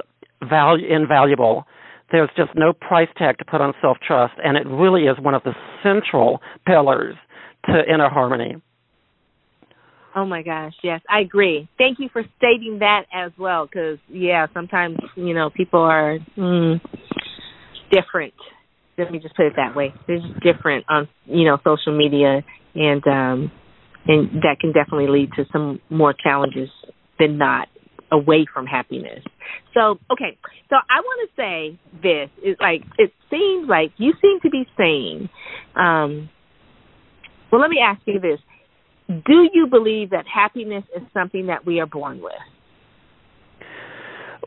value 0.47 0.87
invaluable. 0.93 1.65
There's 2.11 2.29
just 2.35 2.51
no 2.55 2.73
price 2.73 3.09
tag 3.17 3.37
to 3.37 3.45
put 3.45 3.61
on 3.61 3.73
self-trust, 3.81 4.33
and 4.43 4.57
it 4.57 4.65
really 4.67 5.03
is 5.03 5.17
one 5.19 5.35
of 5.35 5.43
the 5.43 5.53
central 5.83 6.39
pillars 6.65 7.15
to 7.65 7.73
inner 7.91 8.09
harmony. 8.09 8.55
Oh 10.15 10.25
my 10.25 10.41
gosh, 10.41 10.73
yes, 10.83 11.01
I 11.09 11.19
agree. 11.19 11.69
Thank 11.77 11.99
you 11.99 12.09
for 12.11 12.23
stating 12.37 12.79
that 12.79 13.03
as 13.13 13.31
well, 13.37 13.67
because 13.67 13.99
yeah, 14.09 14.47
sometimes 14.53 14.97
you 15.15 15.35
know 15.35 15.49
people 15.55 15.81
are 15.81 16.17
mm, 16.35 16.81
different. 17.91 18.33
Let 18.97 19.11
me 19.11 19.19
just 19.19 19.35
put 19.35 19.45
it 19.45 19.53
that 19.55 19.75
way. 19.75 19.93
They're 20.07 20.17
just 20.17 20.33
different 20.41 20.85
on 20.89 21.07
you 21.25 21.45
know 21.45 21.57
social 21.63 21.95
media, 21.95 22.43
and 22.73 23.05
um, 23.07 23.51
and 24.07 24.41
that 24.41 24.57
can 24.59 24.71
definitely 24.71 25.07
lead 25.07 25.31
to 25.33 25.45
some 25.51 25.79
more 25.89 26.13
challenges 26.13 26.69
than 27.19 27.37
not 27.37 27.67
away 28.11 28.45
from 28.51 28.65
happiness. 28.65 29.23
So, 29.73 29.99
okay, 30.11 30.37
so 30.69 30.75
I 30.75 31.01
want 31.01 31.29
to 31.29 31.41
say 31.41 31.79
this 32.01 32.29
is 32.43 32.57
like 32.59 32.81
it 32.97 33.11
seems 33.29 33.67
like 33.69 33.91
you 33.97 34.13
seem 34.21 34.39
to 34.41 34.49
be 34.49 34.65
saying. 34.77 35.29
Um, 35.75 36.29
well, 37.51 37.61
let 37.61 37.69
me 37.69 37.79
ask 37.83 38.01
you 38.05 38.19
this: 38.19 38.39
Do 39.07 39.47
you 39.53 39.67
believe 39.69 40.11
that 40.11 40.25
happiness 40.27 40.83
is 40.95 41.03
something 41.13 41.47
that 41.47 41.65
we 41.65 41.79
are 41.79 41.87
born 41.87 42.21
with? 42.21 42.33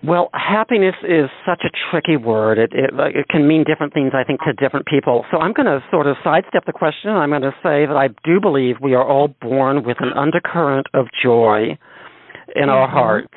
Well, 0.05 0.31
happiness 0.35 0.97
is 1.05 1.31
such 1.47 1.63
a 1.65 1.71
tricky 1.91 2.17
word. 2.17 2.59
It, 2.59 2.73
it 2.73 2.91
it 3.15 3.29
can 3.29 3.47
mean 3.47 3.63
different 3.65 3.95
things, 3.95 4.13
I 4.15 4.25
think, 4.25 4.41
to 4.41 4.53
different 4.53 4.87
people. 4.87 5.25
So 5.31 5.39
I'm 5.39 5.53
going 5.53 5.67
to 5.67 5.79
sort 5.93 6.09
of 6.09 6.17
sidestep 6.25 6.65
the 6.67 6.73
question. 6.73 7.11
I'm 7.11 7.31
going 7.31 7.43
to 7.43 7.55
say 7.63 7.87
that 7.87 7.97
I 7.97 8.09
do 8.25 8.41
believe 8.41 8.77
we 8.83 8.95
are 8.95 9.07
all 9.07 9.29
born 9.41 9.85
with 9.85 9.99
an 10.01 10.13
undercurrent 10.17 10.89
of 10.93 11.07
joy 11.23 11.79
in 12.57 12.69
our 12.69 12.89
Mm-hmm. 12.89 12.97
hearts. 12.97 13.29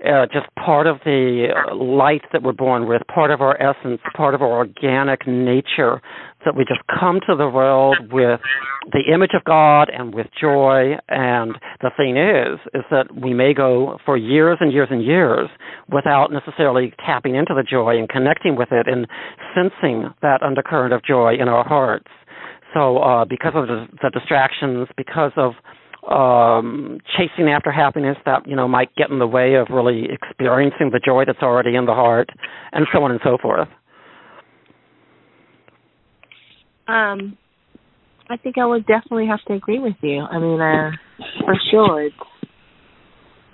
Uh, 0.00 0.24
just 0.32 0.46
part 0.56 0.86
of 0.86 0.96
the 1.04 1.48
light 1.74 2.22
that 2.32 2.42
we're 2.42 2.54
born 2.54 2.88
with, 2.88 3.02
part 3.12 3.30
of 3.30 3.42
our 3.42 3.60
essence, 3.60 4.00
part 4.16 4.34
of 4.34 4.40
our 4.40 4.48
organic 4.48 5.26
nature, 5.26 6.00
that 6.42 6.56
we 6.56 6.64
just 6.64 6.80
come 6.98 7.20
to 7.20 7.36
the 7.36 7.46
world 7.46 7.98
with 8.10 8.40
the 8.92 9.12
image 9.12 9.32
of 9.34 9.44
God 9.44 9.90
and 9.92 10.14
with 10.14 10.26
joy. 10.40 10.94
And 11.08 11.52
the 11.82 11.90
thing 11.98 12.16
is, 12.16 12.58
is 12.72 12.82
that 12.90 13.14
we 13.14 13.34
may 13.34 13.52
go 13.52 13.98
for 14.06 14.16
years 14.16 14.56
and 14.60 14.72
years 14.72 14.88
and 14.90 15.04
years 15.04 15.50
without 15.92 16.32
necessarily 16.32 16.94
tapping 17.04 17.34
into 17.34 17.52
the 17.54 17.64
joy 17.68 17.98
and 17.98 18.08
connecting 18.08 18.56
with 18.56 18.68
it 18.72 18.86
and 18.88 19.06
sensing 19.54 20.14
that 20.22 20.42
undercurrent 20.42 20.94
of 20.94 21.04
joy 21.04 21.34
in 21.38 21.48
our 21.48 21.62
hearts. 21.62 22.08
So, 22.72 22.98
uh, 22.98 23.24
because 23.24 23.52
of 23.54 23.66
the, 23.66 23.86
the 24.00 24.10
distractions, 24.10 24.88
because 24.96 25.32
of 25.36 25.52
um 26.10 26.98
chasing 27.16 27.48
after 27.48 27.70
happiness 27.70 28.16
that 28.26 28.46
you 28.46 28.56
know 28.56 28.66
might 28.66 28.94
get 28.96 29.10
in 29.10 29.18
the 29.20 29.26
way 29.26 29.54
of 29.54 29.68
really 29.70 30.08
experiencing 30.10 30.90
the 30.92 31.00
joy 31.04 31.24
that's 31.24 31.42
already 31.42 31.76
in 31.76 31.86
the 31.86 31.94
heart 31.94 32.28
and 32.72 32.86
so 32.92 33.02
on 33.02 33.10
and 33.12 33.20
so 33.22 33.38
forth 33.40 33.68
Um, 36.90 37.38
I 38.28 38.36
think 38.36 38.58
I 38.58 38.66
would 38.66 38.86
definitely 38.86 39.26
have 39.26 39.40
to 39.46 39.54
agree 39.54 39.78
with 39.78 39.94
you. 40.02 40.20
I 40.20 40.38
mean, 40.38 40.60
uh, 40.60 40.90
for 41.44 41.54
sure, 41.70 42.02
it's 42.02 42.16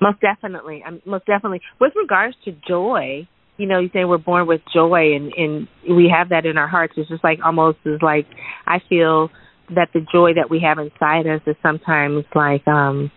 most 0.00 0.20
definitely. 0.20 0.82
I'm 0.86 1.02
most 1.04 1.26
definitely 1.26 1.60
with 1.80 1.92
regards 1.96 2.36
to 2.44 2.52
joy. 2.66 3.28
You 3.58 3.66
know, 3.66 3.78
you 3.78 3.88
say 3.92 4.04
we're 4.04 4.18
born 4.18 4.46
with 4.46 4.60
joy, 4.72 5.14
and 5.14 5.32
and 5.34 5.68
we 5.88 6.12
have 6.14 6.30
that 6.30 6.46
in 6.46 6.56
our 6.56 6.68
hearts. 6.68 6.94
It's 6.96 7.08
just 7.08 7.24
like 7.24 7.38
almost 7.44 7.78
is 7.84 8.00
like 8.02 8.26
I 8.66 8.78
feel 8.88 9.30
that 9.74 9.88
the 9.92 10.00
joy 10.12 10.34
that 10.34 10.50
we 10.50 10.60
have 10.60 10.78
inside 10.78 11.26
us 11.26 11.40
is 11.46 11.56
sometimes 11.62 12.24
like 12.34 12.66
um 12.68 13.10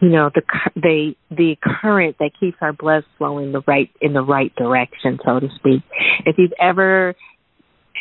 you 0.00 0.08
know 0.08 0.30
the 0.34 0.42
the 0.76 1.14
the 1.30 1.56
current 1.62 2.16
that 2.18 2.30
keeps 2.38 2.56
our 2.60 2.72
blood 2.72 3.04
flowing 3.18 3.52
the 3.52 3.62
right 3.66 3.90
in 4.00 4.12
the 4.12 4.22
right 4.22 4.54
direction 4.56 5.18
so 5.24 5.40
to 5.40 5.48
speak. 5.56 5.82
If 6.26 6.36
you've 6.38 6.52
ever 6.60 7.14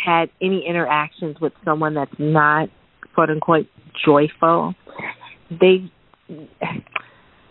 had 0.06 0.30
any 0.42 0.66
interactions 0.68 1.40
with 1.40 1.54
someone 1.64 1.94
that's 1.94 2.12
not 2.18 2.70
quote 3.14 3.30
unquote 3.30 3.68
joyful 4.06 4.74
they 5.50 5.92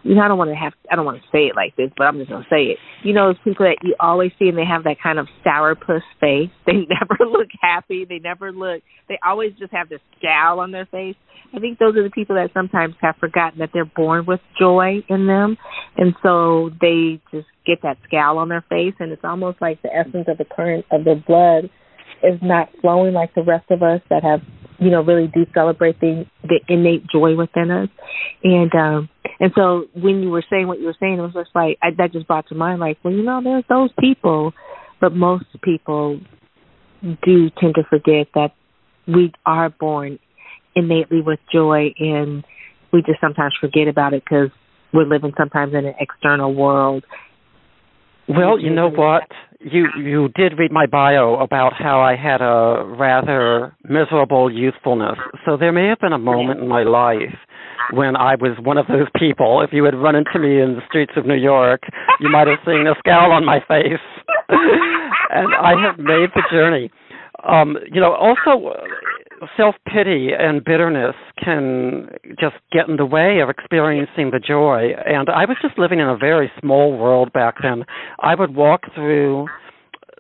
you 0.03 0.15
know, 0.15 0.23
I 0.23 0.29
don't 0.29 0.39
want 0.39 0.51
to 0.51 0.57
have, 0.57 0.73
I 0.91 0.97
don't 0.97 1.05
want 1.05 1.23
to 1.23 1.29
say 1.31 1.47
it 1.47 1.57
like 1.57 1.77
this, 1.77 1.91
but 1.97 2.05
I'm 2.05 2.19
just 2.19 2.31
going 2.31 2.43
to 2.43 2.49
say 2.51 2.73
it. 2.73 2.79
You 3.05 3.13
know, 3.13 3.29
those 3.29 3.43
people 3.45 3.67
that 3.67 3.77
you 3.83 3.95
always 4.01 4.33
see 4.39 4.49
and 4.49 4.59
they 4.59 4.65
have 4.65 4.85
that 4.85 4.97
kind 5.03 5.19
of 5.19 5.29
sourpuss 5.45 6.03
face. 6.21 6.51
They 6.67 6.87
never 6.89 7.31
look 7.31 7.49
happy. 7.61 8.07
They 8.09 8.19
never 8.19 8.53
look, 8.53 8.83
they 9.09 9.19
always 9.25 9.53
just 9.59 9.73
have 9.73 9.89
this 9.89 10.01
scowl 10.19 10.61
on 10.61 10.71
their 10.71 10.87
face. 10.87 11.17
I 11.55 11.61
think 11.61 11.79
those 11.79 11.97
are 11.97 12.03
the 12.03 12.11
people 12.11 12.37
that 12.37 12.51
sometimes 12.55 12.95
have 13.01 13.17
forgotten 13.17 13.59
that 13.59 13.71
they're 13.75 13.85
born 13.85 14.25
with 14.27 14.41
joy 14.59 15.05
in 15.09 15.27
them. 15.27 15.57
And 15.97 16.15
so 16.23 16.71
they 16.81 17.21
just 17.31 17.49
get 17.67 17.83
that 17.83 17.99
scowl 18.07 18.39
on 18.39 18.49
their 18.49 18.65
face 18.69 18.95
and 18.99 19.13
it's 19.13 19.25
almost 19.25 19.61
like 19.61 19.83
the 19.83 19.95
essence 19.95 20.27
of 20.29 20.39
the 20.39 20.45
current 20.45 20.87
of 20.91 21.05
their 21.05 21.17
blood 21.17 21.71
is 22.23 22.39
not 22.43 22.69
flowing 22.81 23.13
like 23.13 23.35
the 23.35 23.43
rest 23.43 23.71
of 23.71 23.83
us 23.83 24.01
that 24.09 24.23
have 24.23 24.41
you 24.83 24.91
know 24.91 25.03
really 25.03 25.28
do 25.28 25.47
celebrate 25.55 26.01
the 26.01 26.26
the 26.43 26.61
innate 26.68 27.07
joy 27.07 27.37
within 27.37 27.70
us. 27.70 27.89
And 28.43 28.74
um 28.74 29.09
and 29.41 29.53
so 29.55 29.87
when 29.95 30.22
you 30.22 30.30
were 30.30 30.45
saying 30.51 30.66
what 30.66 30.80
you 30.80 30.87
were 30.87 30.97
saying 30.99 31.18
it 31.18 31.22
was 31.22 31.33
just 31.33 31.51
like 31.55 31.78
I, 31.83 31.91
that 31.99 32.12
just 32.12 32.26
brought 32.26 32.49
to 32.49 32.55
mind 32.55 32.80
like 32.80 32.99
well 33.03 33.14
you 33.14 33.22
know 33.22 33.41
there's 33.43 33.64
those 33.68 33.91
people 33.99 34.53
but 35.01 35.14
most 35.14 35.47
people 35.62 36.20
do 37.03 37.51
tend 37.61 37.74
to 37.76 37.83
forget 37.89 38.28
that 38.35 38.53
we 39.07 39.33
are 39.45 39.70
born 39.70 40.18
innately 40.74 41.20
with 41.20 41.41
joy 41.53 41.93
and 41.99 42.45
we 42.93 43.03
just 43.03 43.20
sometimes 43.20 43.55
forget 43.61 43.89
about 43.89 44.14
it 44.14 44.22
because 44.24 44.51
we're 44.93 45.07
living 45.07 45.33
sometimes 45.37 45.74
in 45.74 45.87
an 45.87 45.95
external 45.99 46.55
world 46.55 47.05
well 48.37 48.59
you 48.59 48.70
know 48.70 48.89
what 48.89 49.24
you 49.64 49.87
you 49.97 50.28
did 50.35 50.59
read 50.59 50.72
my 50.72 50.87
bio 50.87 51.39
about 51.41 51.72
how 51.78 52.01
I 52.01 52.16
had 52.16 52.41
a 52.41 52.85
rather 52.85 53.76
miserable 53.85 54.53
youthfulness. 54.53 55.18
So 55.45 55.57
there 55.57 55.72
may 55.72 55.89
have 55.89 56.01
been 56.01 56.12
a 56.12 56.18
moment 56.18 56.61
in 56.61 56.68
my 56.68 56.83
life 56.83 57.35
when 57.93 58.16
I 58.16 58.35
was 58.35 58.59
one 58.62 58.78
of 58.78 58.87
those 58.87 59.09
people. 59.18 59.62
If 59.62 59.70
you 59.72 59.85
had 59.85 59.95
run 59.95 60.16
into 60.16 60.39
me 60.39 60.61
in 60.61 60.74
the 60.74 60.83
streets 60.89 61.12
of 61.16 61.26
New 61.26 61.37
York, 61.37 61.83
you 62.20 62.30
might 62.30 62.49
have 62.49 62.59
seen 62.64 62.87
a 62.87 62.95
scowl 62.99 63.33
on 63.33 63.45
my 63.45 63.61
face. 63.68 64.03
and 64.49 65.55
I 65.55 65.74
have 65.80 65.99
made 65.99 66.30
the 66.35 66.43
journey. 66.51 66.91
Um, 67.43 67.76
you 67.91 68.01
know, 68.01 68.14
also 68.14 68.74
self 69.57 69.74
pity 69.86 70.30
and 70.38 70.64
bitterness 70.64 71.14
can 71.43 72.09
just 72.40 72.57
get 72.72 72.88
in 72.88 72.97
the 72.97 73.07
way 73.07 73.40
of 73.40 73.49
experiencing 73.49 74.30
the 74.30 74.38
joy. 74.38 74.93
And 75.07 75.28
I 75.28 75.45
was 75.45 75.57
just 75.61 75.78
living 75.78 76.01
in 76.01 76.09
a 76.09 76.16
very 76.16 76.51
small 76.61 76.97
world 76.97 77.32
back 77.32 77.57
then. 77.62 77.84
I 78.20 78.34
would 78.34 78.55
walk 78.55 78.82
through 78.95 79.49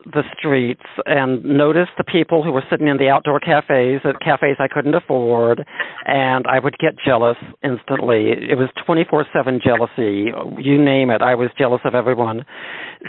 the 0.06 0.22
streets 0.36 0.82
and 1.06 1.44
notice 1.44 1.88
the 1.96 2.04
people 2.04 2.42
who 2.42 2.52
were 2.52 2.64
sitting 2.70 2.88
in 2.88 2.96
the 2.96 3.08
outdoor 3.08 3.40
cafes 3.40 4.00
at 4.04 4.20
cafes 4.20 4.56
I 4.58 4.68
couldn't 4.68 4.94
afford 4.94 5.64
and 6.06 6.46
I 6.46 6.58
would 6.58 6.76
get 6.78 6.94
jealous 7.04 7.36
instantly. 7.62 8.30
It 8.32 8.58
was 8.58 8.68
24/7 8.86 9.60
jealousy. 9.62 10.32
You 10.58 10.82
name 10.82 11.10
it, 11.10 11.22
I 11.22 11.34
was 11.34 11.50
jealous 11.58 11.80
of 11.84 11.94
everyone. 11.94 12.44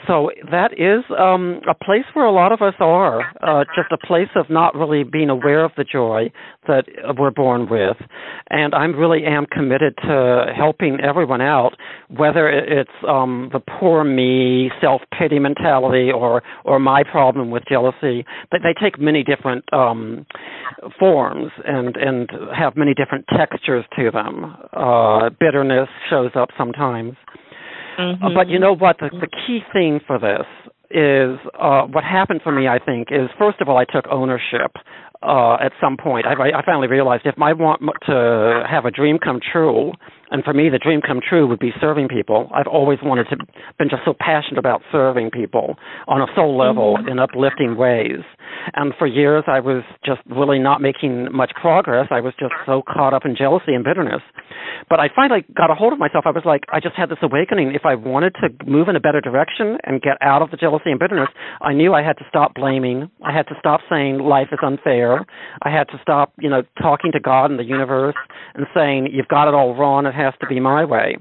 So 0.08 0.32
that 0.52 0.74
is 0.74 1.04
um 1.18 1.62
a 1.70 1.74
place 1.74 2.06
where 2.14 2.26
a 2.26 2.32
lot 2.32 2.52
of 2.52 2.62
us 2.62 2.76
are, 2.80 3.22
uh 3.42 3.66
just 3.76 3.92
a 3.92 3.98
place 4.06 4.30
of 4.36 4.50
not 4.50 4.76
really 4.76 5.04
being 5.04 5.30
aware 5.30 5.64
of 5.64 5.72
the 5.78 5.84
joy 5.84 6.32
that 6.68 6.86
we're 7.18 7.32
born 7.32 7.70
with. 7.70 7.98
And 8.50 8.74
I 8.76 8.86
really 8.86 9.26
am 9.26 9.46
committed 9.46 9.96
to 10.04 10.46
helping 10.56 11.00
everyone 11.00 11.42
out 11.42 11.74
whether 12.10 12.50
it's 12.50 12.92
um 13.08 13.50
the 13.52 13.60
poor 13.60 14.04
me 14.04 14.72
self-pity 14.82 15.40
mentality 15.40 16.12
or 16.12 16.44
or 16.66 16.80
my 16.84 17.04
problem 17.04 17.50
with 17.50 17.64
jealousy 17.68 18.26
they, 18.52 18.58
they 18.62 18.74
take 18.80 19.00
many 19.00 19.24
different 19.24 19.64
um 19.74 20.26
forms 21.00 21.52
and 21.66 21.96
and 21.96 22.30
have 22.56 22.76
many 22.76 22.94
different 22.94 23.26
textures 23.36 23.86
to 23.98 24.12
them. 24.12 24.56
Uh 24.74 25.30
bitterness 25.40 25.90
shows 26.10 26.32
up 26.36 26.50
sometimes. 26.58 27.14
Mm-hmm. 28.00 28.24
uh, 28.24 28.30
but 28.34 28.50
you 28.50 28.60
know 28.60 28.76
what? 28.76 28.98
The 29.00 29.10
the 29.12 29.28
key 29.28 29.60
thing 29.72 30.00
for 30.06 30.20
this 30.20 30.46
is 30.90 31.40
uh 31.60 31.84
what 31.84 32.04
happened 32.04 32.40
for 32.44 32.52
me 32.52 32.68
i 32.68 32.78
think 32.78 33.08
is 33.10 33.28
first 33.40 33.60
of 33.62 33.68
all 33.68 33.78
i 33.78 33.86
took 33.86 34.06
ownership 34.12 34.72
uh 35.24 35.56
at 35.56 35.72
some 35.82 35.98
point. 35.98 36.28
I 36.28 36.34
i 36.34 36.64
finally 36.64 36.88
realized 36.88 37.24
if 37.26 37.34
i 37.42 37.54
want 37.54 37.82
to 38.06 38.64
have 38.70 38.86
a 38.86 38.92
dream 38.92 39.18
come 39.18 39.40
true 39.52 39.92
And 40.34 40.44
for 40.44 40.52
me, 40.52 40.68
the 40.70 40.80
dream 40.80 41.00
come 41.00 41.22
true 41.22 41.48
would 41.48 41.60
be 41.60 41.72
serving 41.80 42.08
people. 42.08 42.50
I've 42.54 42.66
always 42.66 42.98
wanted 43.04 43.28
to, 43.30 43.38
been 43.78 43.90
just 43.90 44.02
so 44.04 44.16
passionate 44.20 44.58
about 44.58 44.82
serving 44.92 45.30
people 45.30 45.76
on 46.08 46.22
a 46.22 46.28
soul 46.36 46.58
level 46.58 46.98
mm-hmm. 46.98 47.08
in 47.08 47.20
uplifting 47.20 47.78
ways. 47.78 48.26
And 48.74 48.94
for 48.98 49.06
years, 49.06 49.44
I 49.46 49.60
was 49.60 49.84
just 50.04 50.22
really 50.26 50.58
not 50.58 50.82
making 50.82 51.32
much 51.32 51.52
progress. 51.60 52.08
I 52.10 52.20
was 52.20 52.34
just 52.40 52.54
so 52.66 52.82
caught 52.82 53.14
up 53.14 53.26
in 53.26 53.36
jealousy 53.36 53.74
and 53.74 53.84
bitterness. 53.84 54.22
But 54.90 55.00
I 55.00 55.10
finally 55.16 55.46
got 55.56 55.70
a 55.70 55.76
hold 55.76 55.94
of 55.94 56.00
myself. 56.00 56.26
I 56.26 56.32
was 56.32 56.44
like, 56.46 56.64
I 56.74 56.80
just 56.80 56.96
had 56.96 57.10
this 57.10 57.22
awakening. 57.22 57.74
If 57.76 57.86
I 57.86 57.96
wanted 57.96 58.36
to 58.42 58.50
move 58.66 58.90
in 58.90 58.96
a 58.96 59.00
better 59.00 59.22
direction 59.22 59.78
and 59.84 60.02
get 60.02 60.18
out 60.22 60.42
of 60.42 60.50
the 60.50 60.58
jealousy 60.58 60.90
and 60.90 61.00
bitterness, 61.00 61.30
I 61.62 61.74
knew 61.74 61.94
I 61.94 62.02
had 62.02 62.18
to 62.18 62.26
stop 62.28 62.56
blaming. 62.56 63.10
I 63.24 63.32
had 63.32 63.48
to 63.48 63.56
stop 63.60 63.82
saying 63.90 64.20
life 64.20 64.48
is 64.52 64.60
unfair. 64.64 65.26
I 65.62 65.70
had 65.70 65.88
to 65.90 66.00
stop, 66.02 66.34
you 66.40 66.50
know, 66.50 66.64
talking 66.82 67.12
to 67.12 67.20
God 67.20 67.52
and 67.52 67.60
the 67.60 67.64
universe 67.64 68.16
and 68.56 68.66
saying, 68.74 69.10
you've 69.12 69.28
got 69.28 69.48
it 69.48 69.54
all 69.54 69.76
wrong. 69.76 70.06
It 70.06 70.14
has 70.24 70.34
to 70.42 70.48
be 70.48 70.60
my 70.60 70.86
way. 70.86 71.18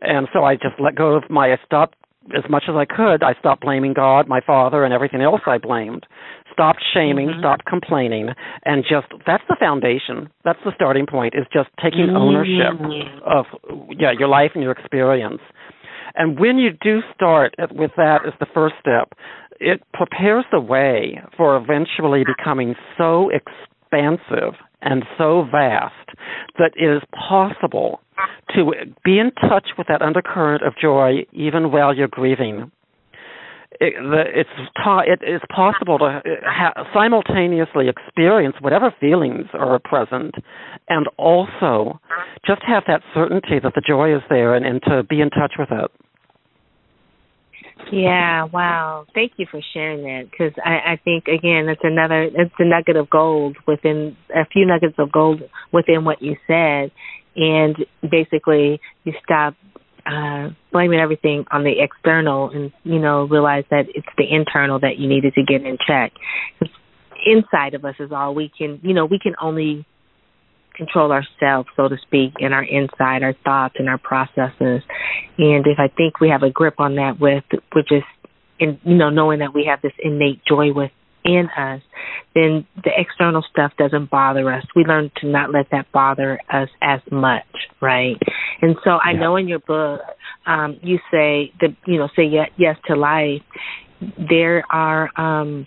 And 0.00 0.28
so 0.32 0.44
I 0.44 0.54
just 0.54 0.78
let 0.78 0.94
go 0.94 1.14
of 1.14 1.24
my, 1.30 1.52
I 1.52 1.56
stopped 1.64 1.96
as 2.36 2.44
much 2.48 2.64
as 2.68 2.74
I 2.76 2.84
could, 2.84 3.22
I 3.22 3.34
stopped 3.38 3.62
blaming 3.62 3.94
God, 3.94 4.28
my 4.28 4.40
father, 4.40 4.84
and 4.84 4.94
everything 4.94 5.22
else 5.22 5.40
I 5.46 5.58
blamed. 5.58 6.06
Stopped 6.52 6.80
shaming, 6.94 7.28
mm-hmm. 7.28 7.40
stopped 7.40 7.64
complaining, 7.64 8.28
and 8.64 8.84
just 8.84 9.06
that's 9.26 9.42
the 9.48 9.56
foundation. 9.58 10.28
That's 10.44 10.58
the 10.64 10.72
starting 10.74 11.06
point. 11.06 11.34
Is 11.34 11.46
just 11.52 11.70
taking 11.82 12.12
mm-hmm. 12.12 12.16
ownership 12.16 13.18
of 13.24 13.46
yeah 13.98 14.12
your 14.16 14.28
life 14.28 14.50
and 14.54 14.62
your 14.62 14.72
experience. 14.72 15.40
And 16.14 16.38
when 16.38 16.58
you 16.58 16.70
do 16.82 17.00
start 17.14 17.54
with 17.70 17.92
that 17.96 18.26
as 18.26 18.34
the 18.38 18.46
first 18.52 18.74
step, 18.80 19.18
it 19.60 19.80
prepares 19.94 20.44
the 20.52 20.60
way 20.60 21.22
for 21.38 21.56
eventually 21.56 22.22
becoming 22.24 22.74
so 22.98 23.30
expansive 23.30 24.54
and 24.82 25.04
so 25.16 25.46
vast 25.50 25.94
that 26.58 26.72
it 26.76 26.96
is 26.96 27.02
possible 27.28 28.01
to 28.54 28.72
be 29.04 29.18
in 29.18 29.30
touch 29.48 29.68
with 29.78 29.86
that 29.88 30.02
undercurrent 30.02 30.62
of 30.62 30.74
joy 30.80 31.24
even 31.32 31.72
while 31.72 31.94
you're 31.94 32.08
grieving. 32.08 32.70
It, 33.80 33.94
the, 33.98 34.22
it's 34.32 34.50
ta- 34.76 35.02
it 35.06 35.26
is 35.26 35.40
possible 35.54 35.98
to 35.98 36.20
ha- 36.44 36.84
simultaneously 36.94 37.88
experience 37.88 38.54
whatever 38.60 38.94
feelings 39.00 39.46
are 39.54 39.80
present, 39.80 40.34
and 40.88 41.08
also 41.16 41.98
just 42.46 42.62
have 42.66 42.84
that 42.86 43.00
certainty 43.14 43.58
that 43.62 43.72
the 43.74 43.82
joy 43.84 44.14
is 44.14 44.22
there, 44.28 44.54
and, 44.54 44.64
and 44.64 44.82
to 44.82 45.02
be 45.02 45.20
in 45.20 45.30
touch 45.30 45.54
with 45.58 45.70
it. 45.72 45.90
Yeah, 47.90 48.44
wow. 48.44 49.06
Thank 49.14 49.32
you 49.36 49.46
for 49.50 49.60
sharing 49.72 50.02
that 50.04 50.30
because 50.30 50.52
I, 50.64 50.92
I 50.92 51.00
think 51.02 51.26
again 51.26 51.68
it's 51.68 51.80
another 51.82 52.22
it's 52.22 52.54
a 52.58 52.64
nugget 52.64 52.96
of 52.96 53.10
gold 53.10 53.56
within 53.66 54.16
a 54.34 54.46
few 54.46 54.66
nuggets 54.66 54.94
of 54.98 55.10
gold 55.10 55.42
within 55.72 56.04
what 56.04 56.22
you 56.22 56.36
said, 56.46 56.92
and 57.36 57.76
basically 58.08 58.80
you 59.04 59.12
stop 59.24 59.54
uh 60.04 60.50
blaming 60.72 60.98
everything 60.98 61.44
on 61.52 61.62
the 61.62 61.74
external 61.80 62.50
and 62.50 62.72
you 62.82 62.98
know 62.98 63.24
realize 63.24 63.64
that 63.70 63.86
it's 63.94 64.08
the 64.18 64.24
internal 64.28 64.80
that 64.80 64.98
you 64.98 65.08
needed 65.08 65.32
to 65.34 65.42
get 65.42 65.64
in 65.64 65.78
check. 65.86 66.12
Inside 67.24 67.74
of 67.74 67.84
us 67.84 67.94
is 68.00 68.10
all 68.10 68.34
we 68.34 68.50
can 68.56 68.80
you 68.82 68.94
know 68.94 69.06
we 69.06 69.18
can 69.18 69.34
only 69.40 69.86
control 70.74 71.12
ourselves, 71.12 71.68
so 71.76 71.88
to 71.88 71.96
speak, 72.02 72.34
in 72.38 72.52
our 72.52 72.64
inside, 72.64 73.22
our 73.22 73.34
thoughts 73.44 73.74
and 73.78 73.88
our 73.88 73.98
processes. 73.98 74.82
And 75.38 75.66
if 75.66 75.78
I 75.78 75.88
think 75.88 76.20
we 76.20 76.30
have 76.30 76.42
a 76.42 76.50
grip 76.50 76.74
on 76.78 76.96
that 76.96 77.20
with, 77.20 77.44
we're 77.74 77.82
just, 77.82 78.06
in, 78.58 78.78
you 78.84 78.96
know, 78.96 79.10
knowing 79.10 79.40
that 79.40 79.54
we 79.54 79.66
have 79.70 79.82
this 79.82 79.92
innate 80.02 80.40
joy 80.46 80.72
within 81.24 81.48
us, 81.50 81.82
then 82.34 82.66
the 82.84 82.90
external 82.96 83.42
stuff 83.50 83.72
doesn't 83.78 84.10
bother 84.10 84.50
us. 84.52 84.64
We 84.74 84.84
learn 84.84 85.10
to 85.20 85.28
not 85.28 85.52
let 85.52 85.66
that 85.70 85.90
bother 85.92 86.40
us 86.52 86.68
as 86.80 87.00
much, 87.10 87.46
right? 87.80 88.16
And 88.60 88.76
so 88.84 88.90
I 88.90 89.12
yeah. 89.12 89.20
know 89.20 89.36
in 89.36 89.48
your 89.48 89.60
book, 89.60 90.00
um, 90.46 90.78
you 90.82 90.98
say 91.10 91.52
that, 91.60 91.76
you 91.86 91.98
know, 91.98 92.08
say 92.16 92.24
yes, 92.24 92.50
yes 92.56 92.76
to 92.86 92.96
life. 92.96 93.42
There 94.18 94.64
are, 94.70 95.10
um, 95.16 95.64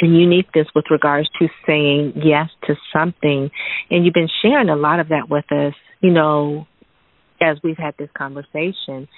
and 0.00 0.16
uniqueness 0.16 0.68
with 0.76 0.84
regards 0.90 1.28
to 1.40 1.48
saying 1.66 2.12
yes 2.14 2.48
to 2.68 2.76
something. 2.92 3.50
And 3.90 4.04
you've 4.04 4.14
been 4.14 4.28
sharing 4.42 4.68
a 4.68 4.76
lot 4.76 5.00
of 5.00 5.08
that 5.08 5.28
with 5.28 5.50
us, 5.50 5.74
you 6.00 6.12
know, 6.12 6.68
as 7.40 7.56
we've 7.64 7.76
had 7.78 7.96
this 7.98 8.08
conversation. 8.16 9.08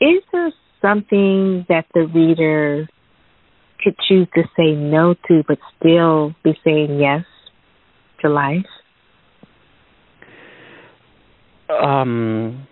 Is 0.00 0.22
there 0.32 0.52
something 0.80 1.66
that 1.68 1.86
the 1.94 2.06
reader 2.06 2.88
could 3.82 3.96
choose 4.08 4.26
to 4.34 4.42
say 4.56 4.72
no 4.72 5.14
to, 5.28 5.42
but 5.46 5.58
still 5.78 6.34
be 6.42 6.58
saying 6.64 6.98
yes 6.98 7.24
to 8.22 8.28
life? 8.28 8.66
Um, 11.68 12.66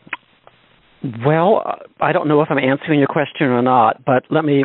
well, 1.25 1.81
I 2.01 2.13
don't 2.13 2.29
know 2.29 2.41
if 2.41 2.49
I'm 2.51 2.59
answering 2.59 3.01
your 3.01 3.09
question 3.09 3.49
or 3.49 3.63
not, 3.63 4.05
but 4.05 4.25
let 4.31 4.45
me 4.45 4.65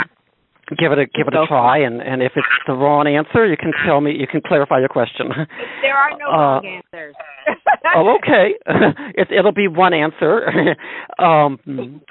give 0.78 0.92
it 0.92 1.00
a 1.00 1.06
give 1.06 1.28
it 1.28 1.34
a 1.34 1.46
try 1.48 1.78
and 1.80 2.02
and 2.02 2.22
if 2.22 2.34
it's 2.36 2.48
the 2.68 2.74
wrong 2.74 3.08
answer 3.08 3.46
you 3.46 3.58
can 3.58 3.72
tell 3.86 4.02
me 4.02 4.12
you 4.12 4.28
can 4.28 4.42
clarify 4.46 4.80
your 4.80 4.90
question. 4.90 5.30
There 5.82 5.96
are 5.96 6.12
no 6.18 6.28
uh, 6.28 6.38
wrong 6.38 6.82
answers. 6.94 7.16
oh 7.96 8.18
okay. 8.18 8.54
It 9.16 9.32
it'll 9.32 9.54
be 9.54 9.68
one 9.68 9.94
answer. 9.94 10.76
Um 11.18 12.02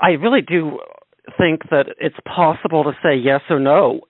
i 0.00 0.10
really 0.10 0.42
do 0.42 0.78
think 1.38 1.62
that 1.70 1.86
it's 1.98 2.16
possible 2.26 2.84
to 2.84 2.92
say 3.02 3.14
yes 3.14 3.40
or 3.48 3.60
no 3.60 4.00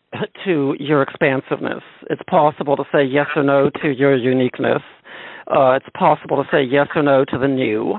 to 0.45 0.75
your 0.79 1.03
expansiveness. 1.03 1.83
It's 2.11 2.23
possible 2.29 2.77
to 2.77 2.85
say 2.93 3.05
yes 3.05 3.27
or 3.37 3.43
no 3.43 3.71
to 3.83 3.89
your 3.89 4.17
uniqueness. 4.17 4.83
Uh 5.49 5.73
it's 5.73 5.91
possible 5.97 6.37
to 6.43 6.49
say 6.51 6.63
yes 6.63 6.89
or 6.95 7.03
no 7.03 7.25
to 7.25 7.39
the 7.39 7.49
new 7.49 7.99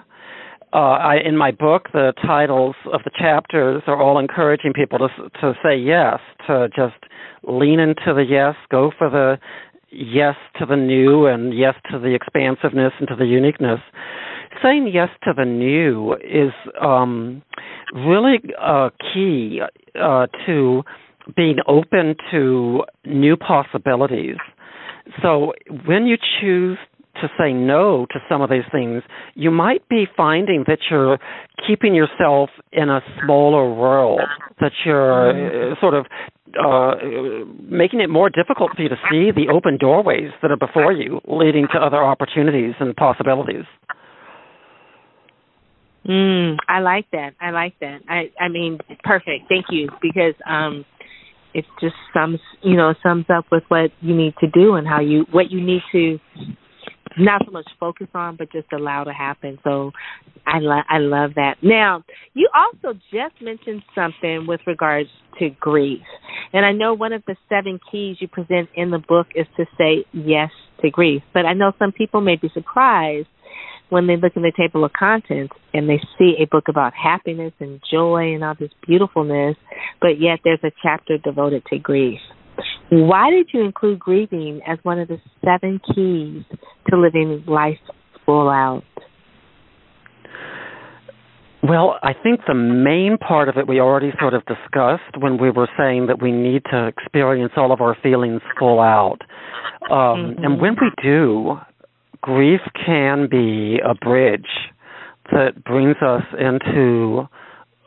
uh, 0.73 0.77
I, 0.77 1.17
in 1.23 1.37
my 1.37 1.51
book, 1.51 1.89
the 1.93 2.13
titles 2.25 2.75
of 2.91 3.01
the 3.03 3.11
chapters 3.17 3.83
are 3.85 4.01
all 4.01 4.17
encouraging 4.17 4.73
people 4.73 4.97
to 4.99 5.07
to 5.41 5.53
say 5.63 5.77
yes, 5.77 6.19
to 6.47 6.67
just 6.75 6.95
lean 7.43 7.79
into 7.79 8.13
the 8.13 8.25
yes, 8.27 8.55
go 8.71 8.91
for 8.97 9.09
the 9.09 9.37
yes 9.91 10.35
to 10.59 10.65
the 10.65 10.75
new, 10.75 11.27
and 11.27 11.55
yes 11.55 11.75
to 11.91 11.99
the 11.99 12.15
expansiveness 12.15 12.93
and 12.99 13.07
to 13.07 13.15
the 13.15 13.25
uniqueness. 13.25 13.79
Saying 14.63 14.89
yes 14.91 15.09
to 15.23 15.33
the 15.35 15.45
new 15.45 16.13
is 16.15 16.53
um, 16.81 17.43
really 17.93 18.39
uh, 18.59 18.89
key 19.13 19.59
uh, 20.01 20.27
to 20.45 20.83
being 21.35 21.57
open 21.67 22.15
to 22.31 22.83
new 23.05 23.37
possibilities. 23.37 24.37
So 25.21 25.53
when 25.85 26.05
you 26.05 26.17
choose 26.39 26.77
to 27.21 27.29
say 27.37 27.53
no 27.53 28.05
to 28.11 28.19
some 28.27 28.41
of 28.41 28.49
these 28.49 28.63
things, 28.71 29.03
you 29.35 29.51
might 29.51 29.87
be 29.89 30.05
finding 30.17 30.63
that 30.67 30.79
you're 30.89 31.19
keeping 31.67 31.93
yourself 31.93 32.49
in 32.71 32.89
a 32.89 33.01
smaller 33.23 33.73
world, 33.73 34.21
that 34.59 34.71
you're 34.85 35.33
mm-hmm. 35.33 35.79
sort 35.79 35.93
of 35.93 36.05
uh, 36.59 36.95
making 37.63 38.01
it 38.01 38.09
more 38.09 38.29
difficult 38.29 38.71
for 38.75 38.81
you 38.81 38.89
to 38.89 38.97
see 39.09 39.31
the 39.31 39.51
open 39.51 39.77
doorways 39.77 40.31
that 40.41 40.51
are 40.51 40.57
before 40.57 40.91
you, 40.91 41.19
leading 41.27 41.67
to 41.73 41.79
other 41.79 42.03
opportunities 42.03 42.73
and 42.79 42.95
possibilities. 42.95 43.65
Mm, 46.07 46.57
I 46.67 46.79
like 46.79 47.05
that. 47.11 47.31
I 47.39 47.51
like 47.51 47.75
that. 47.79 48.01
I 48.09 48.29
I 48.39 48.49
mean, 48.49 48.79
perfect. 49.03 49.47
Thank 49.47 49.67
you 49.69 49.89
because 50.01 50.33
um 50.45 50.83
it 51.53 51.65
just 51.79 51.95
sums 52.13 52.39
you 52.61 52.75
know 52.75 52.93
sums 53.01 53.25
up 53.33 53.45
with 53.51 53.63
what 53.69 53.91
you 54.01 54.13
need 54.13 54.33
to 54.41 54.47
do 54.47 54.75
and 54.75 54.85
how 54.85 54.99
you 54.99 55.25
what 55.31 55.49
you 55.49 55.61
need 55.61 55.81
to 55.93 56.19
not 57.17 57.41
so 57.45 57.51
much 57.51 57.67
focus 57.79 58.07
on, 58.13 58.35
but 58.35 58.51
just 58.51 58.67
allow 58.73 59.03
to 59.03 59.13
happen. 59.13 59.59
So 59.63 59.91
I 60.45 60.59
love 60.59 60.83
I 60.89 60.97
love 60.99 61.31
that. 61.35 61.57
Now, 61.61 62.03
you 62.33 62.49
also 62.53 62.97
just 63.11 63.41
mentioned 63.41 63.83
something 63.95 64.45
with 64.47 64.61
regards 64.67 65.09
to 65.39 65.49
grief. 65.59 66.01
And 66.51 66.65
I 66.65 66.71
know 66.71 66.93
one 66.93 67.13
of 67.13 67.23
the 67.25 67.35
seven 67.49 67.79
keys 67.91 68.17
you 68.19 68.27
present 68.27 68.69
in 68.75 68.91
the 68.91 68.99
book 68.99 69.27
is 69.35 69.47
to 69.57 69.65
say 69.77 70.05
yes 70.13 70.49
to 70.81 70.89
grief. 70.89 71.23
But 71.33 71.45
I 71.45 71.53
know 71.53 71.71
some 71.79 71.91
people 71.91 72.21
may 72.21 72.35
be 72.35 72.49
surprised 72.53 73.27
when 73.89 74.07
they 74.07 74.17
look 74.17 74.33
in 74.35 74.41
the 74.41 74.51
table 74.57 74.83
of 74.83 74.91
contents 74.93 75.53
and 75.73 75.87
they 75.87 75.99
see 76.17 76.35
a 76.39 76.45
book 76.45 76.65
about 76.67 76.93
happiness 76.93 77.53
and 77.59 77.79
joy 77.91 78.33
and 78.33 78.43
all 78.43 78.55
this 78.59 78.71
beautifulness, 78.87 79.55
but 80.01 80.19
yet 80.19 80.39
there's 80.43 80.63
a 80.63 80.71
chapter 80.81 81.17
devoted 81.19 81.63
to 81.69 81.77
grief. 81.77 82.19
Why 83.01 83.29
did 83.31 83.49
you 83.53 83.61
include 83.61 83.99
grieving 83.99 84.61
as 84.67 84.77
one 84.83 84.99
of 84.99 85.07
the 85.07 85.17
seven 85.43 85.79
keys 85.93 86.43
to 86.89 86.97
living 86.97 87.43
life 87.47 87.79
full 88.25 88.49
out? 88.49 88.83
Well, 91.63 91.95
I 92.03 92.11
think 92.11 92.41
the 92.45 92.53
main 92.53 93.17
part 93.17 93.47
of 93.47 93.55
it 93.55 93.67
we 93.69 93.79
already 93.79 94.11
sort 94.19 94.33
of 94.33 94.43
discussed 94.45 95.17
when 95.17 95.37
we 95.37 95.49
were 95.49 95.69
saying 95.77 96.07
that 96.07 96.21
we 96.21 96.31
need 96.31 96.63
to 96.71 96.87
experience 96.87 97.53
all 97.55 97.71
of 97.71 97.79
our 97.79 97.95
feelings 98.03 98.41
full 98.59 98.81
out. 98.81 99.19
Um, 99.89 100.35
mm-hmm. 100.35 100.43
And 100.43 100.61
when 100.61 100.73
we 100.73 100.91
do, 101.01 101.55
grief 102.21 102.59
can 102.85 103.29
be 103.31 103.79
a 103.79 103.95
bridge 103.95 104.41
that 105.31 105.63
brings 105.63 105.95
us 106.05 106.23
into 106.37 107.29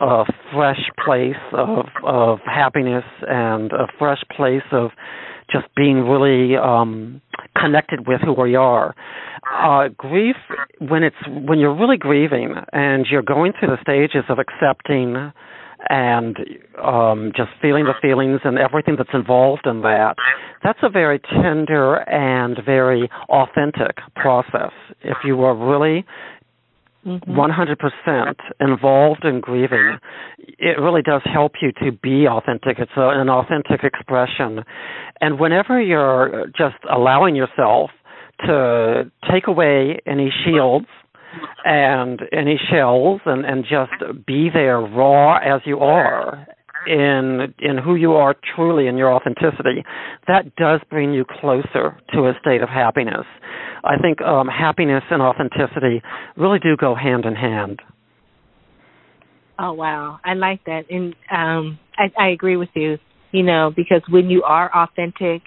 a 0.00 0.24
fresh 0.52 0.80
place 1.04 1.34
of 1.52 1.86
of 2.04 2.38
happiness 2.44 3.04
and 3.26 3.72
a 3.72 3.86
fresh 3.98 4.22
place 4.36 4.66
of 4.72 4.90
just 5.50 5.66
being 5.76 6.00
really 6.08 6.56
um 6.56 7.20
connected 7.60 8.06
with 8.06 8.20
who 8.20 8.32
we 8.40 8.54
are. 8.56 8.94
uh, 9.62 9.88
grief 9.96 10.36
when 10.80 11.02
it's 11.02 11.16
when 11.28 11.58
you're 11.58 11.74
really 11.74 11.96
grieving 11.96 12.54
and 12.72 13.06
you're 13.10 13.22
going 13.22 13.52
through 13.58 13.68
the 13.68 13.80
stages 13.80 14.24
of 14.28 14.38
accepting 14.38 15.32
and 15.88 16.36
um 16.82 17.32
just 17.36 17.50
feeling 17.62 17.84
the 17.84 17.94
feelings 18.02 18.40
and 18.44 18.58
everything 18.58 18.96
that's 18.98 19.10
involved 19.14 19.66
in 19.66 19.82
that 19.82 20.16
that's 20.64 20.78
a 20.82 20.88
very 20.88 21.20
tender 21.20 21.96
and 22.10 22.58
very 22.64 23.08
authentic 23.28 23.96
process 24.16 24.72
if 25.02 25.18
you 25.24 25.40
are 25.42 25.54
really. 25.54 26.04
Mm-hmm. 27.06 27.38
100% 27.38 28.34
involved 28.58 29.24
in 29.24 29.40
grieving. 29.40 29.98
It 30.58 30.80
really 30.80 31.02
does 31.02 31.22
help 31.24 31.52
you 31.62 31.70
to 31.84 31.92
be 31.92 32.26
authentic. 32.26 32.80
It's 32.80 32.90
a, 32.96 33.10
an 33.10 33.28
authentic 33.28 33.84
expression. 33.84 34.64
And 35.20 35.38
whenever 35.38 35.80
you're 35.80 36.46
just 36.48 36.74
allowing 36.90 37.36
yourself 37.36 37.90
to 38.44 39.10
take 39.30 39.46
away 39.46 40.00
any 40.04 40.32
shields 40.44 40.86
and 41.64 42.20
any 42.32 42.58
shells 42.70 43.20
and 43.26 43.44
and 43.44 43.64
just 43.64 44.26
be 44.26 44.48
there 44.52 44.80
raw 44.80 45.36
as 45.36 45.60
you 45.64 45.78
are 45.80 46.46
in 46.86 47.54
in 47.58 47.78
who 47.78 47.94
you 47.94 48.12
are 48.12 48.34
truly 48.54 48.86
in 48.86 48.96
your 48.96 49.12
authenticity 49.12 49.84
that 50.26 50.54
does 50.56 50.80
bring 50.90 51.12
you 51.12 51.24
closer 51.40 51.98
to 52.12 52.26
a 52.26 52.32
state 52.40 52.62
of 52.62 52.68
happiness. 52.68 53.26
I 53.84 53.96
think 54.00 54.20
um 54.22 54.48
happiness 54.48 55.04
and 55.10 55.22
authenticity 55.22 56.02
really 56.36 56.58
do 56.58 56.76
go 56.76 56.94
hand 56.94 57.24
in 57.24 57.34
hand. 57.34 57.80
Oh 59.58 59.72
wow. 59.72 60.20
I 60.24 60.34
like 60.34 60.64
that. 60.66 60.90
And 60.90 61.14
um 61.30 61.78
i 61.98 62.10
i 62.18 62.28
agree 62.28 62.56
with 62.56 62.70
you 62.74 62.98
you 63.32 63.42
know 63.42 63.72
because 63.74 64.02
when 64.08 64.30
you 64.30 64.42
are 64.42 64.70
authentic 64.74 65.42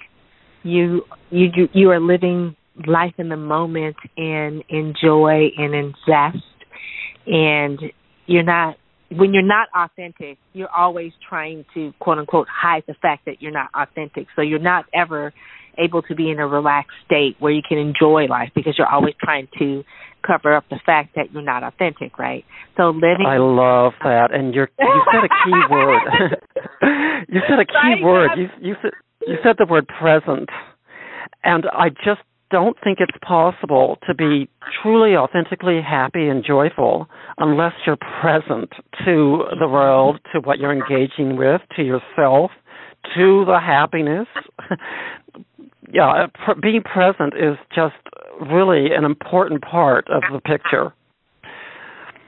you 0.62 1.02
you 1.30 1.68
you 1.72 1.90
are 1.90 2.00
living 2.00 2.56
life 2.86 3.14
in 3.18 3.28
the 3.28 3.36
moment 3.36 3.96
and 4.16 4.62
in 4.68 4.94
joy 5.02 5.48
and 5.56 5.74
in 5.74 5.94
zest. 6.06 6.44
And 7.26 7.80
you're 8.26 8.42
not 8.42 8.76
when 9.10 9.34
you're 9.34 9.42
not 9.42 9.68
authentic 9.74 10.38
you're 10.52 10.70
always 10.70 11.12
trying 11.28 11.64
to 11.74 11.92
quote 11.98 12.18
unquote 12.18 12.48
hide 12.48 12.84
the 12.86 12.94
fact 12.94 13.24
that 13.26 13.40
you're 13.42 13.52
not 13.52 13.68
authentic. 13.74 14.26
So 14.36 14.42
you're 14.42 14.58
not 14.58 14.86
ever 14.94 15.32
able 15.78 16.02
to 16.02 16.14
be 16.14 16.30
in 16.30 16.38
a 16.38 16.46
relaxed 16.46 16.96
state 17.06 17.36
where 17.38 17.52
you 17.52 17.62
can 17.66 17.78
enjoy 17.78 18.26
life 18.26 18.50
because 18.54 18.74
you're 18.76 18.88
always 18.90 19.14
trying 19.22 19.48
to 19.58 19.82
cover 20.26 20.54
up 20.54 20.64
the 20.68 20.78
fact 20.84 21.14
that 21.16 21.32
you're 21.32 21.42
not 21.42 21.62
authentic 21.62 22.18
right? 22.18 22.44
So 22.76 22.90
living 22.90 23.26
i 23.26 23.38
love 23.38 23.92
that. 24.02 24.32
And 24.32 24.54
you're 24.54 24.68
you 24.78 25.02
said 25.12 25.24
a 25.24 25.28
key 25.44 25.60
word. 25.70 26.00
You 27.28 27.40
said 27.48 27.58
a 27.60 27.66
key 27.66 27.72
right? 27.74 28.02
word. 28.02 28.30
you 28.36 28.48
you 28.60 28.74
said 28.82 28.90
you 29.26 29.36
said 29.42 29.56
the 29.58 29.66
word 29.66 29.86
present. 29.86 30.48
And 31.44 31.64
I 31.72 31.90
just 31.90 32.20
don't 32.50 32.76
think 32.82 32.98
it's 33.00 33.16
possible 33.22 33.98
to 34.06 34.14
be 34.14 34.48
truly 34.82 35.16
authentically 35.16 35.80
happy 35.80 36.28
and 36.28 36.44
joyful 36.44 37.08
unless 37.38 37.72
you're 37.86 37.98
present 38.20 38.70
to 39.04 39.44
the 39.58 39.68
world, 39.68 40.20
to 40.32 40.40
what 40.40 40.58
you're 40.58 40.72
engaging 40.72 41.36
with, 41.36 41.60
to 41.76 41.82
yourself, 41.82 42.50
to 43.14 43.44
the 43.46 43.58
happiness. 43.64 44.26
yeah, 45.92 46.26
being 46.62 46.82
present 46.82 47.34
is 47.34 47.56
just 47.74 47.94
really 48.50 48.94
an 48.94 49.04
important 49.04 49.62
part 49.62 50.06
of 50.08 50.22
the 50.32 50.40
picture. 50.40 50.92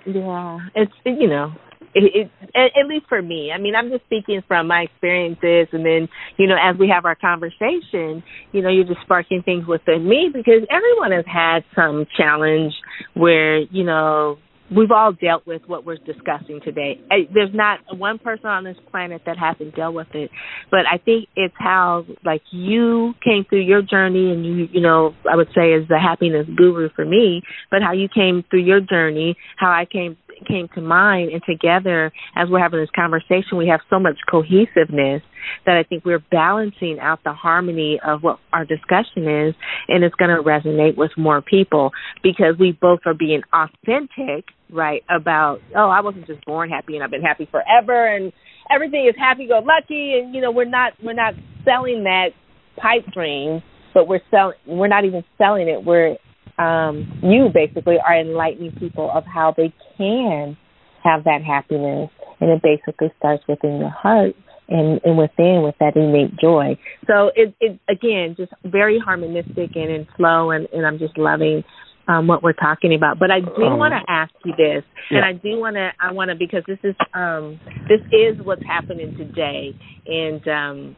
Yeah, 0.07 0.59
it's 0.75 0.93
you 1.05 1.29
know 1.29 1.53
it, 1.95 2.29
it 2.29 2.31
at 2.55 2.87
least 2.89 3.07
for 3.09 3.23
me 3.23 3.51
i 3.55 3.59
mean 3.59 3.75
i'm 3.75 3.91
just 3.91 4.05
speaking 4.05 4.41
from 4.47 4.67
my 4.67 4.83
experiences 4.83 5.69
and 5.73 5.85
then 5.85 6.09
you 6.39 6.47
know 6.47 6.57
as 6.57 6.77
we 6.79 6.89
have 6.89 7.05
our 7.05 7.15
conversation 7.15 8.23
you 8.53 8.63
know 8.63 8.69
you're 8.69 8.85
just 8.85 9.01
sparking 9.03 9.43
things 9.43 9.67
within 9.67 10.09
me 10.09 10.31
because 10.33 10.63
everyone 10.71 11.13
has 11.13 11.25
had 11.27 11.65
some 11.75 12.07
challenge 12.17 12.73
where 13.15 13.61
you 13.61 13.85
know 13.85 14.39
we've 14.75 14.91
all 14.91 15.13
dealt 15.13 15.47
with 15.47 15.63
what 15.67 15.85
we're 15.85 15.97
discussing 15.97 16.61
today. 16.65 17.01
There's 17.33 17.55
not 17.55 17.81
one 17.97 18.19
person 18.19 18.47
on 18.47 18.65
this 18.65 18.77
planet 18.91 19.23
that 19.27 19.37
hasn't 19.39 19.75
dealt 19.75 19.95
with 19.95 20.09
it, 20.15 20.31
but 20.71 20.81
I 20.91 20.99
think 20.99 21.29
it's 21.37 21.55
how 21.59 22.05
like 22.25 22.43
you 22.51 23.15
came 23.25 23.45
through 23.49 23.63
your 23.63 23.83
journey, 23.83 24.31
and 24.31 24.45
you 24.45 24.69
you 24.73 24.81
know 24.81 25.15
I 25.31 25.37
would 25.37 25.49
say 25.55 25.73
is 25.73 25.89
the 25.89 25.99
happiness 25.99 26.47
guru 26.57 26.89
for 26.95 27.05
me, 27.05 27.43
but 27.71 27.83
how 27.83 27.93
you 27.93 28.09
came 28.09 28.45
through 28.51 28.65
your 28.65 28.81
journey, 28.81 29.37
how 29.57 29.71
I 29.71 29.87
came 29.91 30.17
came 30.47 30.69
to 30.75 30.81
mind 30.81 31.31
and 31.31 31.43
together 31.49 32.13
as 32.37 32.49
we're 32.49 32.59
having 32.59 32.81
this 32.81 32.91
conversation 32.95 33.57
we 33.57 33.69
have 33.69 33.81
so 33.91 33.99
much 33.99 34.17
cohesiveness 34.31 35.23
that 35.67 35.77
I 35.77 35.83
think 35.83 36.05
we're 36.05 36.23
balancing 36.31 36.99
out 37.01 37.21
the 37.25 37.33
harmony 37.33 38.01
of 38.05 38.23
what 38.23 38.39
our 38.53 38.65
discussion 38.65 39.29
is 39.29 39.55
and 39.89 40.05
it's 40.05 40.15
going 40.15 40.31
to 40.31 40.43
resonate 40.43 40.97
with 40.97 41.11
more 41.17 41.43
people 41.43 41.91
because 42.23 42.55
we 42.59 42.77
both 42.81 43.01
are 43.07 43.15
being 43.15 43.43
authentic 43.53 44.47
right 44.71 45.03
about 45.11 45.59
oh 45.77 45.89
I 45.89 46.01
wasn't 46.01 46.27
just 46.27 46.45
born 46.45 46.71
happy 46.71 46.95
and 46.95 47.05
I've 47.05 47.11
been 47.11 47.23
happy 47.23 47.49
forever 47.51 48.07
and 48.07 48.33
everything 48.75 49.07
is 49.09 49.15
happy 49.19 49.47
go 49.47 49.59
lucky 49.59 50.19
and 50.19 50.35
you 50.35 50.41
know 50.41 50.51
we're 50.51 50.65
not 50.65 50.93
we're 51.03 51.13
not 51.13 51.35
selling 51.65 52.05
that 52.05 52.31
pipe 52.77 53.05
dream 53.13 53.63
but 53.95 54.09
we're 54.09 54.23
selling 54.31 54.57
we're 54.67 54.89
not 54.89 55.05
even 55.05 55.25
selling 55.39 55.69
it. 55.69 55.85
We're 55.85 56.17
um, 56.63 57.21
you 57.23 57.51
basically 57.53 57.97
are 58.07 58.19
enlightening 58.19 58.73
people 58.79 59.11
of 59.13 59.25
how 59.25 59.53
they 59.57 59.73
can 59.97 60.57
have 61.03 61.25
that 61.25 61.43
happiness, 61.43 62.11
and 62.41 62.51
it 62.51 62.63
basically 62.63 63.13
starts 63.19 63.43
within 63.49 63.79
your 63.79 63.91
heart 63.91 64.35
and, 64.69 65.01
and 65.05 65.19
within 65.19 65.63
with 65.65 65.75
that 65.81 65.97
innate 65.97 66.37
joy. 66.41 66.79
So 67.07 67.31
it, 67.35 67.55
it 67.61 67.81
again 67.91 68.37
just 68.37 68.53
very 68.65 68.99
harmonistic 68.99 69.75
and 69.75 69.91
in 69.91 70.07
flow, 70.17 70.51
and, 70.51 70.69
and 70.73 70.87
I'm 70.87 70.99
just 70.99 71.19
loving 71.19 71.65
um, 72.09 72.27
what 72.27 72.43
we're 72.43 72.53
talking 72.53 72.95
about. 72.95 73.19
But 73.19 73.31
I 73.31 73.41
do 73.41 73.65
um, 73.65 73.79
want 73.79 73.95
to 73.95 74.13
ask 74.13 74.33
you 74.45 74.53
this, 74.57 74.85
yeah. 75.11 75.19
and 75.19 75.25
I 75.25 75.33
do 75.33 75.59
want 75.59 75.77
to 75.77 75.91
I 76.01 76.13
want 76.13 76.31
to 76.31 76.37
because 76.37 76.63
this 76.67 76.79
is 76.85 76.95
um, 77.15 77.59
this 77.89 78.01
is 78.13 78.45
what's 78.45 78.65
happening 78.67 79.17
today, 79.17 79.75
and 80.07 80.47
um, 80.49 80.97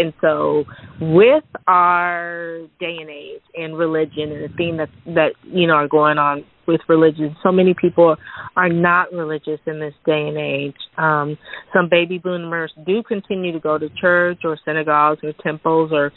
and 0.00 0.14
so, 0.22 0.64
with 0.98 1.44
our 1.66 2.60
day 2.80 2.96
and 3.00 3.10
age 3.10 3.42
and 3.54 3.76
religion 3.76 4.32
and 4.32 4.44
the 4.44 4.56
thing 4.56 4.78
that 4.78 4.88
that 5.06 5.32
you 5.44 5.66
know 5.66 5.74
are 5.74 5.88
going 5.88 6.16
on 6.16 6.44
with 6.66 6.80
religion, 6.88 7.36
so 7.42 7.52
many 7.52 7.74
people 7.78 8.16
are 8.56 8.68
not 8.70 9.12
religious 9.12 9.60
in 9.66 9.78
this 9.78 9.92
day 10.06 10.28
and 10.28 10.38
age. 10.38 10.76
Um, 10.96 11.36
some 11.74 11.88
baby 11.90 12.16
boomers 12.16 12.72
do 12.86 13.02
continue 13.02 13.52
to 13.52 13.60
go 13.60 13.76
to 13.76 13.88
church 14.00 14.38
or 14.44 14.58
synagogues 14.64 15.20
or 15.22 15.34
temples 15.42 15.90
or 15.92 16.12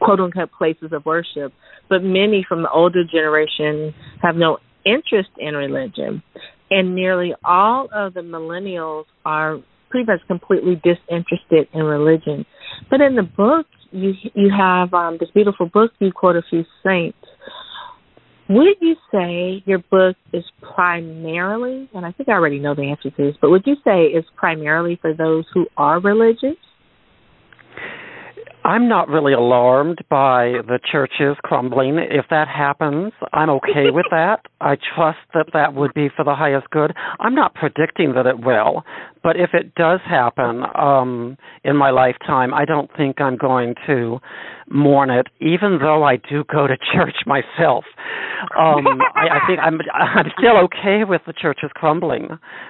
quote 0.00 0.20
unquote 0.20 0.50
places 0.52 0.90
of 0.92 1.06
worship, 1.06 1.54
but 1.88 2.02
many 2.02 2.44
from 2.46 2.62
the 2.62 2.70
older 2.70 3.02
generation 3.04 3.94
have 4.22 4.36
no 4.36 4.58
interest 4.84 5.30
in 5.38 5.54
religion. 5.54 6.22
And 6.70 6.94
nearly 6.94 7.32
all 7.44 7.88
of 7.94 8.12
the 8.12 8.20
millennials 8.20 9.04
are 9.24 9.58
pretty 9.94 10.10
much 10.10 10.26
completely 10.26 10.74
disinterested 10.82 11.68
in 11.72 11.84
religion. 11.84 12.44
But 12.90 13.00
in 13.00 13.14
the 13.14 13.22
book, 13.22 13.66
you 13.92 14.12
you 14.34 14.50
have 14.50 14.92
um, 14.92 15.18
this 15.20 15.28
beautiful 15.32 15.66
book. 15.66 15.92
You 16.00 16.10
quote 16.10 16.34
a 16.34 16.42
few 16.50 16.64
saints. 16.84 17.16
Would 18.48 18.76
you 18.80 18.96
say 19.12 19.62
your 19.64 19.78
book 19.78 20.16
is 20.32 20.42
primarily, 20.60 21.88
and 21.94 22.04
I 22.04 22.10
think 22.10 22.28
I 22.28 22.32
already 22.32 22.58
know 22.58 22.74
the 22.74 22.90
answer 22.90 23.08
to 23.08 23.16
this, 23.16 23.36
but 23.40 23.50
would 23.50 23.62
you 23.66 23.76
say 23.84 24.06
it's 24.06 24.26
primarily 24.36 24.98
for 25.00 25.14
those 25.14 25.44
who 25.54 25.66
are 25.76 26.00
religious? 26.00 26.58
I'm 28.64 28.88
not 28.88 29.08
really 29.08 29.34
alarmed 29.34 29.98
by 30.08 30.54
the 30.66 30.78
churches 30.90 31.36
crumbling. 31.44 31.98
If 31.98 32.26
that 32.30 32.48
happens, 32.48 33.12
I'm 33.32 33.50
okay 33.50 33.90
with 33.90 34.06
that. 34.10 34.40
I 34.60 34.76
trust 34.96 35.18
that 35.34 35.46
that 35.52 35.74
would 35.74 35.92
be 35.92 36.08
for 36.16 36.24
the 36.24 36.34
highest 36.34 36.70
good. 36.70 36.92
I'm 37.20 37.34
not 37.34 37.54
predicting 37.54 38.14
that 38.14 38.26
it 38.26 38.40
will, 38.40 38.82
but 39.22 39.36
if 39.36 39.50
it 39.52 39.74
does 39.74 40.00
happen 40.08 40.62
um 40.74 41.36
in 41.62 41.76
my 41.76 41.90
lifetime, 41.90 42.54
I 42.54 42.64
don't 42.64 42.90
think 42.96 43.20
I'm 43.20 43.36
going 43.36 43.74
to 43.86 44.18
mourn 44.70 45.10
it, 45.10 45.26
even 45.40 45.78
though 45.80 46.02
I 46.02 46.16
do 46.16 46.44
go 46.50 46.66
to 46.66 46.76
church 46.76 47.16
myself. 47.26 47.84
Um, 48.58 49.00
I, 49.14 49.38
I 49.38 49.46
think 49.46 49.58
I'm 49.60 49.78
I'm 49.94 50.26
still 50.38 50.58
okay 50.64 51.04
with 51.04 51.22
the 51.26 51.32
churches 51.32 51.70
crumbling 51.74 52.28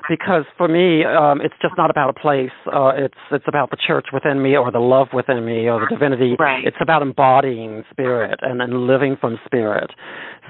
because 0.09 0.45
for 0.57 0.69
me, 0.69 1.05
um, 1.05 1.41
it's 1.41 1.55
just 1.61 1.75
not 1.77 1.91
about 1.91 2.11
a 2.11 2.13
place. 2.13 2.55
Uh, 2.67 2.93
it's 2.97 3.19
it's 3.33 3.45
about 3.49 3.71
the 3.71 3.77
church 3.77 4.07
within 4.13 4.43
me, 4.43 4.57
or 4.57 4.71
the 4.71 4.79
love 4.79 5.09
within 5.13 5.45
me, 5.45 5.69
or 5.69 5.84
the 5.89 5.95
divinity. 5.95 6.37
Right. 6.39 6.64
It's 6.64 6.76
about 6.80 7.03
embodying 7.03 7.85
spirit 7.91 8.41
and, 8.43 8.61
and 8.61 8.87
living 8.87 9.16
from 9.20 9.39
spirit. 9.47 9.91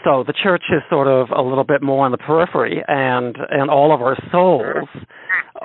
So 0.04 0.22
the 0.26 0.34
church 0.34 0.64
is 0.70 0.82
sort 0.90 1.08
of 1.08 1.28
a 1.34 1.40
little 1.40 1.64
bit 1.64 1.82
more 1.82 2.04
on 2.04 2.12
the 2.12 2.18
periphery, 2.18 2.82
and 2.86 3.36
and 3.50 3.70
all 3.70 3.94
of 3.94 4.02
our 4.02 4.16
souls 4.30 4.88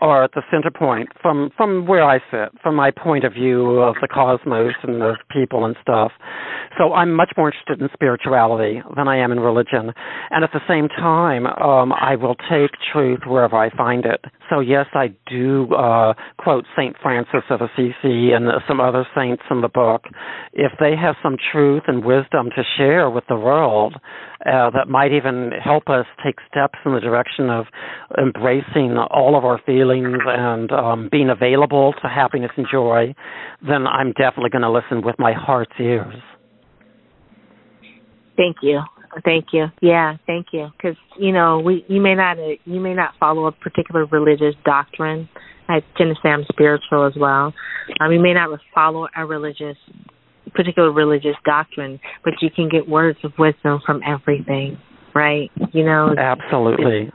are 0.02 0.24
at 0.24 0.32
the 0.34 0.42
center 0.50 0.72
point 0.72 1.10
from 1.22 1.50
from 1.58 1.88
where 1.88 2.04
I 2.04 2.20
sit, 2.32 2.50
from 2.64 2.76
my 2.76 2.92
point 2.92 3.26
of 3.26 3.34
view 3.34 3.80
of 3.80 3.96
the 4.02 4.08
cosmos 4.08 4.74
and 4.84 5.02
the 5.02 5.16
people 5.30 5.66
and 5.66 5.76
stuff. 5.82 6.12
So 6.78 6.94
I'm 6.94 7.14
much 7.14 7.32
more 7.36 7.50
interested 7.50 7.82
in 7.82 7.90
spirituality 7.94 8.82
than 8.96 9.10
I 9.10 9.18
am 9.18 9.34
in 9.34 9.42
religion. 9.42 9.92
And 10.30 10.44
at 10.44 10.52
the 10.54 10.62
same 10.70 10.88
time, 10.88 11.46
um, 11.46 11.92
I 11.92 12.16
will 12.16 12.36
take 12.50 12.72
truth 12.94 13.22
wherever 13.28 13.58
I 13.58 13.76
find 13.76 14.06
it. 14.06 14.24
So 14.50 14.60
yes, 14.60 14.88
I 14.94 15.14
do 15.30 15.74
uh, 15.74 16.14
quote 16.38 16.66
Saint 16.76 16.96
Francis 17.02 17.44
of 17.50 17.62
Assisi 17.62 18.32
and 18.32 18.48
some 18.68 18.80
other 18.80 19.06
saints 19.16 19.44
in 19.52 19.62
the 19.62 19.70
book. 19.70 20.04
If 20.54 20.72
they 20.80 20.96
have 20.96 21.16
some 21.22 21.38
truth 21.52 21.84
and 21.88 22.04
wisdom 22.04 22.50
to 22.56 22.64
share 22.78 23.10
with 23.10 23.26
the 23.30 23.36
world, 23.36 23.96
uh, 24.46 24.70
that 24.72 24.88
might 24.88 25.12
even 25.12 25.52
help 25.64 25.90
us 25.90 26.06
take 26.24 26.36
steps 26.50 26.80
in 26.86 26.94
the 26.94 27.00
direction 27.00 27.50
of 27.50 27.66
embracing 28.18 28.98
all 28.98 29.38
of 29.38 29.46
our 29.46 29.60
feelings 29.66 30.18
and 30.26 30.72
um, 30.72 31.10
being 31.12 31.30
available 31.30 31.94
to 32.02 32.08
happiness 32.08 32.52
and 32.56 32.66
joy, 32.72 33.14
then 33.68 33.86
I'm 33.86 34.14
definitely 34.14 34.50
going 34.50 34.62
to 34.62 34.72
listen 34.72 35.02
with 35.04 35.16
my 35.20 35.34
heart's 35.34 35.74
ears. 35.80 36.16
Thank 38.38 38.58
you. 38.62 38.80
Thank 39.24 39.48
you. 39.54 39.68
Yeah, 39.82 40.18
thank 40.26 40.48
you. 40.52 40.70
Because 40.76 40.98
you 41.18 41.32
know, 41.32 41.60
we 41.60 41.86
you 41.88 42.02
may 42.02 42.16
not 42.16 42.38
uh, 42.40 42.56
you 42.66 42.80
may 42.80 42.94
not 42.94 43.14
follow 43.20 43.46
a 43.46 43.52
particular 43.52 44.06
religious 44.06 44.56
doctrine. 44.66 45.30
I 45.68 45.82
tend 45.98 46.16
to 46.16 46.22
say 46.24 46.30
I'm 46.30 46.46
spiritual 46.52 47.06
as 47.06 47.14
well. 47.16 47.54
Um, 48.00 48.12
you 48.12 48.20
may 48.20 48.34
not 48.34 48.60
follow 48.74 49.08
a 49.16 49.26
religious 49.26 49.78
particular 50.56 50.92
religious 50.92 51.36
doctrine, 51.46 52.00
but 52.24 52.34
you 52.42 52.50
can 52.50 52.70
get 52.70 52.88
words 52.88 53.20
of 53.24 53.34
wisdom 53.38 53.80
from 53.86 54.02
everything, 54.06 54.78
right? 55.14 55.52
You 55.74 55.86
know, 55.86 56.16
absolutely. 56.18 57.12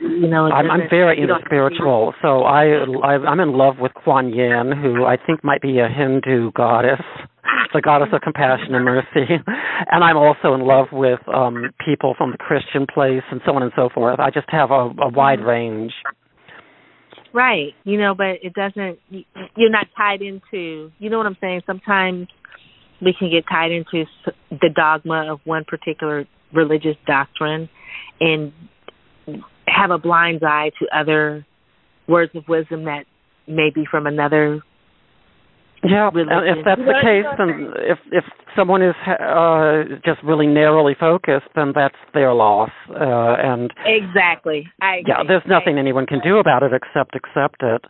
You 0.00 0.26
know, 0.26 0.46
I'm, 0.46 0.68
I'm 0.68 0.90
very 0.90 1.20
into 1.20 1.34
spiritual, 1.46 2.12
so 2.22 2.42
I, 2.42 2.64
I 3.04 3.14
I'm 3.24 3.38
in 3.38 3.52
love 3.52 3.76
with 3.78 3.92
Kuan 3.94 4.30
Yin, 4.30 4.72
who 4.72 5.04
I 5.04 5.16
think 5.16 5.44
might 5.44 5.62
be 5.62 5.78
a 5.78 5.88
Hindu 5.88 6.50
goddess, 6.52 7.00
the 7.72 7.80
goddess 7.80 8.08
of 8.12 8.20
compassion 8.20 8.74
and 8.74 8.84
mercy, 8.84 9.06
and 9.90 10.04
I'm 10.04 10.16
also 10.16 10.54
in 10.54 10.60
love 10.60 10.88
with 10.92 11.20
um 11.28 11.70
people 11.84 12.14
from 12.16 12.32
the 12.32 12.38
Christian 12.38 12.86
place 12.92 13.22
and 13.30 13.40
so 13.44 13.52
on 13.52 13.62
and 13.62 13.72
so 13.76 13.88
forth. 13.92 14.20
I 14.20 14.30
just 14.30 14.48
have 14.48 14.70
a, 14.70 14.90
a 15.00 15.08
wide 15.08 15.38
mm-hmm. 15.38 15.48
range. 15.48 15.92
Right, 17.34 17.72
you 17.84 17.98
know, 17.98 18.14
but 18.14 18.42
it 18.42 18.52
doesn't. 18.52 18.98
You're 19.56 19.70
not 19.70 19.86
tied 19.96 20.20
into. 20.20 20.90
You 20.98 21.10
know 21.10 21.16
what 21.16 21.26
I'm 21.26 21.36
saying? 21.40 21.62
Sometimes 21.66 22.28
we 23.00 23.14
can 23.18 23.30
get 23.30 23.44
tied 23.48 23.72
into 23.72 24.04
the 24.50 24.68
dogma 24.74 25.32
of 25.32 25.40
one 25.44 25.64
particular 25.64 26.26
religious 26.52 26.96
doctrine 27.06 27.68
and 28.20 28.52
have 29.66 29.90
a 29.90 29.98
blind 29.98 30.42
eye 30.44 30.70
to 30.78 30.86
other 30.96 31.46
words 32.06 32.32
of 32.34 32.44
wisdom 32.48 32.84
that 32.84 33.04
may 33.46 33.70
be 33.74 33.84
from 33.90 34.06
another 34.06 34.60
yeah, 35.84 36.10
and 36.14 36.46
if 36.46 36.64
that's 36.64 36.80
the 36.80 36.98
case, 37.02 37.26
then 37.38 37.72
if 37.76 37.98
if 38.12 38.24
someone 38.56 38.82
is 38.82 38.94
uh, 39.06 39.82
just 40.04 40.22
really 40.22 40.46
narrowly 40.46 40.94
focused, 40.98 41.48
then 41.54 41.72
that's 41.74 41.98
their 42.14 42.32
loss. 42.32 42.70
Uh, 42.88 42.94
and 42.94 43.72
exactly, 43.84 44.68
I 44.80 44.96
agree. 44.96 45.12
yeah, 45.12 45.24
there's 45.26 45.42
nothing 45.46 45.78
anyone 45.78 46.06
can 46.06 46.20
do 46.22 46.38
about 46.38 46.62
it 46.62 46.72
except 46.72 47.16
accept 47.16 47.62
it. 47.62 47.84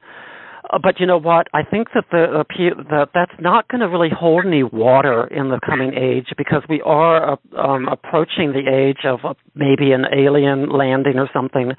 Uh, 0.73 0.79
but 0.83 1.01
you 1.01 1.07
know 1.07 1.19
what? 1.19 1.49
I 1.53 1.63
think 1.63 1.89
that 1.95 2.05
the 2.11 2.41
uh, 2.41 2.45
that 2.91 3.09
that's 3.13 3.39
not 3.41 3.69
going 3.69 3.81
to 3.81 3.89
really 3.89 4.11
hold 4.11 4.47
any 4.47 4.63
water 4.63 5.27
in 5.27 5.51
the 5.51 5.61
coming 5.65 5.93
age 5.95 6.29
because 6.39 6.63
we 6.69 6.81
are 6.83 7.33
uh, 7.33 7.57
um, 7.59 7.89
approaching 7.89 8.53
the 8.53 8.71
age 8.71 9.05
of 9.05 9.21
uh, 9.25 9.35
maybe 9.55 9.93
an 9.93 10.07
alien 10.17 10.71
landing 10.71 11.19
or 11.19 11.29
something. 11.33 11.73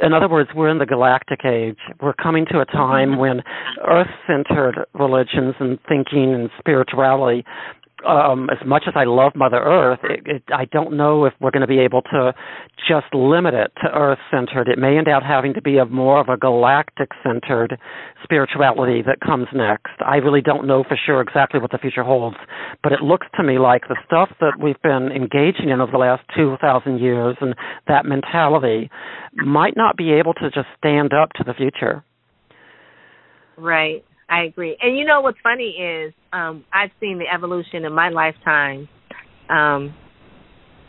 In 0.00 0.12
other 0.12 0.28
words, 0.28 0.50
we're 0.54 0.70
in 0.70 0.78
the 0.78 0.86
galactic 0.86 1.44
age. 1.44 1.78
We're 2.00 2.14
coming 2.14 2.46
to 2.50 2.60
a 2.60 2.64
time 2.64 3.10
mm-hmm. 3.10 3.20
when 3.20 3.42
Earth-centered 3.86 4.86
religions 4.94 5.54
and 5.60 5.78
thinking 5.88 6.32
and 6.34 6.50
spirituality 6.58 7.44
um, 8.06 8.48
as 8.50 8.58
much 8.66 8.84
as 8.86 8.94
I 8.96 9.04
love 9.04 9.32
Mother 9.34 9.58
Earth, 9.58 10.00
it, 10.04 10.20
it, 10.26 10.42
I 10.52 10.64
don't 10.66 10.96
know 10.96 11.24
if 11.24 11.32
we're 11.40 11.50
going 11.50 11.62
to 11.62 11.66
be 11.66 11.78
able 11.78 12.02
to 12.02 12.34
just 12.88 13.12
limit 13.12 13.54
it 13.54 13.72
to 13.82 13.90
Earth 13.92 14.18
centered. 14.30 14.68
It 14.68 14.78
may 14.78 14.96
end 14.96 15.08
up 15.08 15.22
having 15.22 15.54
to 15.54 15.62
be 15.62 15.78
a 15.78 15.84
more 15.84 16.20
of 16.20 16.28
a 16.28 16.36
galactic 16.36 17.10
centered 17.22 17.78
spirituality 18.22 19.02
that 19.02 19.20
comes 19.20 19.46
next. 19.54 19.92
I 20.04 20.16
really 20.16 20.40
don't 20.40 20.66
know 20.66 20.84
for 20.84 20.98
sure 21.06 21.20
exactly 21.20 21.60
what 21.60 21.70
the 21.70 21.78
future 21.78 22.04
holds, 22.04 22.36
but 22.82 22.92
it 22.92 23.00
looks 23.00 23.26
to 23.36 23.42
me 23.42 23.58
like 23.58 23.82
the 23.88 23.96
stuff 24.04 24.30
that 24.40 24.58
we've 24.60 24.80
been 24.82 25.10
engaging 25.14 25.70
in 25.70 25.80
over 25.80 25.92
the 25.92 25.98
last 25.98 26.22
2,000 26.36 26.98
years 26.98 27.36
and 27.40 27.54
that 27.88 28.04
mentality 28.04 28.90
might 29.34 29.76
not 29.76 29.96
be 29.96 30.12
able 30.12 30.34
to 30.34 30.50
just 30.50 30.68
stand 30.78 31.12
up 31.12 31.30
to 31.34 31.44
the 31.44 31.54
future. 31.54 32.04
Right. 33.56 34.04
I 34.32 34.44
agree. 34.44 34.76
And 34.80 34.96
you 34.96 35.04
know 35.04 35.20
what's 35.20 35.38
funny 35.42 35.76
is 35.78 36.14
um 36.32 36.64
I've 36.72 36.90
seen 37.00 37.18
the 37.18 37.26
evolution 37.32 37.84
in 37.84 37.92
my 37.92 38.08
lifetime 38.08 38.88
um 39.50 39.94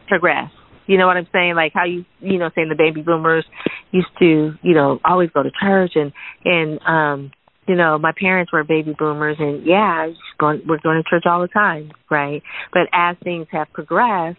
progress. 0.08 0.50
You 0.88 0.98
know 0.98 1.08
what 1.08 1.18
I'm 1.18 1.28
saying? 1.34 1.56
Like 1.56 1.74
how 1.74 1.84
you 1.84 2.06
you 2.22 2.38
know 2.38 2.50
saying 2.56 2.70
the 2.70 2.76
baby 2.76 3.02
boomers 3.02 3.46
used 3.92 4.08
to, 4.20 4.54
you 4.62 4.74
know, 4.74 5.00
always 5.04 5.30
go 5.32 5.44
to 5.44 5.52
church 5.62 5.92
and 5.96 6.14
and 6.46 6.80
um 6.88 7.32
you 7.68 7.76
know, 7.76 7.98
my 7.98 8.12
parents 8.18 8.52
were 8.52 8.64
baby 8.64 8.96
boomers 8.98 9.38
and 9.40 9.66
yeah, 9.66 10.08
going 10.40 10.62
we're 10.68 10.80
going 10.80 11.02
to 11.04 11.10
church 11.10 11.24
all 11.26 11.42
the 11.42 11.48
time, 11.50 11.92
right? 12.10 12.42
But 12.72 12.84
as 12.94 13.18
things 13.24 13.48
have 13.52 13.68
progressed, 13.74 14.38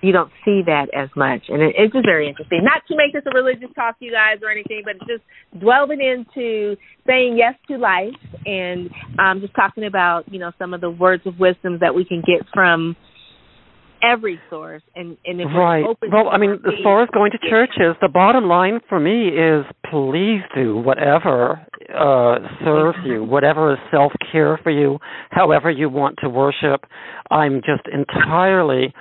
you 0.00 0.12
don't 0.12 0.30
see 0.44 0.62
that 0.66 0.86
as 0.94 1.08
much, 1.16 1.42
and 1.48 1.62
it, 1.62 1.74
it's 1.76 1.92
just 1.92 2.06
very 2.06 2.28
interesting. 2.28 2.60
Not 2.62 2.82
to 2.88 2.96
make 2.96 3.12
this 3.12 3.22
a 3.26 3.34
religious 3.34 3.70
talk, 3.74 3.96
you 4.00 4.12
guys, 4.12 4.38
or 4.42 4.50
anything, 4.50 4.82
but 4.84 4.98
just 5.06 5.22
delving 5.60 6.00
into 6.00 6.76
saying 7.06 7.36
yes 7.36 7.54
to 7.68 7.78
life 7.78 8.14
and 8.46 8.90
um, 9.18 9.40
just 9.40 9.54
talking 9.54 9.84
about 9.84 10.24
you 10.32 10.38
know 10.38 10.52
some 10.58 10.74
of 10.74 10.80
the 10.80 10.90
words 10.90 11.22
of 11.26 11.38
wisdom 11.38 11.78
that 11.80 11.94
we 11.94 12.04
can 12.04 12.20
get 12.20 12.46
from 12.52 12.96
every 14.02 14.40
source 14.50 14.82
and 14.94 15.16
and 15.24 15.40
if 15.40 15.48
right. 15.56 15.84
well 16.12 16.28
i 16.30 16.38
mean 16.38 16.52
as 16.52 16.74
far 16.82 17.02
as 17.02 17.08
going 17.12 17.30
to 17.30 17.38
churches 17.48 17.96
the 18.00 18.08
bottom 18.08 18.44
line 18.44 18.80
for 18.88 19.00
me 19.00 19.28
is 19.28 19.64
please 19.90 20.40
do 20.54 20.76
whatever 20.76 21.60
uh 21.94 22.36
serves 22.64 22.98
you 23.04 23.24
whatever 23.24 23.72
is 23.72 23.78
self 23.90 24.12
care 24.30 24.58
for 24.62 24.70
you 24.70 24.98
however 25.30 25.70
you 25.70 25.88
want 25.88 26.16
to 26.20 26.28
worship. 26.28 26.84
I'm 27.30 27.60
just 27.60 27.86
entirely 27.92 28.94